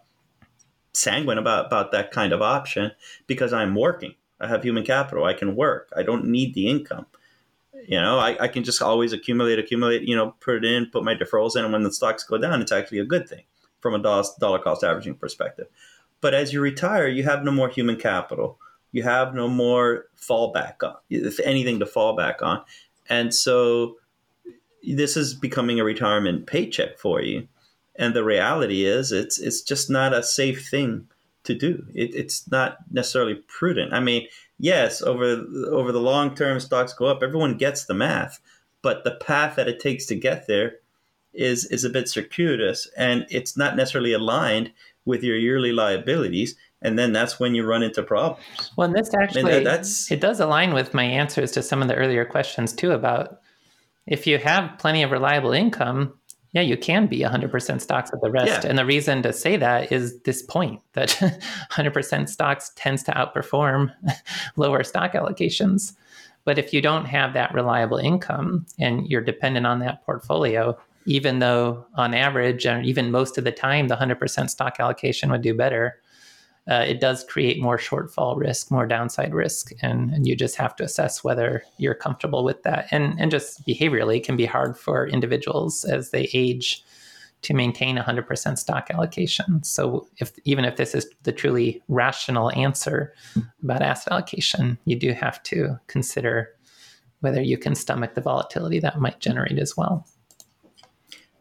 sanguine 0.94 1.38
about, 1.38 1.68
about 1.68 1.92
that 1.92 2.12
kind 2.12 2.34
of 2.34 2.42
option 2.42 2.92
because 3.28 3.54
I'm 3.54 3.76
working. 3.76 4.16
I 4.40 4.48
have 4.48 4.64
human 4.64 4.84
capital. 4.84 5.26
I 5.26 5.34
can 5.34 5.56
work. 5.56 5.90
I 5.96 6.04
don't 6.04 6.26
need 6.26 6.54
the 6.54 6.68
income. 6.68 7.06
You 7.88 8.02
know, 8.02 8.18
I, 8.18 8.38
I 8.40 8.48
can 8.48 8.64
just 8.64 8.82
always 8.82 9.14
accumulate, 9.14 9.60
accumulate, 9.60 10.04
you 10.04 10.16
know, 10.16 10.32
put 10.40 10.56
it 10.56 10.66
in, 10.66 10.88
put 10.88 11.04
my 11.04 11.14
deferrals 11.14 11.56
in. 11.56 11.64
And 11.64 11.74
when 11.74 11.84
the 11.84 11.94
stocks 11.94 12.24
go 12.24 12.38
down, 12.38 12.62
it's 12.62 12.72
actually 12.72 13.00
a 13.00 13.06
good 13.06 13.30
thing 13.30 13.44
from 13.80 13.94
a 13.94 14.00
dollar, 14.00 14.24
dollar 14.40 14.60
cost 14.60 14.84
averaging 14.84 15.16
perspective. 15.16 15.68
But 16.22 16.34
as 16.34 16.54
you 16.54 16.62
retire, 16.62 17.08
you 17.08 17.24
have 17.24 17.44
no 17.44 17.52
more 17.52 17.70
human 17.70 17.98
capital. 17.98 18.60
You 18.92 19.04
have 19.04 19.36
no 19.36 19.48
more 19.48 20.06
fallback 20.18 20.84
on, 20.84 20.96
if 21.10 21.40
anything 21.42 21.80
to 21.80 21.86
fall 21.86 22.16
back 22.16 22.42
on. 22.42 22.64
And 23.10 23.34
so 23.34 23.98
this 24.84 25.18
is 25.18 25.34
becoming 25.34 25.80
a 25.80 25.84
retirement 25.84 26.48
paycheck 26.48 26.98
for 26.98 27.22
you. 27.22 27.48
And 27.98 28.14
the 28.14 28.24
reality 28.24 28.86
is 28.86 29.12
it's 29.12 29.40
it's 29.40 29.62
just 29.62 29.90
not 29.90 30.14
a 30.14 30.24
safe 30.24 30.70
thing 30.70 31.08
to 31.44 31.54
do. 31.56 31.86
It, 31.94 32.14
it's 32.16 32.50
not 32.50 32.78
necessarily 32.92 33.36
prudent. 33.36 33.94
I 33.94 34.00
mean, 34.00 34.28
yes, 34.58 35.02
over 35.02 35.44
over 35.68 35.92
the 35.92 36.02
long 36.02 36.36
term 36.36 36.60
stocks 36.60 36.94
go 36.94 37.06
up, 37.06 37.24
everyone 37.24 37.58
gets 37.58 37.86
the 37.86 37.94
math, 37.94 38.40
but 38.82 39.04
the 39.04 39.16
path 39.16 39.56
that 39.56 39.68
it 39.68 39.80
takes 39.80 40.06
to 40.08 40.16
get 40.16 40.48
there 40.48 40.78
is 41.34 41.66
is 41.66 41.84
a 41.84 41.90
bit 41.90 42.08
circuitous 42.08 42.88
and 42.96 43.26
it's 43.30 43.58
not 43.58 43.76
necessarily 43.76 44.14
aligned 44.14 44.72
with 45.06 45.24
your 45.24 45.38
yearly 45.38 45.72
liabilities 45.72 46.56
and 46.82 47.00
then 47.00 47.14
that's 47.14 47.40
when 47.40 47.56
you 47.56 47.64
run 47.66 47.82
into 47.84 48.04
problems 48.04 48.72
Well, 48.76 48.88
and 48.88 48.96
this 48.96 49.14
actually 49.14 49.44
that- 49.44 49.64
that's- 49.64 50.12
it 50.12 50.20
does 50.20 50.40
align 50.40 50.74
with 50.74 50.94
my 50.94 51.04
answers 51.04 51.52
to 51.54 51.62
some 51.64 51.82
of 51.82 51.88
the 51.88 51.96
earlier 51.96 52.26
questions 52.26 52.74
too 52.74 52.92
about 52.92 53.40
if 54.08 54.28
you 54.28 54.38
have 54.38 54.78
plenty 54.78 55.02
of 55.02 55.10
reliable 55.12 55.52
income, 55.52 56.14
yeah, 56.52 56.62
you 56.62 56.78
can 56.78 57.08
be 57.08 57.22
100% 57.22 57.82
stocks 57.82 58.12
with 58.12 58.22
the 58.22 58.30
rest. 58.30 58.64
Yeah. 58.64 58.70
And 58.70 58.78
the 58.78 58.86
reason 58.86 59.24
to 59.24 59.34
say 59.34 59.58
that 59.58 59.92
is 59.92 60.22
this 60.22 60.42
point 60.44 60.80
that 60.94 61.10
100% 61.72 62.30
stocks 62.30 62.72
tends 62.76 63.04
to 63.04 63.12
outperform 63.14 63.92
lower 64.56 64.84
stock 64.84 65.14
allocations. 65.14 65.94
But 66.44 66.60
if 66.60 66.72
you 66.72 66.82
don't 66.82 67.06
have 67.06 67.34
that 67.34 67.54
reliable 67.54 67.98
income 67.98 68.68
and 68.78 69.08
you're 69.08 69.22
dependent 69.22 69.66
on 69.66 69.80
that 69.80 70.06
portfolio, 70.06 70.78
even 71.06 71.40
though 71.40 71.86
on 71.96 72.14
average 72.14 72.66
and 72.66 72.86
even 72.86 73.12
most 73.12 73.38
of 73.38 73.44
the 73.44 73.52
time 73.52 73.88
the 73.88 73.96
100% 73.96 74.50
stock 74.50 74.80
allocation 74.80 75.32
would 75.32 75.42
do 75.42 75.54
better, 75.54 76.02
uh, 76.68 76.84
it 76.88 77.00
does 77.00 77.24
create 77.24 77.62
more 77.62 77.78
shortfall 77.78 78.36
risk, 78.38 78.72
more 78.72 78.88
downside 78.88 79.34
risk, 79.34 79.72
and, 79.82 80.10
and 80.12 80.28
you 80.28 80.36
just 80.36 80.56
have 80.56 80.76
to 80.76 80.84
assess 80.84 81.24
whether 81.24 81.64
you're 81.78 81.94
comfortable 81.94 82.44
with 82.44 82.64
that. 82.64 82.88
And 82.92 83.20
and 83.20 83.30
just 83.30 83.66
behaviorally, 83.68 84.18
it 84.18 84.26
can 84.26 84.36
be 84.36 84.46
hard 84.46 84.78
for 84.78 85.08
individuals 85.08 85.86
as 85.86 86.10
they 86.10 86.28
age 86.34 86.84
to 87.44 87.54
maintain 87.54 87.96
100% 87.96 88.58
stock 88.58 88.90
allocation. 88.90 89.64
So 89.64 90.08
if 90.18 90.32
even 90.46 90.66
if 90.66 90.78
this 90.78 90.96
is 90.96 91.08
the 91.22 91.32
truly 91.32 91.84
rational 91.88 92.52
answer 92.54 93.14
about 93.62 93.84
asset 93.84 94.12
allocation, 94.12 94.80
you 94.86 94.96
do 94.96 95.14
have 95.14 95.44
to 95.44 95.80
consider 95.86 96.50
whether 97.20 97.42
you 97.42 97.60
can 97.60 97.76
stomach 97.76 98.16
the 98.16 98.22
volatility 98.22 98.80
that 98.80 99.00
might 99.00 99.20
generate 99.20 99.60
as 99.60 99.78
well. 99.78 100.08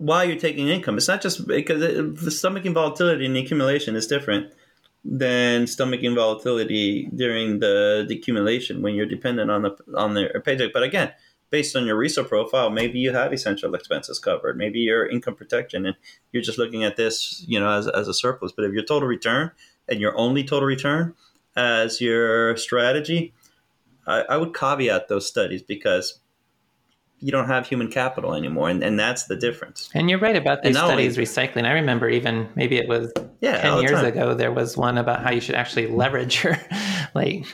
While 0.05 0.25
you're 0.27 0.45
taking 0.49 0.69
income, 0.69 0.99
it's 0.99 1.09
not 1.09 1.23
just 1.23 1.47
because 1.47 1.81
it, 1.83 2.17
the 2.17 2.31
stomaching 2.31 2.75
volatility 2.75 3.25
and 3.25 3.35
the 3.35 3.41
accumulation 3.41 3.97
is 3.97 4.07
different 4.07 4.53
than 5.03 5.65
stomaching 5.65 6.15
volatility 6.15 7.09
during 7.15 7.61
the, 7.61 8.05
the 8.07 8.17
accumulation 8.19 8.83
when 8.83 8.95
you're 8.95 9.07
dependent 9.07 9.51
on 9.51 9.63
the 9.63 9.73
on 9.97 10.13
the 10.13 10.43
paycheck. 10.45 10.75
But 10.75 10.83
again, 10.83 11.13
based 11.49 11.75
on 11.75 11.87
your 11.87 11.97
resource 11.97 12.29
profile, 12.29 12.69
maybe 12.69 12.99
you 12.99 13.13
have 13.13 13.33
essential 13.33 13.75
expenses 13.75 14.19
covered. 14.19 14.59
Maybe 14.59 14.81
your 14.81 15.07
income 15.07 15.37
protection, 15.37 15.87
and 15.87 15.97
you're 16.33 16.43
just 16.43 16.59
looking 16.59 16.85
at 16.85 16.97
this, 16.97 17.43
you 17.47 17.59
know, 17.59 17.71
as, 17.71 17.87
as 17.89 18.07
a 18.07 18.15
surplus. 18.15 18.53
But 18.53 18.67
if 18.67 18.73
your 18.73 18.85
total 18.85 19.09
return 19.09 19.53
and 19.89 20.01
your 20.01 20.15
only 20.19 20.45
total 20.45 20.67
return 20.67 21.15
as 21.57 22.01
your 22.01 22.57
strategy, 22.59 23.33
I, 24.07 24.21
I 24.23 24.37
would 24.37 24.53
caveat 24.53 25.09
those 25.09 25.27
studies 25.27 25.63
because 25.63 26.21
you 27.25 27.33
don't 27.33 27.47
have 27.47 27.67
human 27.67 27.91
capital 27.91 28.35
anymore, 28.35 28.69
and, 28.69 28.85
and 28.85 29.01
that's 29.01 29.25
the 29.25 29.35
difference. 29.35 29.89
And 29.95 30.11
you're 30.11 30.19
right 30.19 30.37
about 30.37 30.63
these 30.63 30.77
studies 30.77 31.17
only, 31.17 31.27
recycling. 31.27 31.65
I 31.65 31.73
remember 31.73 32.07
even 32.11 32.51
maybe 32.55 32.77
it 32.77 32.87
was 32.87 33.11
yeah, 33.41 33.63
ten 33.63 33.81
years 33.81 33.93
time. 33.93 34.05
ago 34.05 34.35
there 34.35 34.53
was 34.53 34.77
one 34.77 34.99
about 34.99 35.23
how 35.23 35.31
you 35.31 35.41
should 35.41 35.55
actually 35.55 35.87
leverage 35.87 36.45
your 36.45 36.59
like 37.15 37.47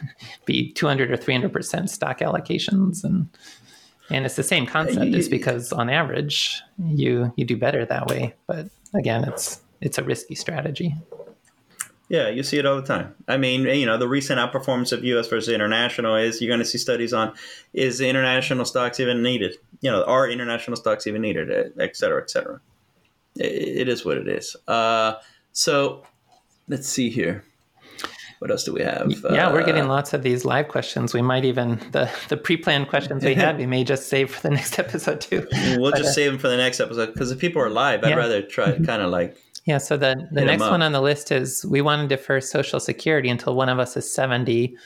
be 0.44 0.72
200 0.72 1.12
or 1.12 1.16
300 1.16 1.52
percent 1.52 1.88
stock 1.88 2.18
allocations, 2.18 3.04
and 3.04 3.28
and 4.10 4.26
it's 4.26 4.34
the 4.34 4.42
same 4.42 4.66
concept. 4.66 5.14
It's 5.14 5.28
because 5.28 5.72
on 5.72 5.88
average 5.88 6.60
you 6.84 7.32
you 7.36 7.44
do 7.44 7.56
better 7.56 7.84
that 7.84 8.08
way, 8.08 8.34
but 8.48 8.66
again, 8.92 9.22
it's 9.22 9.60
it's 9.80 9.98
a 9.98 10.02
risky 10.02 10.34
strategy. 10.34 10.96
Yeah, 12.10 12.28
you 12.28 12.42
see 12.42 12.58
it 12.58 12.66
all 12.66 12.74
the 12.74 12.86
time. 12.86 13.14
I 13.28 13.36
mean, 13.36 13.62
you 13.62 13.86
know, 13.86 13.96
the 13.96 14.08
recent 14.08 14.40
outperformance 14.40 14.92
of 14.92 15.04
U.S. 15.04 15.28
versus 15.28 15.48
international 15.48 16.16
is 16.16 16.42
you're 16.42 16.50
going 16.50 16.58
to 16.58 16.64
see 16.64 16.76
studies 16.76 17.12
on 17.12 17.32
is 17.72 18.00
international 18.00 18.64
stocks 18.64 18.98
even 18.98 19.22
needed? 19.22 19.56
You 19.80 19.92
know, 19.92 20.02
are 20.02 20.28
international 20.28 20.76
stocks 20.76 21.06
even 21.06 21.22
needed? 21.22 21.72
Et 21.78 21.96
cetera, 21.96 22.20
et 22.20 22.28
cetera. 22.28 22.60
it 23.36 23.88
is 23.88 24.04
what 24.04 24.18
it 24.18 24.26
is. 24.26 24.56
Uh, 24.66 25.14
so 25.52 26.02
let's 26.66 26.88
see 26.88 27.10
here. 27.10 27.44
What 28.40 28.50
else 28.50 28.64
do 28.64 28.72
we 28.72 28.82
have? 28.82 29.12
Yeah, 29.30 29.48
uh, 29.48 29.52
we're 29.52 29.64
getting 29.64 29.86
lots 29.86 30.12
of 30.12 30.22
these 30.22 30.46
live 30.46 30.66
questions. 30.66 31.12
We 31.12 31.20
might 31.20 31.44
even 31.44 31.76
the 31.92 32.10
the 32.28 32.38
pre-planned 32.38 32.88
questions 32.88 33.22
we 33.22 33.34
have. 33.36 33.58
We 33.58 33.66
may 33.66 33.84
just 33.84 34.08
save 34.08 34.34
for 34.34 34.40
the 34.40 34.50
next 34.50 34.78
episode 34.80 35.20
too. 35.20 35.46
We'll 35.76 35.90
but, 35.90 35.98
just 35.98 36.10
uh, 36.10 36.12
save 36.14 36.32
them 36.32 36.40
for 36.40 36.48
the 36.48 36.56
next 36.56 36.80
episode 36.80 37.12
because 37.12 37.30
if 37.30 37.38
people 37.38 37.62
are 37.62 37.70
live, 37.70 38.02
I'd 38.02 38.10
yeah. 38.10 38.16
rather 38.16 38.42
try 38.42 38.78
kind 38.84 39.02
of 39.02 39.10
like 39.10 39.36
yeah. 39.64 39.78
So 39.78 39.96
the 39.96 40.28
the 40.32 40.44
next 40.44 40.62
one 40.62 40.82
on 40.82 40.92
the 40.92 41.00
list 41.00 41.30
is 41.30 41.64
we 41.66 41.80
want 41.80 42.08
to 42.08 42.16
defer 42.16 42.40
Social 42.40 42.80
Security 42.80 43.28
until 43.28 43.54
one 43.54 43.68
of 43.68 43.78
us 43.78 43.96
is 43.96 44.12
seventy. 44.12 44.76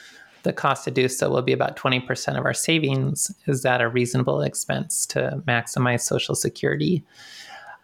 The 0.43 0.53
cost 0.53 0.83
to 0.83 0.91
do 0.91 1.07
so 1.07 1.29
will 1.29 1.41
be 1.41 1.53
about 1.53 1.75
twenty 1.75 1.99
percent 1.99 2.37
of 2.37 2.45
our 2.45 2.53
savings. 2.53 3.31
Is 3.47 3.63
that 3.63 3.81
a 3.81 3.89
reasonable 3.89 4.41
expense 4.41 5.05
to 5.07 5.41
maximize 5.47 6.01
Social 6.01 6.35
Security? 6.35 7.03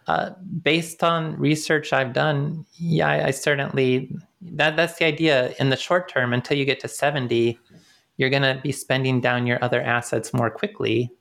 Uh, 0.07 0.31
based 0.63 1.03
on 1.03 1.37
research 1.37 1.93
I've 1.93 2.11
done, 2.11 2.65
yeah, 2.73 3.07
I, 3.07 3.27
I 3.27 3.31
certainly 3.31 4.13
that 4.41 4.75
that's 4.75 4.97
the 4.97 5.05
idea. 5.05 5.53
In 5.59 5.69
the 5.69 5.77
short 5.77 6.09
term, 6.09 6.33
until 6.33 6.57
you 6.57 6.65
get 6.65 6.79
to 6.81 6.87
seventy, 6.87 7.57
you're 8.17 8.29
going 8.29 8.43
to 8.43 8.59
be 8.61 8.71
spending 8.71 9.21
down 9.21 9.47
your 9.47 9.63
other 9.63 9.81
assets 9.81 10.33
more 10.33 10.49
quickly. 10.49 11.11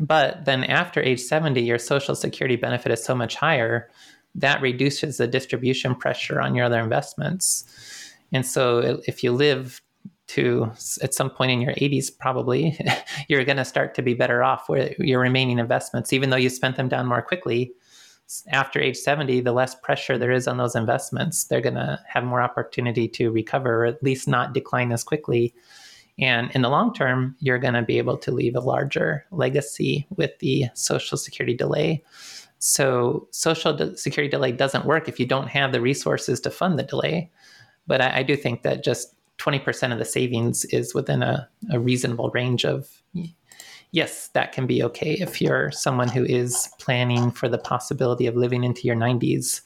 But 0.00 0.44
then 0.44 0.64
after 0.64 1.02
age 1.02 1.20
70, 1.20 1.60
your 1.60 1.78
social 1.78 2.14
security 2.14 2.56
benefit 2.56 2.92
is 2.92 3.02
so 3.02 3.14
much 3.14 3.34
higher 3.34 3.90
that 4.40 4.62
reduces 4.62 5.16
the 5.18 5.26
distribution 5.26 5.94
pressure 5.94 6.40
on 6.40 6.54
your 6.54 6.66
other 6.66 6.80
investments. 6.80 7.64
And 8.32 8.46
so 8.46 9.00
if 9.06 9.22
you 9.24 9.32
live 9.32 9.82
to 10.28 10.70
at 11.02 11.14
some 11.14 11.30
point 11.30 11.50
in 11.50 11.60
your 11.60 11.72
80s 11.74 12.16
probably 12.16 12.78
you're 13.28 13.44
going 13.44 13.56
to 13.56 13.64
start 13.64 13.94
to 13.94 14.02
be 14.02 14.14
better 14.14 14.44
off 14.44 14.68
with 14.68 14.98
your 14.98 15.20
remaining 15.20 15.58
investments 15.58 16.12
even 16.12 16.28
though 16.28 16.36
you 16.36 16.50
spent 16.50 16.76
them 16.76 16.86
down 16.86 17.06
more 17.06 17.22
quickly 17.22 17.72
after 18.50 18.78
age 18.78 18.98
70 18.98 19.40
the 19.40 19.52
less 19.52 19.74
pressure 19.74 20.18
there 20.18 20.30
is 20.30 20.46
on 20.46 20.58
those 20.58 20.76
investments 20.76 21.44
they're 21.44 21.62
going 21.62 21.76
to 21.76 21.98
have 22.06 22.24
more 22.24 22.42
opportunity 22.42 23.08
to 23.08 23.30
recover 23.30 23.84
or 23.84 23.86
at 23.86 24.02
least 24.02 24.28
not 24.28 24.52
decline 24.52 24.92
as 24.92 25.02
quickly 25.02 25.54
and 26.18 26.50
in 26.50 26.60
the 26.60 26.68
long 26.68 26.92
term 26.92 27.34
you're 27.38 27.58
going 27.58 27.72
to 27.72 27.80
be 27.80 27.96
able 27.96 28.18
to 28.18 28.30
leave 28.30 28.54
a 28.54 28.60
larger 28.60 29.24
legacy 29.30 30.06
with 30.10 30.38
the 30.40 30.66
social 30.74 31.16
security 31.16 31.56
delay 31.56 32.04
so 32.58 33.28
social 33.30 33.72
de- 33.72 33.96
security 33.96 34.30
delay 34.30 34.52
doesn't 34.52 34.84
work 34.84 35.08
if 35.08 35.20
you 35.20 35.26
don't 35.26 35.48
have 35.48 35.72
the 35.72 35.80
resources 35.80 36.40
to 36.40 36.50
fund 36.50 36.78
the 36.78 36.82
delay. 36.82 37.30
But 37.86 38.00
I, 38.00 38.18
I 38.18 38.22
do 38.22 38.36
think 38.36 38.62
that 38.62 38.84
just 38.84 39.14
20% 39.38 39.92
of 39.92 39.98
the 39.98 40.04
savings 40.04 40.64
is 40.66 40.94
within 40.94 41.22
a, 41.22 41.48
a 41.70 41.78
reasonable 41.78 42.30
range 42.30 42.64
of 42.64 43.02
yes, 43.92 44.28
that 44.28 44.52
can 44.52 44.66
be 44.66 44.82
okay 44.82 45.12
if 45.14 45.40
you're 45.40 45.70
someone 45.70 46.08
who 46.08 46.24
is 46.24 46.68
planning 46.78 47.30
for 47.30 47.48
the 47.48 47.58
possibility 47.58 48.26
of 48.26 48.36
living 48.36 48.64
into 48.64 48.82
your 48.82 48.96
90s. 48.96 49.62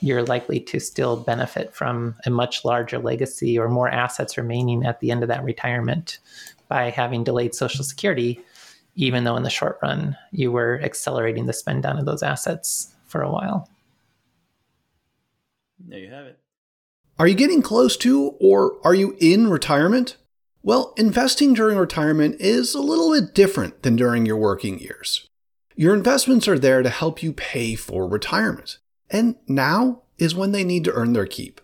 You're 0.00 0.24
likely 0.24 0.60
to 0.60 0.80
still 0.80 1.16
benefit 1.16 1.74
from 1.74 2.16
a 2.26 2.30
much 2.30 2.64
larger 2.64 2.98
legacy 2.98 3.58
or 3.58 3.68
more 3.68 3.88
assets 3.88 4.36
remaining 4.36 4.84
at 4.84 5.00
the 5.00 5.10
end 5.10 5.22
of 5.22 5.28
that 5.28 5.44
retirement 5.44 6.18
by 6.68 6.90
having 6.90 7.24
delayed 7.24 7.54
Social 7.54 7.84
Security 7.84 8.40
even 8.94 9.24
though 9.24 9.36
in 9.36 9.42
the 9.42 9.50
short 9.50 9.78
run 9.82 10.16
you 10.32 10.52
were 10.52 10.80
accelerating 10.82 11.46
the 11.46 11.52
spend 11.52 11.82
down 11.82 11.98
of 11.98 12.06
those 12.06 12.22
assets 12.22 12.94
for 13.06 13.22
a 13.22 13.30
while. 13.30 13.68
There 15.78 15.98
you 15.98 16.10
have 16.10 16.26
it. 16.26 16.38
Are 17.18 17.28
you 17.28 17.34
getting 17.34 17.62
close 17.62 17.96
to 17.98 18.36
or 18.40 18.78
are 18.84 18.94
you 18.94 19.16
in 19.20 19.48
retirement? 19.48 20.16
Well, 20.62 20.94
investing 20.96 21.54
during 21.54 21.76
retirement 21.76 22.40
is 22.40 22.74
a 22.74 22.80
little 22.80 23.12
bit 23.12 23.34
different 23.34 23.82
than 23.82 23.96
during 23.96 24.24
your 24.24 24.38
working 24.38 24.78
years. 24.78 25.28
Your 25.76 25.94
investments 25.94 26.48
are 26.48 26.58
there 26.58 26.82
to 26.82 26.88
help 26.88 27.22
you 27.22 27.32
pay 27.32 27.74
for 27.74 28.08
retirement, 28.08 28.78
and 29.10 29.36
now 29.46 30.02
is 30.18 30.34
when 30.34 30.52
they 30.52 30.64
need 30.64 30.84
to 30.84 30.92
earn 30.92 31.12
their 31.12 31.26
keep. 31.26 31.60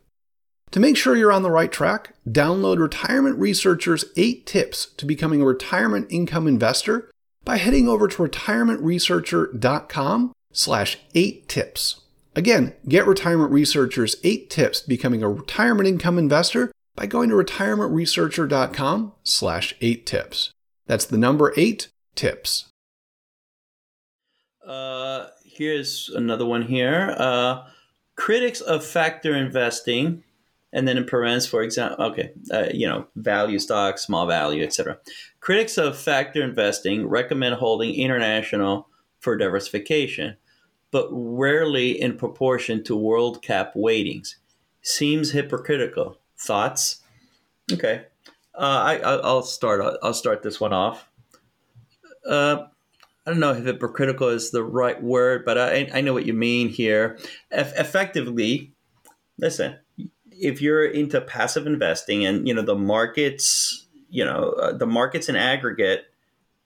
To 0.72 0.80
make 0.80 0.96
sure 0.96 1.16
you're 1.16 1.32
on 1.32 1.42
the 1.42 1.50
right 1.50 1.72
track, 1.72 2.14
download 2.28 2.78
Retirement 2.78 3.38
Researcher's 3.38 4.04
8 4.16 4.46
tips 4.46 4.86
to 4.98 5.06
becoming 5.06 5.40
a 5.40 5.46
retirement 5.46 6.06
income 6.10 6.46
investor 6.46 7.10
by 7.44 7.56
heading 7.56 7.88
over 7.88 8.08
to 8.08 8.22
retirementresearcher.com 8.22 10.32
slash 10.52 10.98
8 11.14 11.48
tips. 11.48 12.00
Again, 12.36 12.74
get 12.88 13.06
Retirement 13.06 13.52
Researcher's 13.52 14.16
8 14.22 14.50
tips 14.50 14.80
becoming 14.80 15.22
a 15.22 15.28
retirement 15.28 15.88
income 15.88 16.18
investor 16.18 16.70
by 16.94 17.06
going 17.06 17.30
to 17.30 17.36
retirementresearcher.com 17.36 19.12
slash 19.24 19.74
8 19.80 20.06
tips. 20.06 20.52
That's 20.86 21.06
the 21.06 21.18
number 21.18 21.52
8 21.56 21.88
tips. 22.14 22.66
Uh, 24.66 25.28
here's 25.44 26.10
another 26.14 26.46
one 26.46 26.62
here. 26.62 27.14
Uh, 27.18 27.64
critics 28.16 28.60
of 28.60 28.84
factor 28.84 29.34
investing 29.34 30.22
and 30.72 30.86
then 30.86 30.96
in 30.96 31.04
parens, 31.04 31.46
for 31.46 31.62
example, 31.62 32.04
okay, 32.06 32.32
uh, 32.52 32.68
you 32.72 32.86
know, 32.86 33.06
value 33.16 33.58
stocks, 33.58 34.02
small 34.02 34.26
value, 34.26 34.62
etc. 34.62 34.98
Critics 35.40 35.78
of 35.78 35.98
factor 35.98 36.42
investing 36.42 37.08
recommend 37.08 37.56
holding 37.56 37.94
international 37.94 38.88
for 39.18 39.36
diversification, 39.36 40.36
but 40.90 41.08
rarely 41.10 42.00
in 42.00 42.16
proportion 42.16 42.84
to 42.84 42.96
world 42.96 43.42
cap 43.42 43.74
weightings. 43.74 44.36
Seems 44.82 45.32
hypocritical. 45.32 46.18
Thoughts? 46.38 47.02
Okay, 47.72 48.06
uh, 48.54 48.58
I, 48.60 48.96
I'll 48.98 49.42
start. 49.42 49.98
I'll 50.02 50.14
start 50.14 50.42
this 50.42 50.60
one 50.60 50.72
off. 50.72 51.08
Uh, 52.26 52.64
I 53.26 53.30
don't 53.30 53.40
know 53.40 53.52
if 53.52 53.64
hypocritical 53.64 54.28
is 54.28 54.50
the 54.50 54.64
right 54.64 55.00
word, 55.00 55.44
but 55.44 55.58
I, 55.58 55.90
I 55.92 56.00
know 56.00 56.12
what 56.12 56.26
you 56.26 56.32
mean 56.32 56.68
here. 56.68 57.18
Eff- 57.50 57.78
effectively, 57.78 58.72
listen, 59.38 59.76
if 60.40 60.62
you're 60.62 60.84
into 60.84 61.20
passive 61.20 61.66
investing 61.66 62.24
and 62.24 62.48
you 62.48 62.54
know 62.54 62.62
the 62.62 62.74
markets 62.74 63.86
you 64.08 64.24
know 64.24 64.50
uh, 64.52 64.72
the 64.72 64.86
markets 64.86 65.28
in 65.28 65.36
aggregate 65.36 66.06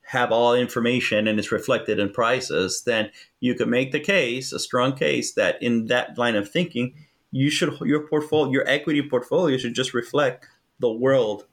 have 0.06 0.30
all 0.30 0.54
information 0.54 1.26
and 1.26 1.38
it's 1.38 1.52
reflected 1.52 1.98
in 1.98 2.10
prices 2.10 2.82
then 2.86 3.10
you 3.40 3.54
could 3.54 3.68
make 3.68 3.92
the 3.92 4.00
case 4.00 4.52
a 4.52 4.58
strong 4.58 4.94
case 4.94 5.32
that 5.32 5.60
in 5.62 5.86
that 5.86 6.16
line 6.16 6.36
of 6.36 6.48
thinking 6.48 6.94
you 7.30 7.50
should 7.50 7.78
your 7.80 8.06
portfolio 8.06 8.50
your 8.50 8.68
equity 8.68 9.02
portfolio 9.02 9.56
should 9.56 9.74
just 9.74 9.94
reflect 9.94 10.46
the 10.80 10.90
world 10.90 11.46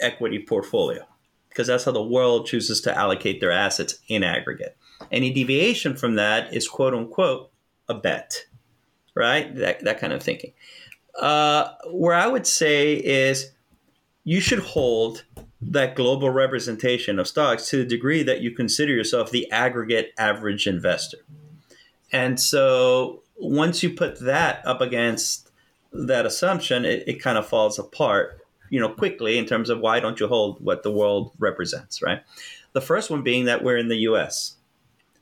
equity 0.00 0.38
portfolio 0.38 1.04
because 1.48 1.66
that's 1.66 1.84
how 1.84 1.92
the 1.92 2.02
world 2.02 2.46
chooses 2.46 2.80
to 2.80 2.96
allocate 2.96 3.40
their 3.40 3.50
assets 3.50 3.98
in 4.06 4.22
aggregate. 4.22 4.76
Any 5.10 5.32
deviation 5.32 5.96
from 5.96 6.14
that 6.14 6.54
is 6.54 6.68
quote 6.68 6.94
unquote 6.94 7.50
a 7.88 7.94
bet 7.94 8.44
right? 9.18 9.54
That, 9.56 9.84
that 9.84 9.98
kind 9.98 10.12
of 10.12 10.22
thinking 10.22 10.52
uh, 11.18 11.74
where 11.90 12.14
I 12.14 12.26
would 12.26 12.46
say 12.46 12.94
is 12.94 13.52
you 14.24 14.40
should 14.40 14.60
hold 14.60 15.24
that 15.60 15.96
global 15.96 16.30
representation 16.30 17.18
of 17.18 17.26
stocks 17.26 17.68
to 17.70 17.78
the 17.78 17.84
degree 17.84 18.22
that 18.22 18.40
you 18.40 18.52
consider 18.52 18.92
yourself 18.92 19.30
the 19.30 19.50
aggregate 19.50 20.12
average 20.18 20.66
investor. 20.66 21.18
And 22.12 22.38
so 22.38 23.22
once 23.36 23.82
you 23.82 23.90
put 23.90 24.20
that 24.20 24.64
up 24.64 24.80
against 24.80 25.50
that 25.92 26.26
assumption, 26.26 26.84
it, 26.84 27.04
it 27.08 27.22
kind 27.22 27.36
of 27.36 27.46
falls 27.46 27.78
apart 27.78 28.38
you 28.70 28.80
know, 28.80 28.88
quickly 28.88 29.38
in 29.38 29.46
terms 29.46 29.70
of 29.70 29.80
why 29.80 30.00
don't 30.00 30.20
you 30.20 30.28
hold 30.28 30.62
what 30.62 30.82
the 30.82 30.92
world 30.92 31.32
represents, 31.38 32.02
right? 32.02 32.22
The 32.72 32.80
first 32.80 33.10
one 33.10 33.22
being 33.22 33.46
that 33.46 33.62
we're 33.62 33.78
in 33.78 33.88
the 33.88 33.98
U.S. 33.98 34.56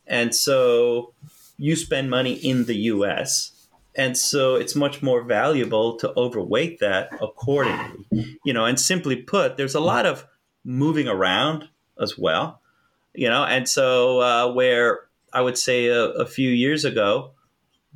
And 0.07 0.35
so 0.35 1.13
you 1.57 1.77
spend 1.77 2.11
money 2.11 2.35
in 2.35 2.65
the 2.65 2.77
US. 2.77 3.53
And 3.97 4.17
so 4.17 4.57
it's 4.57 4.77
much 4.77 5.03
more 5.03 5.23
valuable 5.23 5.97
to 5.97 6.13
overweight 6.17 6.81
that 6.81 7.11
accordingly. 7.21 8.07
You 8.45 8.53
know, 8.53 8.65
and 8.65 8.79
simply 8.79 9.17
put, 9.17 9.57
there's 9.57 9.75
a 9.75 9.81
lot 9.81 10.07
of 10.07 10.27
moving 10.65 11.09
around 11.09 11.69
as 12.01 12.19
well. 12.19 12.61
You 13.15 13.31
know, 13.31 13.45
and 13.45 13.67
so 13.67 14.21
uh, 14.21 14.53
where 14.53 15.07
I 15.33 15.41
would 15.41 15.57
say 15.57 15.87
a, 15.87 16.05
a 16.11 16.27
few 16.27 16.51
years 16.51 16.85
ago, 16.85 17.33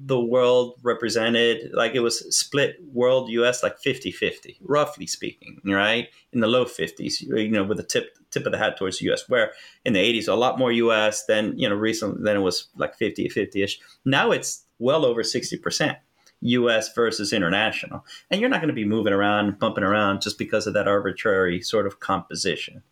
the 0.06 0.18
world 0.18 0.78
represented 0.82 1.72
like 1.74 1.94
it 1.94 2.00
was 2.00 2.34
split 2.34 2.76
world 2.92 3.28
us 3.30 3.62
like 3.62 3.80
50-50 3.80 4.56
roughly 4.62 5.06
speaking 5.06 5.60
right 5.64 6.08
in 6.32 6.40
the 6.40 6.46
low 6.46 6.64
50s 6.64 7.20
you 7.20 7.50
know 7.50 7.64
with 7.64 7.76
the 7.76 7.82
tip 7.82 8.16
tip 8.30 8.46
of 8.46 8.52
the 8.52 8.58
hat 8.58 8.78
towards 8.78 8.98
the 8.98 9.10
us 9.10 9.28
where 9.28 9.52
in 9.84 9.92
the 9.92 10.00
80s 10.00 10.28
a 10.28 10.34
lot 10.34 10.58
more 10.58 10.72
us 10.72 11.24
than 11.26 11.58
you 11.58 11.68
know 11.68 11.74
recently 11.74 12.22
then 12.22 12.36
it 12.36 12.40
was 12.40 12.68
like 12.76 12.96
50 12.96 13.28
50ish 13.28 13.74
now 14.04 14.30
it's 14.30 14.64
well 14.80 15.04
over 15.04 15.22
60% 15.22 15.96
us 16.42 16.92
versus 16.94 17.32
international 17.34 18.04
and 18.30 18.40
you're 18.40 18.48
not 18.48 18.60
going 18.60 18.68
to 18.68 18.74
be 18.74 18.84
moving 18.84 19.12
around 19.12 19.58
bumping 19.58 19.84
around 19.84 20.22
just 20.22 20.38
because 20.38 20.66
of 20.66 20.72
that 20.72 20.88
arbitrary 20.88 21.60
sort 21.60 21.86
of 21.86 22.00
composition 22.00 22.82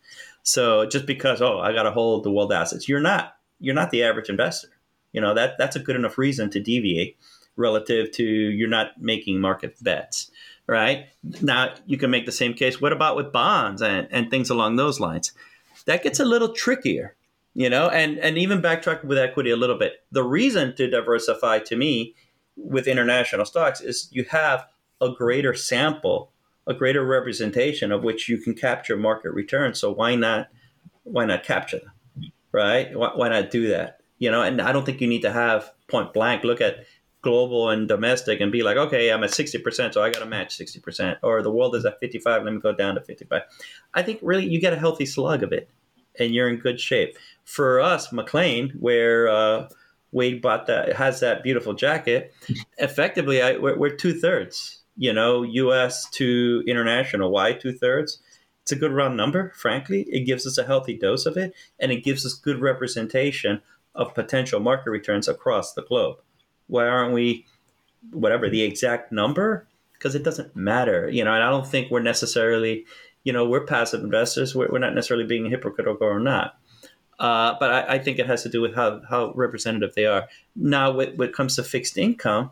so 0.43 0.85
just 0.85 1.07
because 1.07 1.41
oh 1.41 1.59
i 1.59 1.73
got 1.73 1.83
to 1.83 1.91
hold 1.91 2.23
the 2.23 2.31
world 2.31 2.53
assets 2.53 2.87
you're 2.87 2.99
not 2.99 3.37
you're 3.59 3.73
not 3.73 3.89
the 3.89 4.03
average 4.03 4.29
investor 4.29 4.69
you 5.13 5.19
know 5.19 5.33
that 5.33 5.57
that's 5.57 5.75
a 5.75 5.79
good 5.79 5.95
enough 5.95 6.19
reason 6.19 6.51
to 6.51 6.59
deviate 6.59 7.17
relative 7.59 8.11
to 8.11 8.23
you're 8.23 8.69
not 8.69 8.99
making 8.99 9.39
market 9.39 9.75
bets, 9.83 10.31
right? 10.65 11.07
Now 11.41 11.75
you 11.85 11.97
can 11.97 12.09
make 12.09 12.25
the 12.25 12.31
same 12.31 12.53
case. 12.53 12.81
What 12.81 12.93
about 12.93 13.15
with 13.15 13.31
bonds 13.31 13.81
and, 13.81 14.07
and 14.09 14.31
things 14.31 14.49
along 14.49 14.77
those 14.77 14.99
lines? 14.99 15.33
That 15.85 16.03
gets 16.03 16.19
a 16.19 16.25
little 16.25 16.53
trickier, 16.53 17.15
you 17.59 17.69
know, 17.69 17.89
and 17.89 18.17
and 18.19 18.37
even 18.37 18.61
backtrack 18.61 19.03
with 19.03 19.17
equity 19.17 19.51
a 19.51 19.57
little 19.57 19.77
bit. 19.77 20.03
The 20.11 20.23
reason 20.23 20.75
to 20.77 20.89
diversify 20.89 21.59
to 21.59 21.75
me 21.75 22.15
with 22.55 22.87
international 22.87 23.45
stocks 23.45 23.81
is 23.81 24.07
you 24.11 24.23
have 24.25 24.65
a 25.01 25.09
greater 25.11 25.53
sample, 25.53 26.31
a 26.67 26.73
greater 26.73 27.05
representation 27.05 27.91
of 27.91 28.03
which 28.03 28.27
you 28.29 28.37
can 28.37 28.53
capture 28.53 28.97
market 28.97 29.31
returns. 29.31 29.79
So 29.79 29.91
why 29.91 30.15
not 30.15 30.47
why 31.03 31.25
not 31.25 31.43
capture 31.43 31.79
them? 31.79 32.31
Right? 32.51 32.97
Why, 32.97 33.11
why 33.15 33.29
not 33.29 33.51
do 33.51 33.67
that? 33.69 33.99
you 34.19 34.29
know, 34.29 34.41
and 34.41 34.61
I 34.61 34.71
don't 34.71 34.85
think 34.85 35.01
you 35.01 35.07
need 35.07 35.23
to 35.23 35.31
have 35.31 35.71
point 35.87 36.13
blank 36.13 36.43
look 36.43 36.61
at 36.61 36.85
global 37.21 37.69
and 37.69 37.87
domestic 37.87 38.39
and 38.39 38.51
be 38.51 38.63
like, 38.63 38.77
okay, 38.77 39.11
I'm 39.11 39.23
at 39.23 39.31
60%, 39.31 39.93
so 39.93 40.03
I 40.03 40.09
got 40.09 40.19
to 40.19 40.25
match 40.25 40.57
60%. 40.57 41.17
Or 41.23 41.41
the 41.41 41.51
world 41.51 41.75
is 41.75 41.85
at 41.85 41.99
55, 41.99 42.43
let 42.43 42.53
me 42.53 42.59
go 42.59 42.73
down 42.73 42.95
to 42.95 43.01
55. 43.01 43.41
I 43.93 44.03
think 44.03 44.19
really 44.21 44.45
you 44.45 44.61
get 44.61 44.73
a 44.73 44.77
healthy 44.77 45.05
slug 45.05 45.41
of 45.41 45.51
it 45.51 45.69
and 46.19 46.33
you're 46.33 46.49
in 46.49 46.57
good 46.57 46.79
shape. 46.79 47.17
For 47.45 47.79
us, 47.79 48.11
McLean, 48.11 48.71
where 48.79 49.27
uh, 49.27 49.69
Wade 50.11 50.41
bought 50.41 50.67
that, 50.67 50.93
has 50.95 51.19
that 51.19 51.43
beautiful 51.43 51.73
jacket, 51.73 52.33
effectively, 52.77 53.41
I, 53.41 53.57
we're, 53.57 53.77
we're 53.77 53.95
two 53.95 54.13
thirds, 54.13 54.81
you 54.97 55.13
know, 55.13 55.43
US 55.43 56.09
to 56.11 56.63
international. 56.67 57.31
Why 57.31 57.53
two 57.53 57.73
thirds? 57.73 58.19
It's 58.63 58.71
a 58.71 58.75
good 58.75 58.91
round 58.91 59.17
number, 59.17 59.51
frankly. 59.55 60.05
It 60.09 60.25
gives 60.25 60.45
us 60.45 60.57
a 60.57 60.63
healthy 60.63 60.95
dose 60.95 61.25
of 61.25 61.37
it 61.37 61.55
and 61.79 61.91
it 61.91 62.03
gives 62.03 62.25
us 62.25 62.33
good 62.33 62.61
representation 62.61 63.61
of 63.95 64.13
potential 64.13 64.59
market 64.59 64.91
returns 64.91 65.27
across 65.27 65.73
the 65.73 65.81
globe. 65.81 66.17
Why 66.67 66.87
aren't 66.87 67.13
we, 67.13 67.45
whatever 68.11 68.47
the 68.47 68.61
exact 68.61 69.11
number? 69.11 69.67
Because 69.93 70.13
it 70.13 70.23
doesn't 70.23 70.55
matter, 70.55 71.09
you 71.09 71.23
know. 71.23 71.33
And 71.33 71.43
I 71.43 71.49
don't 71.49 71.65
think 71.65 71.89
we're 71.89 71.99
necessarily, 71.99 72.85
you 73.23 73.33
know, 73.33 73.47
we're 73.47 73.65
passive 73.65 74.03
investors. 74.03 74.55
We're, 74.55 74.69
we're 74.69 74.79
not 74.79 74.95
necessarily 74.95 75.25
being 75.25 75.49
hypocritical 75.49 76.07
or 76.07 76.19
not. 76.19 76.57
Uh, 77.19 77.55
but 77.59 77.71
I, 77.71 77.95
I, 77.95 77.99
think 77.99 78.17
it 78.17 78.27
has 78.27 78.43
to 78.43 78.49
do 78.49 78.61
with 78.61 78.75
how, 78.75 79.01
how 79.09 79.33
representative 79.33 79.93
they 79.93 80.05
are. 80.05 80.29
Now, 80.55 80.91
when, 80.91 81.17
when 81.17 81.27
it 81.27 81.35
comes 81.35 81.57
to 81.57 81.63
fixed 81.63 81.97
income, 81.97 82.51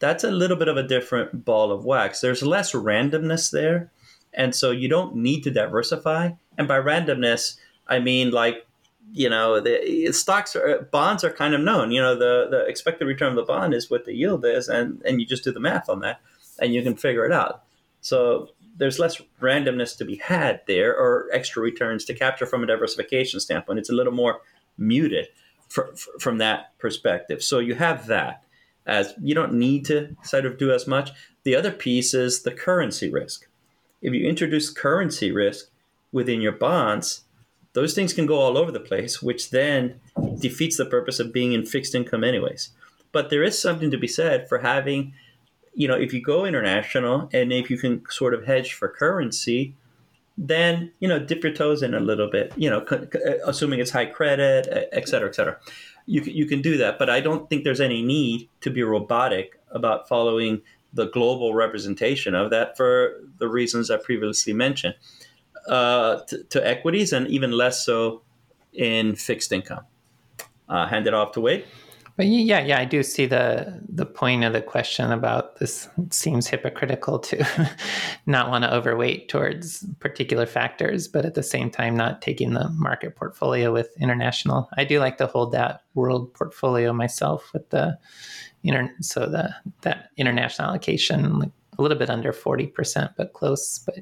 that's 0.00 0.24
a 0.24 0.30
little 0.32 0.56
bit 0.56 0.66
of 0.66 0.76
a 0.76 0.82
different 0.82 1.44
ball 1.44 1.70
of 1.70 1.84
wax. 1.84 2.20
There's 2.20 2.42
less 2.42 2.72
randomness 2.72 3.52
there. 3.52 3.92
And 4.34 4.56
so 4.56 4.72
you 4.72 4.88
don't 4.88 5.14
need 5.14 5.44
to 5.44 5.52
diversify. 5.52 6.32
And 6.58 6.66
by 6.66 6.80
randomness, 6.80 7.58
I 7.86 7.98
mean 7.98 8.30
like 8.30 8.66
you 9.12 9.28
know 9.28 9.60
the 9.60 10.10
stocks 10.12 10.56
are 10.56 10.88
bonds 10.90 11.24
are 11.24 11.32
kind 11.32 11.54
of 11.54 11.60
known 11.60 11.90
you 11.90 12.00
know 12.00 12.14
the 12.14 12.46
the 12.50 12.64
expected 12.66 13.04
return 13.04 13.30
of 13.30 13.36
the 13.36 13.42
bond 13.42 13.74
is 13.74 13.90
what 13.90 14.04
the 14.04 14.14
yield 14.14 14.44
is 14.44 14.68
and 14.68 15.02
and 15.04 15.20
you 15.20 15.26
just 15.26 15.44
do 15.44 15.52
the 15.52 15.60
math 15.60 15.88
on 15.88 16.00
that 16.00 16.20
and 16.60 16.72
you 16.72 16.82
can 16.82 16.96
figure 16.96 17.26
it 17.26 17.32
out 17.32 17.64
so 18.00 18.48
there's 18.76 18.98
less 18.98 19.20
randomness 19.40 19.96
to 19.98 20.04
be 20.04 20.16
had 20.16 20.62
there 20.66 20.96
or 20.96 21.28
extra 21.32 21.62
returns 21.62 22.04
to 22.06 22.14
capture 22.14 22.46
from 22.46 22.62
a 22.62 22.66
diversification 22.66 23.40
standpoint. 23.40 23.78
It's 23.78 23.90
a 23.90 23.94
little 23.94 24.12
more 24.12 24.40
muted 24.78 25.28
for, 25.68 25.94
for, 25.96 26.18
from 26.18 26.38
that 26.38 26.78
perspective. 26.78 27.42
So 27.42 27.58
you 27.58 27.74
have 27.74 28.06
that 28.06 28.44
as 28.86 29.14
you 29.20 29.34
don't 29.34 29.54
need 29.54 29.84
to 29.86 30.16
sort 30.22 30.46
of 30.46 30.58
do 30.58 30.72
as 30.72 30.86
much. 30.86 31.10
The 31.44 31.54
other 31.54 31.70
piece 31.70 32.14
is 32.14 32.42
the 32.42 32.50
currency 32.50 33.10
risk. 33.10 33.48
If 34.00 34.12
you 34.12 34.26
introduce 34.26 34.70
currency 34.70 35.30
risk 35.30 35.66
within 36.10 36.40
your 36.40 36.52
bonds 36.52 37.24
those 37.72 37.94
things 37.94 38.12
can 38.12 38.26
go 38.26 38.38
all 38.38 38.58
over 38.58 38.70
the 38.70 38.80
place, 38.80 39.22
which 39.22 39.50
then 39.50 40.00
defeats 40.38 40.76
the 40.76 40.84
purpose 40.84 41.18
of 41.18 41.32
being 41.32 41.52
in 41.52 41.64
fixed 41.64 41.94
income, 41.94 42.24
anyways. 42.24 42.70
But 43.12 43.30
there 43.30 43.42
is 43.42 43.60
something 43.60 43.90
to 43.90 43.98
be 43.98 44.08
said 44.08 44.48
for 44.48 44.58
having, 44.58 45.14
you 45.74 45.88
know, 45.88 45.94
if 45.94 46.12
you 46.12 46.22
go 46.22 46.44
international 46.44 47.28
and 47.32 47.52
if 47.52 47.70
you 47.70 47.78
can 47.78 48.02
sort 48.10 48.34
of 48.34 48.44
hedge 48.44 48.74
for 48.74 48.88
currency, 48.88 49.74
then 50.38 50.90
you 50.98 51.08
know 51.08 51.18
dip 51.18 51.42
your 51.42 51.52
toes 51.52 51.82
in 51.82 51.94
a 51.94 52.00
little 52.00 52.30
bit. 52.30 52.52
You 52.56 52.70
know, 52.70 52.86
assuming 53.46 53.80
it's 53.80 53.90
high 53.90 54.06
credit, 54.06 54.68
et 54.92 55.08
cetera, 55.08 55.28
et 55.28 55.34
cetera. 55.34 55.58
You 56.06 56.20
can, 56.20 56.34
you 56.34 56.46
can 56.46 56.62
do 56.62 56.76
that, 56.78 56.98
but 56.98 57.08
I 57.08 57.20
don't 57.20 57.48
think 57.48 57.64
there's 57.64 57.80
any 57.80 58.02
need 58.02 58.48
to 58.62 58.70
be 58.70 58.82
robotic 58.82 59.60
about 59.70 60.08
following 60.08 60.62
the 60.92 61.06
global 61.06 61.54
representation 61.54 62.34
of 62.34 62.50
that 62.50 62.76
for 62.76 63.22
the 63.38 63.48
reasons 63.48 63.90
I 63.90 63.96
previously 63.96 64.52
mentioned 64.52 64.94
uh, 65.68 66.20
to, 66.28 66.42
to, 66.44 66.66
equities 66.66 67.12
and 67.12 67.26
even 67.28 67.52
less 67.52 67.84
so 67.84 68.22
in 68.72 69.14
fixed 69.14 69.52
income. 69.52 69.84
Uh, 70.68 70.86
hand 70.86 71.06
it 71.06 71.14
off 71.14 71.32
to 71.32 71.40
Wade. 71.40 71.64
But 72.22 72.28
yeah, 72.28 72.60
yeah, 72.60 72.78
I 72.78 72.84
do 72.84 73.02
see 73.02 73.26
the 73.26 73.80
the 73.88 74.06
point 74.06 74.44
of 74.44 74.52
the 74.52 74.62
question 74.62 75.10
about 75.10 75.56
this. 75.56 75.88
Seems 76.10 76.46
hypocritical 76.46 77.18
to 77.18 77.44
not 78.26 78.48
want 78.48 78.62
to 78.62 78.72
overweight 78.72 79.28
towards 79.28 79.84
particular 79.98 80.46
factors, 80.46 81.08
but 81.08 81.24
at 81.24 81.34
the 81.34 81.42
same 81.42 81.68
time 81.68 81.96
not 81.96 82.22
taking 82.22 82.54
the 82.54 82.68
market 82.74 83.16
portfolio 83.16 83.72
with 83.72 83.88
international. 83.98 84.70
I 84.76 84.84
do 84.84 85.00
like 85.00 85.16
to 85.16 85.26
hold 85.26 85.50
that 85.50 85.80
world 85.94 86.32
portfolio 86.32 86.92
myself 86.92 87.52
with 87.52 87.68
the 87.70 87.98
inter 88.62 88.88
so 89.00 89.26
the 89.26 89.52
that 89.80 90.10
international 90.16 90.68
allocation 90.68 91.40
like 91.40 91.50
a 91.76 91.82
little 91.82 91.98
bit 91.98 92.08
under 92.08 92.32
forty 92.32 92.68
percent, 92.68 93.10
but 93.16 93.32
close. 93.32 93.80
But 93.80 93.98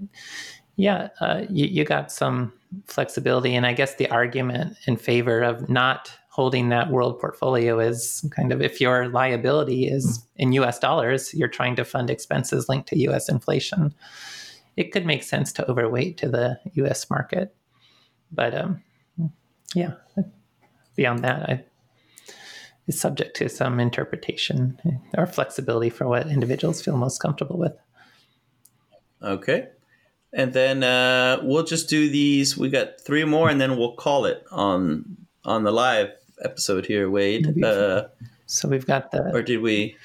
yeah, 0.76 1.08
uh, 1.22 1.46
you, 1.48 1.64
you 1.64 1.84
got 1.86 2.12
some 2.12 2.52
flexibility. 2.84 3.54
And 3.54 3.64
I 3.64 3.72
guess 3.72 3.94
the 3.94 4.10
argument 4.10 4.76
in 4.86 4.98
favor 4.98 5.40
of 5.40 5.70
not 5.70 6.12
holding 6.30 6.68
that 6.68 6.90
world 6.90 7.18
portfolio 7.18 7.80
is 7.80 8.24
kind 8.30 8.52
of 8.52 8.62
if 8.62 8.80
your 8.80 9.08
liability 9.08 9.88
is 9.88 10.24
in 10.36 10.52
US 10.52 10.78
dollars, 10.78 11.34
you're 11.34 11.48
trying 11.48 11.74
to 11.76 11.84
fund 11.84 12.08
expenses 12.08 12.68
linked 12.68 12.88
to 12.88 12.98
US 13.10 13.28
inflation. 13.28 13.92
It 14.76 14.92
could 14.92 15.04
make 15.04 15.24
sense 15.24 15.52
to 15.54 15.68
overweight 15.68 16.16
to 16.18 16.28
the 16.28 16.58
US 16.74 17.10
market. 17.10 17.54
But 18.30 18.54
um, 18.54 18.82
yeah, 19.74 19.94
beyond 20.94 21.24
that, 21.24 21.50
I, 21.50 21.64
it's 22.86 23.00
subject 23.00 23.36
to 23.36 23.48
some 23.48 23.80
interpretation 23.80 24.78
or 25.18 25.26
flexibility 25.26 25.90
for 25.90 26.06
what 26.06 26.28
individuals 26.28 26.80
feel 26.80 26.96
most 26.96 27.18
comfortable 27.18 27.58
with. 27.58 27.76
Okay 29.20 29.66
and 30.32 30.52
then 30.52 30.84
uh, 30.84 31.40
we'll 31.42 31.64
just 31.64 31.88
do 31.88 32.08
these. 32.08 32.56
We 32.56 32.68
got 32.68 33.00
three 33.00 33.24
more, 33.24 33.50
and 33.50 33.60
then 33.60 33.76
we'll 33.76 33.96
call 33.96 34.26
it 34.26 34.44
on 34.52 35.16
on 35.44 35.64
the 35.64 35.72
live 35.72 36.10
episode 36.43 36.86
here, 36.86 37.11
Wade. 37.11 37.62
Uh, 37.62 38.09
so 38.47 38.68
we've 38.68 38.86
got 38.86 39.11
the. 39.11 39.30
Or 39.34 39.43
did 39.43 39.61
we? 39.61 39.97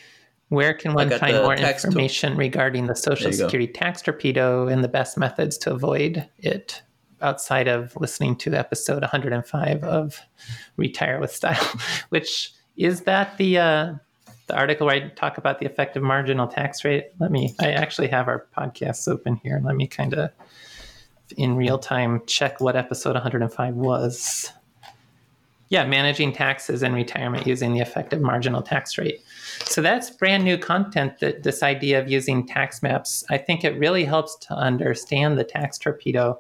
Where 0.50 0.74
can 0.74 0.94
one 0.94 1.10
find 1.10 1.38
more 1.38 1.56
information 1.56 2.34
to... 2.34 2.38
regarding 2.38 2.86
the 2.86 2.96
Social 2.96 3.32
Security 3.32 3.68
go. 3.68 3.80
tax 3.80 4.02
torpedo 4.02 4.68
and 4.68 4.84
the 4.84 4.88
best 4.88 5.18
methods 5.18 5.58
to 5.60 5.74
avoid 5.74 6.28
it? 6.38 6.82
Outside 7.22 7.68
of 7.68 7.96
listening 7.96 8.36
to 8.38 8.54
episode 8.54 9.02
105 9.02 9.84
of 9.84 10.20
Retire 10.78 11.20
with 11.20 11.32
Style, 11.32 11.68
which 12.10 12.54
is 12.78 13.02
that 13.02 13.38
the 13.38 13.58
uh, 13.58 13.94
the 14.48 14.56
article 14.56 14.86
where 14.88 14.96
I 14.96 15.10
talk 15.10 15.38
about 15.38 15.60
the 15.60 15.66
effective 15.66 16.04
marginal 16.04 16.48
tax 16.48 16.84
rate. 16.86 17.06
Let 17.20 17.32
me, 17.32 17.56
I 17.60 17.72
actually 17.72 18.10
have 18.10 18.28
our 18.28 18.46
podcasts 18.56 19.08
open 19.08 19.38
here. 19.38 19.60
Let 19.64 19.76
me 19.76 19.88
kind 19.88 20.14
of 20.14 20.30
in 21.38 21.56
real 21.56 21.80
time 21.80 22.22
check 22.28 22.62
what 22.62 22.76
episode 22.76 23.14
105 23.14 23.74
was. 23.76 24.52
Yeah, 25.70 25.86
managing 25.86 26.32
taxes 26.32 26.84
and 26.84 26.94
retirement 26.94 27.48
using 27.48 27.74
the 27.74 27.80
effective 27.80 28.22
marginal 28.22 28.62
tax 28.62 28.98
rate. 28.98 29.22
So 29.64 29.82
that's 29.82 30.12
brand 30.12 30.44
new 30.44 30.58
content 30.58 31.20
that 31.20 31.44
this 31.44 31.64
idea 31.64 32.00
of 32.00 32.10
using 32.10 32.46
tax 32.46 32.84
maps, 32.84 33.24
I 33.30 33.38
think 33.38 33.64
it 33.64 33.78
really 33.80 34.06
helps 34.06 34.36
to 34.48 34.54
understand 34.54 35.38
the 35.38 35.44
tax 35.44 35.78
torpedo. 35.78 36.40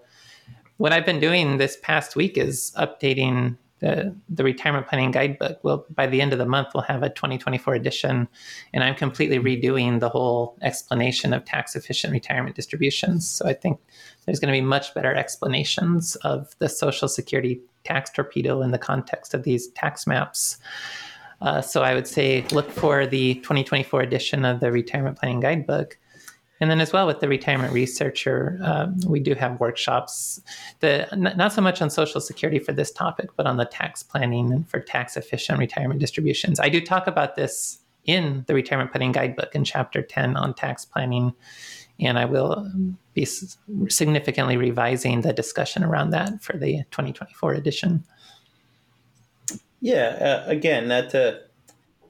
What 0.77 0.93
I've 0.93 1.05
been 1.05 1.19
doing 1.19 1.57
this 1.57 1.77
past 1.81 2.15
week 2.15 2.37
is 2.37 2.71
updating 2.77 3.57
the, 3.79 4.15
the 4.29 4.43
retirement 4.43 4.87
planning 4.87 5.11
guidebook. 5.11 5.59
Well, 5.63 5.85
by 5.89 6.07
the 6.07 6.21
end 6.21 6.31
of 6.31 6.39
the 6.39 6.45
month, 6.45 6.69
we'll 6.73 6.83
have 6.83 7.03
a 7.03 7.09
2024 7.09 7.75
edition, 7.75 8.27
and 8.73 8.83
I'm 8.83 8.95
completely 8.95 9.39
redoing 9.39 9.99
the 9.99 10.09
whole 10.09 10.57
explanation 10.61 11.33
of 11.33 11.45
tax 11.45 11.75
efficient 11.75 12.13
retirement 12.13 12.55
distributions. 12.55 13.27
So 13.27 13.47
I 13.47 13.53
think 13.53 13.79
there's 14.25 14.39
going 14.39 14.53
to 14.53 14.57
be 14.57 14.65
much 14.65 14.93
better 14.93 15.13
explanations 15.13 16.15
of 16.17 16.55
the 16.59 16.69
Social 16.69 17.07
Security 17.07 17.59
tax 17.85 18.09
torpedo 18.09 18.61
in 18.61 18.71
the 18.71 18.77
context 18.77 19.33
of 19.33 19.43
these 19.43 19.67
tax 19.69 20.05
maps. 20.05 20.57
Uh, 21.41 21.61
so 21.61 21.83
I 21.83 21.93
would 21.93 22.07
say 22.07 22.45
look 22.51 22.69
for 22.69 23.05
the 23.05 23.35
2024 23.35 24.01
edition 24.01 24.45
of 24.45 24.59
the 24.59 24.71
Retirement 24.71 25.19
Planning 25.19 25.39
Guidebook. 25.39 25.97
And 26.61 26.71
then, 26.71 26.79
as 26.79 26.93
well 26.93 27.05
with 27.05 27.19
the 27.19 27.27
retirement 27.27 27.73
researcher, 27.73 28.57
um, 28.63 28.97
we 29.05 29.19
do 29.19 29.35
have 29.35 29.59
workshops. 29.59 30.41
The 30.79 31.07
not 31.13 31.51
so 31.51 31.61
much 31.61 31.81
on 31.81 31.89
Social 31.89 32.21
Security 32.21 32.59
for 32.59 32.71
this 32.71 32.91
topic, 32.91 33.29
but 33.35 33.45
on 33.45 33.57
the 33.57 33.65
tax 33.65 34.03
planning 34.03 34.53
and 34.53 34.67
for 34.67 34.79
tax 34.79 35.17
efficient 35.17 35.59
retirement 35.59 35.99
distributions. 35.99 36.61
I 36.61 36.69
do 36.69 36.79
talk 36.79 37.07
about 37.07 37.35
this 37.35 37.79
in 38.05 38.45
the 38.47 38.53
Retirement 38.53 38.91
Planning 38.91 39.11
Guidebook 39.11 39.53
in 39.53 39.65
Chapter 39.65 40.01
10 40.01 40.37
on 40.37 40.53
tax 40.53 40.85
planning, 40.85 41.33
and 41.99 42.19
I 42.19 42.25
will 42.25 42.69
be 43.13 43.25
significantly 43.25 44.57
revising 44.57 45.21
the 45.21 45.33
discussion 45.33 45.83
around 45.83 46.09
that 46.11 46.43
for 46.43 46.57
the 46.57 46.83
2024 46.91 47.53
edition. 47.53 48.03
Yeah, 49.81 50.43
uh, 50.45 50.49
again, 50.49 50.87
not 50.87 51.11
to 51.11 51.41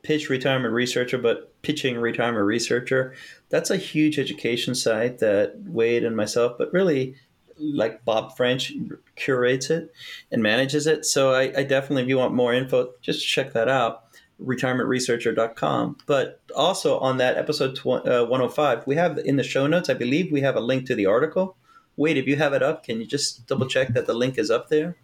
pitch 0.01 0.29
retirement 0.29 0.73
researcher, 0.73 1.17
but 1.17 1.61
pitching 1.61 1.97
retirement 1.97 2.45
researcher, 2.45 3.15
that's 3.49 3.71
a 3.71 3.77
huge 3.77 4.19
education 4.19 4.75
site 4.75 5.19
that 5.19 5.55
Wade 5.65 6.03
and 6.03 6.15
myself, 6.15 6.53
but 6.57 6.71
really 6.71 7.15
like 7.57 8.03
Bob 8.05 8.35
French 8.35 8.73
curates 9.15 9.69
it 9.69 9.91
and 10.31 10.43
manages 10.43 10.87
it. 10.87 11.05
So 11.05 11.33
I, 11.33 11.53
I 11.57 11.63
definitely, 11.63 12.03
if 12.03 12.09
you 12.09 12.17
want 12.17 12.33
more 12.33 12.53
info, 12.53 12.91
just 13.01 13.27
check 13.27 13.53
that 13.53 13.67
out 13.67 14.04
retirementresearcher.com. 14.41 15.97
But 16.05 16.41
also 16.55 16.99
on 16.99 17.17
that 17.17 17.37
episode 17.37 17.75
tw- 17.75 18.07
uh, 18.07 18.25
105, 18.25 18.85
we 18.87 18.95
have 18.95 19.17
in 19.17 19.35
the 19.35 19.43
show 19.43 19.67
notes, 19.67 19.89
I 19.89 19.93
believe 19.93 20.31
we 20.31 20.41
have 20.41 20.55
a 20.55 20.61
link 20.61 20.85
to 20.87 20.95
the 20.95 21.05
article. 21.05 21.57
Wade, 21.97 22.17
if 22.17 22.27
you 22.27 22.35
have 22.35 22.53
it 22.53 22.61
up, 22.61 22.83
can 22.83 22.99
you 22.99 23.05
just 23.07 23.47
double 23.47 23.67
check 23.67 23.93
that 23.93 24.05
the 24.05 24.13
link 24.13 24.37
is 24.37 24.51
up 24.51 24.69
there? 24.69 24.97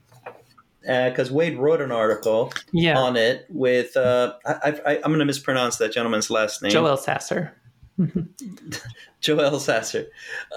because 0.82 1.30
uh, 1.30 1.34
Wade 1.34 1.58
wrote 1.58 1.82
an 1.82 1.92
article 1.92 2.52
yeah. 2.72 2.98
on 2.98 3.16
it 3.16 3.46
with 3.50 3.96
uh, 3.96 4.34
I, 4.46 4.96
am 4.96 5.12
going 5.12 5.20
to 5.20 5.26
mispronounce 5.26 5.78
that 5.78 5.92
gentleman's 5.92 6.30
last 6.30 6.62
name. 6.62 6.72
Joe 6.72 6.84
Elsasser. 6.86 7.52
Joe 9.22 9.38
Elsasser. 9.38 10.08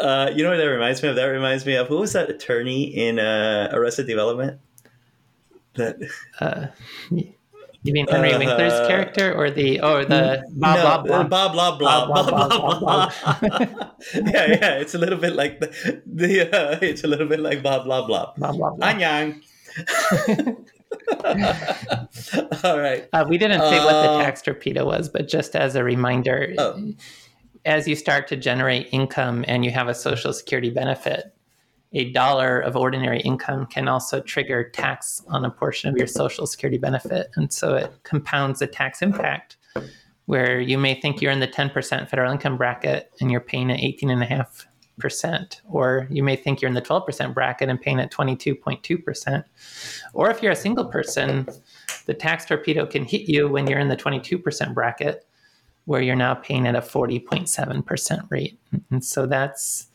Uh, 0.00 0.30
you 0.34 0.42
know 0.42 0.50
what 0.50 0.56
that 0.56 0.64
reminds 0.64 1.02
me 1.02 1.10
of? 1.10 1.16
That 1.16 1.26
reminds 1.26 1.66
me 1.66 1.74
of 1.74 1.88
who 1.88 1.98
was 1.98 2.14
that 2.14 2.30
attorney 2.30 2.84
in 2.84 3.18
uh, 3.18 3.68
Arrested 3.72 4.06
Development? 4.06 4.60
That. 5.74 5.96
Uh, 6.40 6.66
you 7.84 7.92
mean 7.92 8.08
Henry 8.08 8.32
uh, 8.32 8.38
Winkler's 8.38 8.88
character, 8.88 9.34
or 9.34 9.50
the 9.50 9.82
or 9.82 10.06
the 10.06 10.42
blah, 10.52 10.74
no, 10.74 10.82
blah, 10.82 11.02
blah, 11.02 11.24
blah, 11.24 11.52
blah, 11.52 11.76
blah, 11.76 12.06
blah, 12.06 12.48
blah, 12.48 12.50
blah, 12.80 12.80
blah. 12.80 13.12
yeah, 14.14 14.46
yeah, 14.46 14.80
it's 14.80 14.94
a 14.94 14.98
little 14.98 15.18
bit 15.18 15.36
like 15.36 15.60
the, 15.60 16.00
the 16.06 16.50
uh, 16.50 16.78
it's 16.80 17.04
a 17.04 17.06
little 17.06 17.28
bit 17.28 17.40
like 17.40 17.62
blah 17.62 17.84
blah 17.84 18.06
blah. 18.06 18.32
Blah 18.38 18.52
blah 18.52 18.70
blah. 18.70 18.88
Anyang. 18.88 19.42
All 22.64 22.80
right. 22.80 23.06
Uh, 23.12 23.26
we 23.28 23.36
didn't 23.36 23.60
say 23.60 23.78
uh, 23.78 23.84
what 23.84 23.92
the 23.92 24.10
uh, 24.12 24.22
tax 24.22 24.40
torpedo 24.40 24.86
was, 24.86 25.10
but 25.10 25.28
just 25.28 25.54
as 25.54 25.76
a 25.76 25.84
reminder, 25.84 26.54
oh. 26.56 26.94
as 27.66 27.86
you 27.86 27.96
start 27.96 28.28
to 28.28 28.36
generate 28.36 28.88
income 28.92 29.44
and 29.46 29.62
you 29.62 29.70
have 29.70 29.88
a 29.88 29.94
social 29.94 30.32
security 30.32 30.70
benefit, 30.70 31.34
a 31.94 32.10
dollar 32.10 32.60
of 32.60 32.76
ordinary 32.76 33.20
income 33.20 33.66
can 33.66 33.88
also 33.88 34.20
trigger 34.20 34.68
tax 34.68 35.22
on 35.28 35.44
a 35.44 35.50
portion 35.50 35.88
of 35.88 35.96
your 35.96 36.08
social 36.08 36.46
security 36.46 36.78
benefit. 36.78 37.30
And 37.36 37.52
so 37.52 37.74
it 37.76 37.92
compounds 38.02 38.58
the 38.58 38.66
tax 38.66 39.00
impact 39.00 39.56
where 40.26 40.60
you 40.60 40.76
may 40.76 41.00
think 41.00 41.20
you're 41.20 41.30
in 41.30 41.40
the 41.40 41.48
10% 41.48 42.08
federal 42.08 42.32
income 42.32 42.56
bracket 42.56 43.12
and 43.20 43.30
you're 43.30 43.40
paying 43.40 43.70
at 43.70 43.78
18 43.78 44.10
and 44.10 44.22
a 44.22 44.26
half 44.26 44.66
percent, 44.98 45.60
or 45.68 46.06
you 46.10 46.22
may 46.22 46.36
think 46.36 46.60
you're 46.60 46.68
in 46.68 46.74
the 46.74 46.82
12% 46.82 47.34
bracket 47.34 47.68
and 47.68 47.80
paying 47.80 48.00
at 48.00 48.12
22.2%. 48.12 49.44
Or 50.12 50.30
if 50.30 50.42
you're 50.42 50.52
a 50.52 50.56
single 50.56 50.86
person, 50.86 51.48
the 52.06 52.14
tax 52.14 52.44
torpedo 52.44 52.86
can 52.86 53.04
hit 53.04 53.28
you 53.28 53.48
when 53.48 53.66
you're 53.66 53.78
in 53.78 53.88
the 53.88 53.96
22% 53.96 54.74
bracket, 54.74 55.26
where 55.84 56.00
you're 56.00 56.16
now 56.16 56.34
paying 56.34 56.66
at 56.66 56.76
a 56.76 56.80
40.7% 56.80 58.30
rate. 58.30 58.58
And 58.90 59.04
so 59.04 59.26
that's 59.26 59.88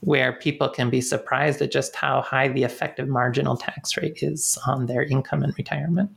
where 0.00 0.32
people 0.32 0.68
can 0.68 0.90
be 0.90 1.00
surprised 1.00 1.60
at 1.60 1.70
just 1.70 1.94
how 1.94 2.22
high 2.22 2.48
the 2.48 2.64
effective 2.64 3.08
marginal 3.08 3.56
tax 3.56 3.96
rate 3.96 4.22
is 4.22 4.58
on 4.66 4.86
their 4.86 5.02
income 5.04 5.42
in 5.42 5.52
retirement. 5.56 6.10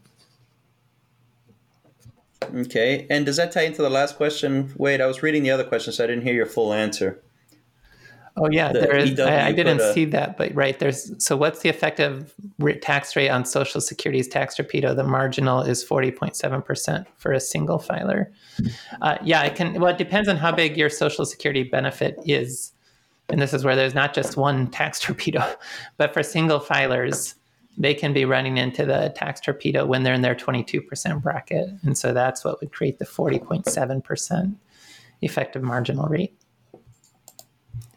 Okay. 2.56 3.08
And 3.10 3.26
does 3.26 3.38
that 3.38 3.52
tie 3.52 3.64
into 3.64 3.82
the 3.82 3.90
last 3.90 4.16
question? 4.18 4.74
Wait, 4.78 5.02
I 5.02 5.06
was 5.06 5.24
reading 5.24 5.44
the 5.44 5.52
other 5.52 5.64
question, 5.64 5.94
so 5.94 6.04
I 6.04 6.08
didn't 6.08 6.24
hear 6.24 6.34
your 6.34 6.46
full 6.46 6.74
answer. 6.74 7.22
Oh 8.36 8.50
yeah, 8.50 8.72
the 8.72 8.80
there 8.80 8.96
is. 8.96 9.20
I, 9.20 9.48
I, 9.48 9.52
didn't 9.52 9.80
a, 9.80 9.94
see 9.94 10.06
that, 10.06 10.38
but 10.38 10.56
right 10.56 10.80
there's. 10.80 11.12
So 11.24 11.38
what's 11.38 11.60
the 11.60 11.70
effective 11.70 12.34
tax 12.82 13.16
rate 13.16 13.30
on 13.30 13.46
Social 13.46 13.80
Security's 13.80 14.28
tax 14.28 14.56
torpedo? 14.56 14.96
The 14.96 15.04
marginal 15.04 15.62
is 15.62 15.84
forty 15.84 16.10
point 16.10 16.36
seven 16.36 16.64
percent 16.64 17.08
for 17.18 17.32
a 17.32 17.40
single 17.40 17.78
filer. 17.78 18.32
Uh, 19.04 19.18
yeah, 19.24 19.44
it 19.44 19.56
can. 19.56 19.80
Well, 19.80 19.92
it 19.92 20.00
depends 20.00 20.28
on 20.28 20.38
how 20.38 20.52
big 20.52 20.78
your 20.78 20.90
Social 20.90 21.26
Security 21.26 21.62
benefit 21.62 22.16
is, 22.26 22.73
and 23.34 23.42
this 23.42 23.52
is 23.52 23.66
where 23.66 23.76
there's 23.76 23.96
not 23.96 24.14
just 24.14 24.38
one 24.38 24.68
tax 24.68 25.00
torpedo, 25.02 25.44
but 25.98 26.14
for 26.14 26.22
single 26.22 26.60
filers, 26.60 27.34
they 27.76 27.96
can 27.96 28.14
be 28.14 28.26
running 28.26 28.58
into 28.58 28.86
the 28.86 29.12
tax 29.16 29.42
torpedo 29.42 29.88
when 29.88 30.04
they're 30.04 30.14
in 30.14 30.22
their 30.22 30.36
twenty 30.36 30.64
two 30.64 30.82
percent 30.82 31.22
bracket, 31.24 31.68
and 31.82 31.98
so 31.98 32.14
that's 32.14 32.46
what 32.46 32.62
would 32.62 32.72
create 32.72 33.00
the 33.00 33.06
forty 33.06 33.40
point 33.40 33.66
seven 33.66 34.04
percent 34.04 34.56
effective 35.22 35.64
marginal 35.64 36.06
rate. 36.06 36.36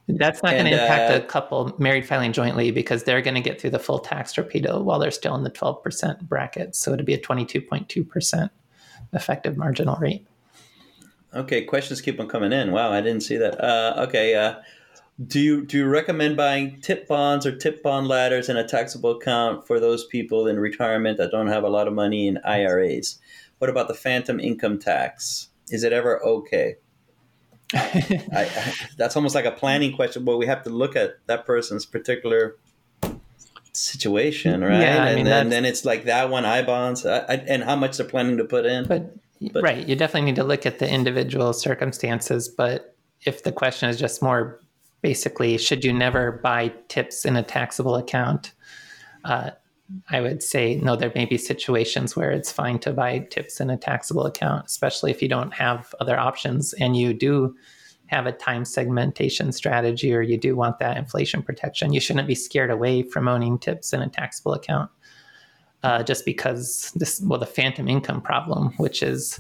That's 0.09 0.43
not 0.43 0.53
going 0.53 0.67
to 0.67 0.71
impact 0.71 1.13
uh, 1.13 1.17
a 1.17 1.21
couple 1.21 1.75
married 1.79 2.07
filing 2.07 2.33
jointly 2.33 2.71
because 2.71 3.05
they're 3.05 3.21
going 3.21 3.35
to 3.35 3.41
get 3.43 3.61
through 3.61 3.71
the 3.71 3.79
full 3.79 3.99
tax 3.99 4.33
torpedo 4.33 4.81
while 4.81 4.99
they're 4.99 5.11
still 5.11 5.35
in 5.35 5.43
the 5.43 5.51
12% 5.51 6.21
bracket. 6.29 6.77
So 6.77 6.93
it'd 6.93 7.05
be 7.05 7.15
a 7.15 7.19
22.2% 7.19 8.51
effective 9.13 9.57
marginal 9.57 9.97
rate. 9.97 10.25
Okay, 11.35 11.65
questions 11.65 12.01
keep 12.01 12.21
on 12.21 12.29
coming 12.29 12.53
in. 12.53 12.71
Wow, 12.71 12.93
I 12.93 13.01
didn't 13.01 13.23
see 13.23 13.37
that. 13.37 13.61
Uh, 13.61 14.05
okay, 14.07 14.37
uh, 14.37 14.61
do 15.25 15.41
you 15.41 15.65
do 15.65 15.79
you 15.79 15.87
recommend 15.87 16.37
buying 16.37 16.81
tip 16.83 17.09
bonds 17.09 17.47
or 17.47 17.57
tip 17.57 17.83
bond 17.83 18.07
ladders 18.07 18.49
in 18.49 18.57
a 18.57 18.67
taxable 18.67 19.13
account 19.13 19.67
for 19.67 19.81
those 19.81 20.05
people 20.05 20.47
in 20.47 20.61
retirement 20.61 21.17
that 21.17 21.31
don't 21.31 21.47
have 21.47 21.65
a 21.65 21.71
lot 21.71 21.89
of 21.89 21.95
money 21.95 22.29
in 22.29 22.39
IRAs? 22.45 23.19
What 23.59 23.71
about 23.71 23.89
the 23.89 23.95
phantom 23.95 24.39
income 24.39 24.79
tax? 24.79 25.49
Is 25.71 25.85
it 25.85 25.93
ever 25.93 26.23
okay? 26.23 26.77
I, 27.75 28.21
I, 28.33 28.75
that's 28.99 29.17
almost 29.17 29.35
like 29.35 29.47
a 29.47 29.51
planning 29.51 29.97
question, 29.97 30.25
but 30.25 30.37
we 30.37 30.47
have 30.47 30.63
to 30.65 30.71
look 30.71 30.95
at 30.95 31.15
that 31.27 31.47
person's 31.47 31.87
particular 31.87 32.57
situation, 33.73 34.63
right? 34.63 34.81
Yeah, 34.81 35.03
I 35.03 35.09
mean, 35.15 35.21
and 35.21 35.27
then, 35.27 35.49
then 35.49 35.65
it's 35.65 35.85
like 35.85 36.05
that 36.05 36.31
one 36.31 36.45
I 36.45 36.63
bonds 36.63 37.05
and 37.05 37.65
how 37.65 37.75
much 37.75 37.97
they're 37.97 38.07
planning 38.07 38.37
to 38.37 38.45
put 38.45 38.67
in. 38.67 38.87
But, 38.87 39.17
but 39.53 39.63
right, 39.63 39.89
you 39.89 39.97
definitely 39.97 40.27
need 40.27 40.37
to 40.37 40.45
look 40.45 40.67
at 40.67 40.79
the 40.79 40.89
individual 40.89 41.53
circumstances. 41.53 42.49
But 42.49 42.95
if 43.25 43.43
the 43.43 43.51
question 43.51 43.89
is 43.89 43.99
just 43.99 44.23
more 44.23 44.61
basically, 45.07 45.57
should 45.57 45.85
you 45.85 45.93
never 45.93 46.33
buy 46.43 46.67
TIPS 46.89 47.25
in 47.25 47.37
a 47.37 47.43
taxable 47.45 47.95
account? 47.95 48.53
Uh, 49.25 49.51
I 50.11 50.21
would 50.21 50.43
say 50.43 50.81
no, 50.83 50.97
there 50.97 51.13
may 51.15 51.27
be 51.27 51.39
situations 51.39 52.17
where 52.17 52.33
it's 52.33 52.51
fine 52.51 52.81
to 52.81 52.93
buy 52.93 53.21
TIPS 53.21 53.61
in 53.61 53.71
a 53.71 53.77
taxable 53.77 54.27
account, 54.27 54.67
especially 54.67 55.13
if 55.13 55.23
you 55.23 55.29
don't 55.29 55.55
have 55.55 55.95
other 56.01 56.19
options 56.19 56.73
and 56.73 56.97
you 56.97 57.15
do 57.15 57.55
have 58.09 58.27
a 58.27 58.33
time 58.33 58.65
segmentation 58.65 59.53
strategy 59.53 60.13
or 60.13 60.23
you 60.23 60.37
do 60.37 60.57
want 60.57 60.81
that 60.81 60.97
inflation 60.97 61.41
protection. 61.41 61.93
You 61.93 62.01
shouldn't 62.01 62.27
be 62.27 62.35
scared 62.35 62.73
away 62.73 63.05
from 63.05 63.29
owning 63.29 63.61
TIPS 63.61 63.93
in 63.93 64.03
a 64.03 64.09
taxable 64.09 64.55
account 64.55 64.91
uh, 65.85 66.03
just 66.03 66.25
because 66.25 66.91
this, 66.97 67.21
well, 67.21 67.39
the 67.39 67.47
phantom 67.47 67.87
income 67.87 68.21
problem, 68.21 68.73
which 68.79 69.05
is 69.05 69.39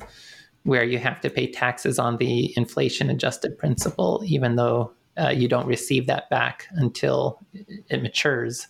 where 0.62 0.84
you 0.84 1.00
have 1.00 1.20
to 1.22 1.28
pay 1.28 1.50
taxes 1.50 1.98
on 1.98 2.18
the 2.18 2.56
inflation 2.56 3.10
adjusted 3.10 3.58
principal, 3.58 4.22
even 4.24 4.54
though 4.54 4.92
uh, 5.18 5.28
you 5.28 5.48
don't 5.48 5.66
receive 5.66 6.06
that 6.06 6.28
back 6.30 6.66
until 6.72 7.40
it 7.88 8.02
matures. 8.02 8.66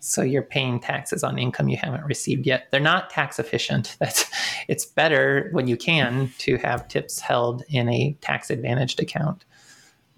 So 0.00 0.22
you're 0.22 0.42
paying 0.42 0.80
taxes 0.80 1.22
on 1.22 1.38
income 1.38 1.68
you 1.68 1.76
haven't 1.76 2.04
received 2.04 2.46
yet. 2.46 2.68
They're 2.70 2.80
not 2.80 3.10
tax 3.10 3.38
efficient. 3.38 3.96
That's 4.00 4.28
it's 4.68 4.84
better 4.84 5.48
when 5.52 5.68
you 5.68 5.76
can 5.76 6.32
to 6.38 6.56
have 6.58 6.88
TIPS 6.88 7.20
held 7.20 7.62
in 7.68 7.88
a 7.88 8.16
tax 8.20 8.50
advantaged 8.50 9.00
account. 9.00 9.44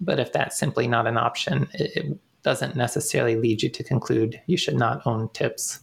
But 0.01 0.19
if 0.19 0.33
that's 0.33 0.57
simply 0.57 0.87
not 0.87 1.07
an 1.07 1.17
option, 1.17 1.69
it, 1.73 1.91
it 1.95 2.19
doesn't 2.43 2.75
necessarily 2.75 3.37
lead 3.37 3.63
you 3.63 3.69
to 3.69 3.83
conclude 3.83 4.41
you 4.45 4.57
should 4.57 4.75
not 4.75 5.01
own 5.05 5.29
TIPS. 5.29 5.79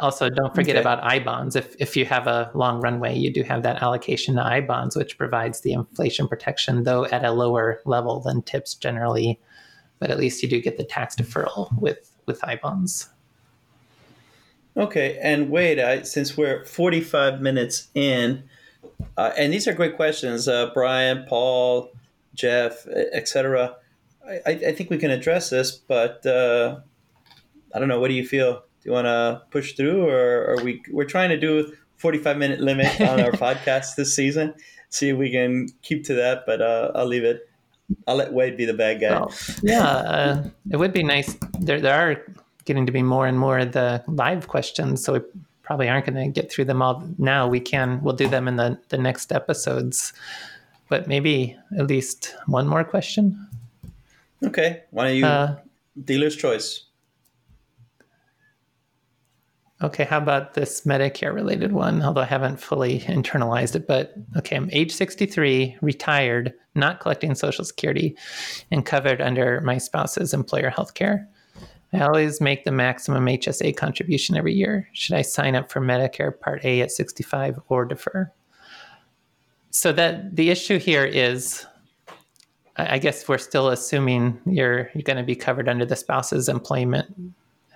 Also, 0.00 0.28
don't 0.28 0.54
forget 0.54 0.76
Okay. 0.76 0.80
about 0.80 1.02
I 1.02 1.18
bonds. 1.18 1.56
If 1.56 1.74
if 1.78 1.96
you 1.96 2.04
have 2.04 2.26
a 2.26 2.50
long 2.54 2.80
runway, 2.80 3.16
you 3.16 3.32
do 3.32 3.42
have 3.42 3.62
that 3.62 3.82
allocation 3.82 4.34
to 4.36 4.42
I 4.42 4.60
bonds, 4.60 4.96
which 4.96 5.16
provides 5.16 5.60
the 5.60 5.72
inflation 5.72 6.28
protection, 6.28 6.84
though 6.84 7.06
at 7.06 7.24
a 7.24 7.30
lower 7.32 7.80
level 7.86 8.20
than 8.20 8.42
TIPS 8.42 8.74
generally. 8.74 9.40
But 9.98 10.10
at 10.10 10.18
least 10.18 10.42
you 10.42 10.48
do 10.48 10.60
get 10.60 10.76
the 10.76 10.84
tax 10.84 11.16
deferral 11.16 11.76
with 11.80 12.12
with 12.26 12.44
I 12.44 12.56
bonds. 12.56 13.08
Okay, 14.76 15.18
and 15.22 15.48
wait, 15.50 15.80
I, 15.80 16.02
since 16.02 16.36
we're 16.36 16.62
45 16.66 17.40
minutes 17.40 17.88
in, 17.94 18.42
uh, 19.16 19.32
and 19.38 19.50
these 19.50 19.66
are 19.66 19.72
great 19.72 19.96
questions, 19.96 20.48
uh, 20.48 20.70
Brian, 20.74 21.24
Paul, 21.26 21.90
Jeff, 22.34 22.86
etc. 22.86 23.76
I, 24.28 24.32
I 24.44 24.50
I 24.50 24.72
think 24.72 24.90
we 24.90 24.98
can 24.98 25.10
address 25.10 25.48
this, 25.48 25.72
but 25.72 26.26
uh, 26.26 26.80
I 27.74 27.78
don't 27.78 27.88
know. 27.88 28.00
What 28.00 28.08
do 28.08 28.14
you 28.14 28.26
feel? 28.26 28.64
Do 28.86 28.92
you 28.92 28.94
want 28.94 29.06
to 29.06 29.42
push 29.50 29.72
through, 29.72 30.08
or 30.08 30.52
are 30.52 30.62
we? 30.62 30.80
We're 30.92 31.06
trying 31.06 31.30
to 31.30 31.36
do 31.36 31.74
45 31.96 32.36
minute 32.36 32.60
limit 32.60 33.00
on 33.00 33.18
our 33.18 33.32
podcast 33.46 33.96
this 33.96 34.14
season. 34.14 34.54
See 34.90 35.08
if 35.08 35.16
we 35.16 35.28
can 35.28 35.66
keep 35.82 36.04
to 36.04 36.14
that, 36.14 36.44
but 36.46 36.62
uh, 36.62 36.92
I'll 36.94 37.06
leave 37.06 37.24
it. 37.24 37.50
I'll 38.06 38.14
let 38.14 38.32
Wade 38.32 38.56
be 38.56 38.64
the 38.64 38.74
bad 38.74 39.00
guy. 39.00 39.10
Well, 39.10 39.34
yeah, 39.60 39.88
uh, 39.88 40.48
it 40.70 40.76
would 40.76 40.92
be 40.92 41.02
nice. 41.02 41.36
There, 41.58 41.80
there 41.80 41.94
are 41.94 42.22
getting 42.64 42.86
to 42.86 42.92
be 42.92 43.02
more 43.02 43.26
and 43.26 43.36
more 43.36 43.64
the 43.64 44.04
live 44.06 44.46
questions, 44.46 45.02
so 45.02 45.14
we 45.14 45.20
probably 45.64 45.88
aren't 45.88 46.06
going 46.06 46.32
to 46.32 46.40
get 46.40 46.52
through 46.52 46.66
them 46.66 46.80
all 46.80 47.02
now. 47.18 47.48
We 47.48 47.58
can, 47.58 48.00
we'll 48.04 48.14
do 48.14 48.28
them 48.28 48.46
in 48.46 48.54
the 48.54 48.78
the 48.90 48.98
next 48.98 49.32
episodes, 49.32 50.12
but 50.88 51.08
maybe 51.08 51.56
at 51.76 51.88
least 51.88 52.36
one 52.46 52.68
more 52.68 52.84
question. 52.84 53.48
Okay, 54.44 54.84
why 54.92 55.08
don't 55.08 55.16
you? 55.16 55.26
Uh, 55.26 55.56
dealer's 56.04 56.36
choice. 56.36 56.85
Okay, 59.82 60.04
how 60.04 60.18
about 60.18 60.54
this 60.54 60.82
Medicare 60.82 61.34
related 61.34 61.72
one? 61.72 62.02
Although 62.02 62.22
I 62.22 62.26
haven't 62.26 62.60
fully 62.60 63.00
internalized 63.00 63.76
it, 63.76 63.86
but 63.86 64.14
okay, 64.36 64.56
I'm 64.56 64.70
age 64.72 64.92
63, 64.92 65.76
retired, 65.82 66.54
not 66.74 67.00
collecting 67.00 67.34
Social 67.34 67.64
Security, 67.64 68.16
and 68.70 68.86
covered 68.86 69.20
under 69.20 69.60
my 69.60 69.78
spouse's 69.78 70.32
employer 70.32 70.70
health 70.70 70.94
care. 70.94 71.28
I 71.92 72.00
always 72.00 72.40
make 72.40 72.64
the 72.64 72.72
maximum 72.72 73.26
HSA 73.26 73.76
contribution 73.76 74.36
every 74.36 74.54
year. 74.54 74.88
Should 74.92 75.14
I 75.14 75.22
sign 75.22 75.54
up 75.54 75.70
for 75.70 75.80
Medicare 75.80 76.38
Part 76.38 76.64
A 76.64 76.80
at 76.80 76.90
65 76.90 77.60
or 77.68 77.84
defer? 77.84 78.32
So 79.70 79.92
that 79.92 80.36
the 80.36 80.50
issue 80.50 80.78
here 80.78 81.04
is 81.04 81.66
I 82.78 82.98
guess 82.98 83.26
we're 83.26 83.38
still 83.38 83.68
assuming 83.68 84.38
you're 84.44 84.90
you're 84.94 85.02
going 85.02 85.16
to 85.16 85.22
be 85.22 85.36
covered 85.36 85.68
under 85.68 85.84
the 85.84 85.96
spouse's 85.96 86.48
employment 86.48 87.14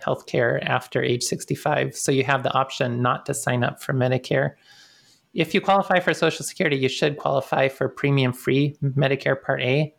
health 0.02 0.26
care 0.26 0.62
after 0.68 1.02
age 1.02 1.22
65. 1.22 1.96
So 1.96 2.12
you 2.12 2.24
have 2.24 2.42
the 2.42 2.52
option 2.52 3.02
not 3.02 3.26
to 3.26 3.34
sign 3.34 3.64
up 3.64 3.82
for 3.82 3.92
Medicare. 3.92 4.52
If 5.32 5.54
you 5.54 5.60
qualify 5.60 6.00
for 6.00 6.12
Social 6.12 6.44
Security, 6.44 6.76
you 6.76 6.88
should 6.88 7.16
qualify 7.16 7.68
for 7.68 7.88
premium 7.88 8.32
free 8.32 8.76
Medicare 8.82 9.40
Part 9.40 9.62
A. 9.62 9.94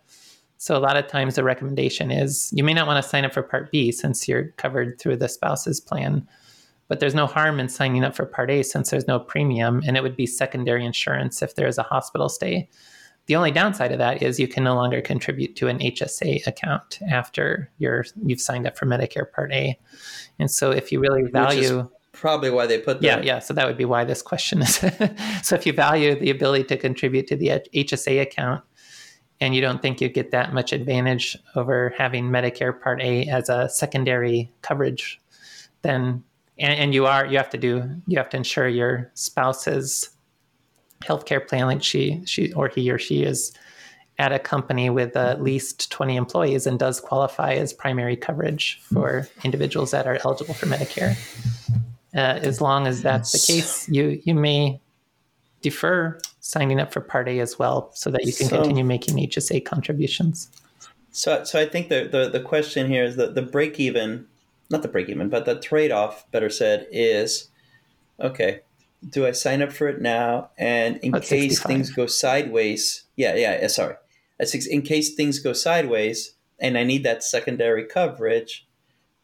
So 0.57 0.77
a 0.77 0.79
lot 0.79 0.97
of 0.97 1.07
times 1.07 1.35
the 1.35 1.43
recommendation 1.43 2.11
is 2.11 2.51
you 2.53 2.63
may 2.63 2.73
not 2.73 2.85
want 2.85 3.01
to 3.01 3.09
sign 3.09 3.25
up 3.25 3.33
for 3.33 3.41
Part 3.41 3.71
B 3.71 3.91
since 3.91 4.27
you're 4.27 4.49
covered 4.57 4.99
through 4.99 5.17
the 5.17 5.29
spouse's 5.29 5.79
plan. 5.79 6.27
But 6.87 6.99
there's 6.99 7.15
no 7.15 7.25
harm 7.25 7.59
in 7.59 7.69
signing 7.69 8.03
up 8.03 8.13
for 8.13 8.25
Part 8.25 8.51
A 8.51 8.61
since 8.61 8.89
there's 8.89 9.07
no 9.07 9.19
premium 9.19 9.81
and 9.87 9.95
it 9.95 10.03
would 10.03 10.17
be 10.17 10.27
secondary 10.27 10.85
insurance 10.85 11.41
if 11.41 11.55
there's 11.55 11.77
a 11.77 11.83
hospital 11.83 12.27
stay. 12.27 12.69
The 13.31 13.37
only 13.37 13.51
downside 13.51 13.93
of 13.93 13.99
that 13.99 14.21
is 14.21 14.41
you 14.41 14.47
can 14.49 14.65
no 14.65 14.75
longer 14.75 14.99
contribute 14.99 15.55
to 15.55 15.69
an 15.69 15.79
HSA 15.79 16.45
account 16.47 16.99
after 17.09 17.71
you're 17.77 18.03
you've 18.25 18.41
signed 18.41 18.67
up 18.67 18.77
for 18.77 18.85
Medicare 18.85 19.31
Part 19.31 19.53
A. 19.53 19.79
And 20.37 20.51
so 20.51 20.71
if 20.71 20.91
you 20.91 20.99
really 20.99 21.23
value 21.31 21.89
Probably 22.11 22.49
why 22.49 22.65
they 22.65 22.77
put 22.77 22.99
that. 22.99 23.23
yeah, 23.23 23.35
yeah. 23.35 23.39
So 23.39 23.53
that 23.53 23.65
would 23.65 23.77
be 23.77 23.85
why 23.85 24.03
this 24.03 24.21
question 24.21 24.61
is. 24.61 24.75
so 25.43 25.55
if 25.55 25.65
you 25.65 25.71
value 25.71 26.19
the 26.19 26.29
ability 26.29 26.65
to 26.65 26.77
contribute 26.77 27.25
to 27.27 27.37
the 27.37 27.63
HSA 27.73 28.21
account, 28.21 28.65
and 29.39 29.55
you 29.55 29.61
don't 29.61 29.81
think 29.81 30.01
you 30.01 30.09
get 30.09 30.31
that 30.31 30.53
much 30.53 30.73
advantage 30.73 31.37
over 31.55 31.93
having 31.97 32.25
Medicare 32.25 32.77
Part 32.81 33.01
A 33.01 33.27
as 33.27 33.47
a 33.47 33.69
secondary 33.69 34.51
coverage, 34.61 35.21
then 35.83 36.21
and, 36.59 36.73
and 36.73 36.93
you 36.93 37.05
are 37.05 37.25
you 37.25 37.37
have 37.37 37.49
to 37.51 37.57
do 37.57 37.89
you 38.07 38.17
have 38.17 38.27
to 38.31 38.35
ensure 38.35 38.67
your 38.67 39.09
spouse's 39.13 40.09
healthcare 41.01 41.45
plan, 41.45 41.65
like 41.67 41.83
she 41.83 42.21
she 42.25 42.53
or 42.53 42.67
he 42.67 42.89
or 42.91 42.97
she 42.97 43.23
is 43.23 43.51
at 44.19 44.31
a 44.31 44.39
company 44.39 44.89
with 44.89 45.15
at 45.15 45.41
least 45.41 45.91
20 45.91 46.15
employees 46.15 46.67
and 46.67 46.77
does 46.77 46.99
qualify 46.99 47.53
as 47.53 47.73
primary 47.73 48.15
coverage 48.15 48.79
for 48.83 49.27
individuals 49.43 49.91
that 49.91 50.05
are 50.05 50.19
eligible 50.23 50.53
for 50.53 50.67
Medicare. 50.67 51.15
Uh, 52.13 52.37
as 52.43 52.61
long 52.61 52.87
as 52.87 53.01
that's 53.01 53.31
the 53.31 53.53
case, 53.53 53.87
you 53.89 54.21
you 54.25 54.35
may 54.35 54.79
defer 55.61 56.19
signing 56.39 56.79
up 56.79 56.91
for 56.91 57.01
Part 57.01 57.27
A 57.29 57.39
as 57.39 57.57
well, 57.57 57.91
so 57.93 58.09
that 58.09 58.25
you 58.25 58.33
can 58.33 58.47
So- 58.47 58.57
continue 58.57 58.83
making 58.83 59.17
HSA 59.17 59.63
contributions. 59.65 60.49
So, 61.13 61.43
so 61.43 61.59
I 61.59 61.65
think 61.65 61.89
the, 61.89 62.07
the, 62.09 62.29
the 62.29 62.39
question 62.39 62.87
here 62.87 63.03
is 63.03 63.17
that 63.17 63.35
the 63.35 63.41
break 63.41 63.79
even, 63.81 64.27
not 64.69 64.81
the 64.81 64.87
break 64.87 65.09
even, 65.09 65.27
but 65.27 65.43
the 65.45 65.59
trade 65.59 65.91
off, 65.91 66.29
better 66.31 66.49
said, 66.49 66.87
is 66.89 67.49
okay, 68.19 68.61
do 69.07 69.25
I 69.25 69.31
sign 69.31 69.61
up 69.61 69.71
for 69.71 69.87
it 69.87 70.01
now? 70.01 70.49
And 70.57 70.97
in 70.97 71.15
At 71.15 71.23
case 71.23 71.59
65. 71.59 71.67
things 71.67 71.89
go 71.91 72.05
sideways, 72.05 73.03
yeah, 73.15 73.35
yeah, 73.35 73.67
sorry. 73.67 73.95
At 74.39 74.49
six, 74.49 74.65
in 74.65 74.81
case 74.81 75.13
things 75.13 75.39
go 75.39 75.53
sideways 75.53 76.35
and 76.59 76.77
I 76.77 76.83
need 76.83 77.03
that 77.03 77.23
secondary 77.23 77.85
coverage, 77.85 78.67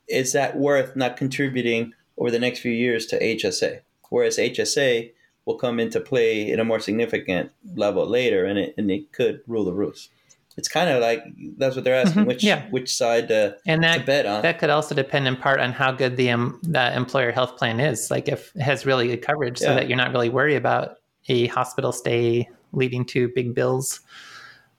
is 0.07 0.33
that 0.33 0.57
worth 0.57 0.95
not 0.95 1.17
contributing 1.17 1.93
over 2.17 2.31
the 2.31 2.39
next 2.39 2.59
few 2.59 2.71
years 2.71 3.05
to 3.07 3.19
HSA? 3.19 3.81
Whereas 4.09 4.37
HSA 4.37 5.11
will 5.45 5.57
come 5.57 5.79
into 5.79 5.99
play 5.99 6.49
in 6.49 6.59
a 6.59 6.65
more 6.65 6.79
significant 6.79 7.51
level 7.75 8.05
later 8.07 8.45
and 8.45 8.57
it, 8.59 8.73
and 8.77 8.89
it 8.89 9.11
could 9.11 9.41
rule 9.47 9.65
the 9.65 9.73
roost. 9.73 10.09
It's 10.57 10.67
kind 10.67 10.89
of 10.89 11.01
like 11.01 11.23
that's 11.57 11.75
what 11.75 11.85
they're 11.85 11.95
asking, 11.95 12.23
Mhm, 12.23 12.27
which 12.27 12.43
yeah. 12.43 12.63
which 12.71 12.95
side 12.95 13.27
to, 13.27 13.55
And 13.67 13.83
to 13.83 13.87
that 13.89 14.05
bet 14.07 14.25
on. 14.25 14.41
that 14.41 14.57
could 14.57 14.71
also 14.71 14.95
depend 14.95 15.27
in 15.27 15.35
part 15.35 15.59
on 15.59 15.71
how 15.71 15.91
good 15.91 16.17
the 16.17 16.31
um, 16.31 16.59
that 16.63 16.97
employer 16.97 17.31
health 17.31 17.57
plan 17.57 17.79
is. 17.79 18.09
Like 18.09 18.27
if 18.27 18.55
it 18.55 18.61
has 18.63 18.85
really 18.85 19.07
good 19.07 19.21
coverage, 19.21 19.59
so 19.59 19.75
that 19.75 19.87
you're 19.87 19.97
not 19.97 20.11
really 20.11 20.29
worried 20.29 20.55
about 20.55 20.97
a 21.29 21.45
hospital 21.47 21.91
stay 21.91 22.49
leading 22.73 23.05
to 23.05 23.27
big 23.29 23.53
bills, 23.53 23.99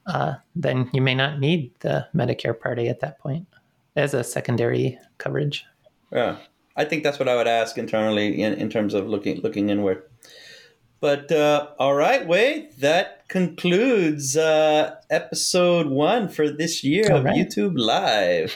uh, 0.07 0.33
then 0.55 0.89
you 0.91 1.01
may 1.01 1.15
not 1.15 1.39
need 1.39 1.71
the 1.79 2.05
Medicare 2.13 2.59
Part 2.59 2.77
A 2.79 2.87
at 2.89 2.99
that 2.99 3.17
point 3.19 3.47
as 3.95 4.13
a 4.13 4.23
secondary 4.23 4.99
coverage. 5.17 5.65
Yeah, 6.11 6.37
I 6.75 6.83
think 6.83 7.03
that's 7.03 7.19
what 7.19 7.29
I 7.29 7.35
would 7.37 7.47
ask 7.47 7.77
internally 7.77 8.41
in, 8.41 8.53
in 8.55 8.69
terms 8.69 8.93
of 8.93 9.07
looking 9.07 9.39
looking 9.41 9.69
inward. 9.69 10.03
But 11.01 11.31
uh, 11.31 11.67
all 11.79 11.95
right, 11.95 12.27
Wade, 12.27 12.73
that 12.79 13.19
concludes 13.29 14.35
uh, 14.35 14.95
episode 15.09 15.87
one 15.87 16.27
for 16.27 16.49
this 16.49 16.83
year 16.83 17.09
All 17.11 17.19
of 17.19 17.23
right. 17.23 17.37
YouTube 17.37 17.77
Live. 17.77 18.53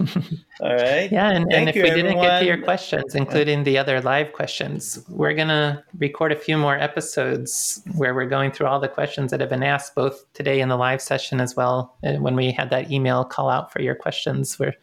all 0.61 0.75
right. 0.75 1.09
Yeah, 1.09 1.29
and, 1.29 1.53
and 1.53 1.69
if 1.69 1.75
you, 1.75 1.83
we 1.83 1.91
didn't 1.91 2.19
get 2.19 2.39
to 2.39 2.45
your 2.45 2.61
questions, 2.61 3.15
including 3.15 3.63
the 3.63 3.77
other 3.77 4.01
live 4.01 4.33
questions, 4.33 5.01
we're 5.07 5.33
gonna 5.33 5.85
record 5.97 6.33
a 6.33 6.35
few 6.35 6.57
more 6.57 6.75
episodes 6.75 7.81
where 7.95 8.13
we're 8.13 8.25
going 8.25 8.51
through 8.51 8.67
all 8.67 8.79
the 8.79 8.89
questions 8.89 9.31
that 9.31 9.39
have 9.39 9.49
been 9.49 9.63
asked, 9.63 9.95
both 9.95 10.25
today 10.33 10.59
in 10.59 10.67
the 10.67 10.77
live 10.77 11.01
session 11.01 11.39
as 11.39 11.55
well. 11.55 11.95
And 12.03 12.23
when 12.23 12.35
we 12.35 12.51
had 12.51 12.69
that 12.71 12.91
email 12.91 13.23
call 13.23 13.49
out 13.49 13.71
for 13.71 13.81
your 13.81 13.95
questions, 13.95 14.59
we're 14.59 14.75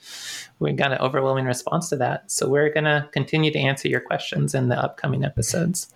we 0.60 0.72
got 0.72 0.92
an 0.92 0.98
overwhelming 0.98 1.46
response 1.46 1.90
to 1.90 1.96
that. 1.96 2.30
So 2.30 2.48
we're 2.48 2.72
gonna 2.72 3.10
continue 3.12 3.50
to 3.50 3.58
answer 3.58 3.88
your 3.88 4.00
questions 4.00 4.54
in 4.54 4.68
the 4.68 4.82
upcoming 4.82 5.24
episodes. 5.24 5.92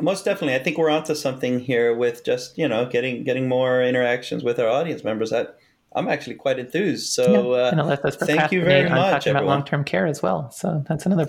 Most 0.00 0.24
definitely, 0.24 0.54
I 0.54 0.62
think 0.62 0.78
we're 0.78 0.90
onto 0.90 1.14
something 1.14 1.60
here 1.60 1.94
with 1.94 2.24
just 2.24 2.58
you 2.58 2.68
know 2.68 2.86
getting 2.86 3.24
getting 3.24 3.48
more 3.48 3.82
interactions 3.82 4.44
with 4.44 4.58
our 4.58 4.68
audience 4.68 5.04
members. 5.04 5.30
That 5.30 5.58
I'm 5.94 6.08
actually 6.08 6.36
quite 6.36 6.58
enthused. 6.58 7.12
So 7.12 7.54
yeah, 7.54 7.64
uh, 7.64 7.70
and 7.70 7.80
it 7.80 7.84
lets 7.84 8.04
us 8.04 8.16
thank 8.16 8.52
you 8.52 8.64
very 8.64 8.88
much, 8.88 9.24
talking 9.24 9.32
about 9.32 9.46
long-term 9.46 9.84
care 9.84 10.06
as 10.06 10.22
well. 10.22 10.50
So 10.50 10.84
that's 10.88 11.06
another. 11.06 11.24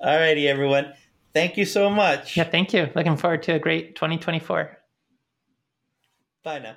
all 0.00 0.18
righty, 0.18 0.48
everyone. 0.48 0.92
Thank 1.32 1.56
you 1.56 1.64
so 1.64 1.90
much. 1.90 2.36
yeah, 2.36 2.44
thank 2.44 2.72
you. 2.72 2.88
Looking 2.94 3.16
forward 3.16 3.42
to 3.44 3.54
a 3.54 3.58
great 3.58 3.96
2024. 3.96 4.78
Bye 6.44 6.58
now. 6.60 6.76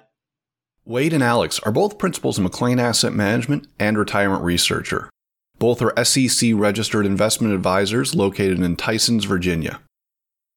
Wade 0.86 1.14
and 1.14 1.22
Alex 1.22 1.60
are 1.60 1.72
both 1.72 1.98
principals 1.98 2.38
in 2.38 2.44
McLean 2.44 2.80
Asset 2.80 3.14
Management 3.14 3.68
and 3.78 3.98
retirement 3.98 4.42
researcher. 4.42 5.10
Both 5.60 5.82
are 5.82 6.04
SEC 6.04 6.52
registered 6.54 7.06
investment 7.06 7.54
advisors 7.54 8.14
located 8.14 8.60
in 8.60 8.76
Tysons, 8.76 9.26
Virginia. 9.26 9.80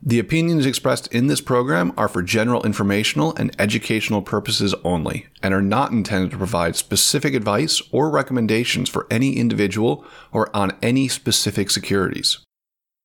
The 0.02 0.18
opinions 0.18 0.64
expressed 0.64 1.08
in 1.08 1.26
this 1.26 1.42
program 1.42 1.92
are 1.96 2.08
for 2.08 2.22
general 2.22 2.62
informational 2.62 3.34
and 3.36 3.54
educational 3.58 4.22
purposes 4.22 4.74
only 4.82 5.26
and 5.42 5.52
are 5.52 5.60
not 5.60 5.92
intended 5.92 6.30
to 6.30 6.38
provide 6.38 6.74
specific 6.74 7.34
advice 7.34 7.82
or 7.92 8.08
recommendations 8.10 8.88
for 8.88 9.06
any 9.10 9.36
individual 9.36 10.04
or 10.32 10.54
on 10.56 10.76
any 10.80 11.06
specific 11.08 11.70
securities. 11.70 12.38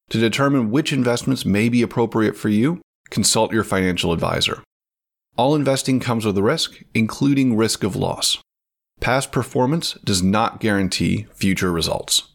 To 0.10 0.20
determine 0.20 0.72
which 0.72 0.94
investments 0.94 1.46
may 1.46 1.68
be 1.68 1.82
appropriate 1.82 2.38
for 2.38 2.48
you, 2.48 2.80
consult 3.10 3.52
your 3.52 3.66
financial 3.66 4.14
advisor. 4.14 4.64
All 5.38 5.54
investing 5.54 6.00
comes 6.00 6.26
with 6.26 6.38
a 6.38 6.44
risk, 6.44 6.82
including 6.94 7.58
risk 7.58 7.84
of 7.84 7.98
loss. 7.98 8.38
Past 9.00 9.32
performance 9.32 9.94
does 10.04 10.24
not 10.24 10.60
guarantee 10.60 11.28
future 11.34 11.72
results. 11.72 12.34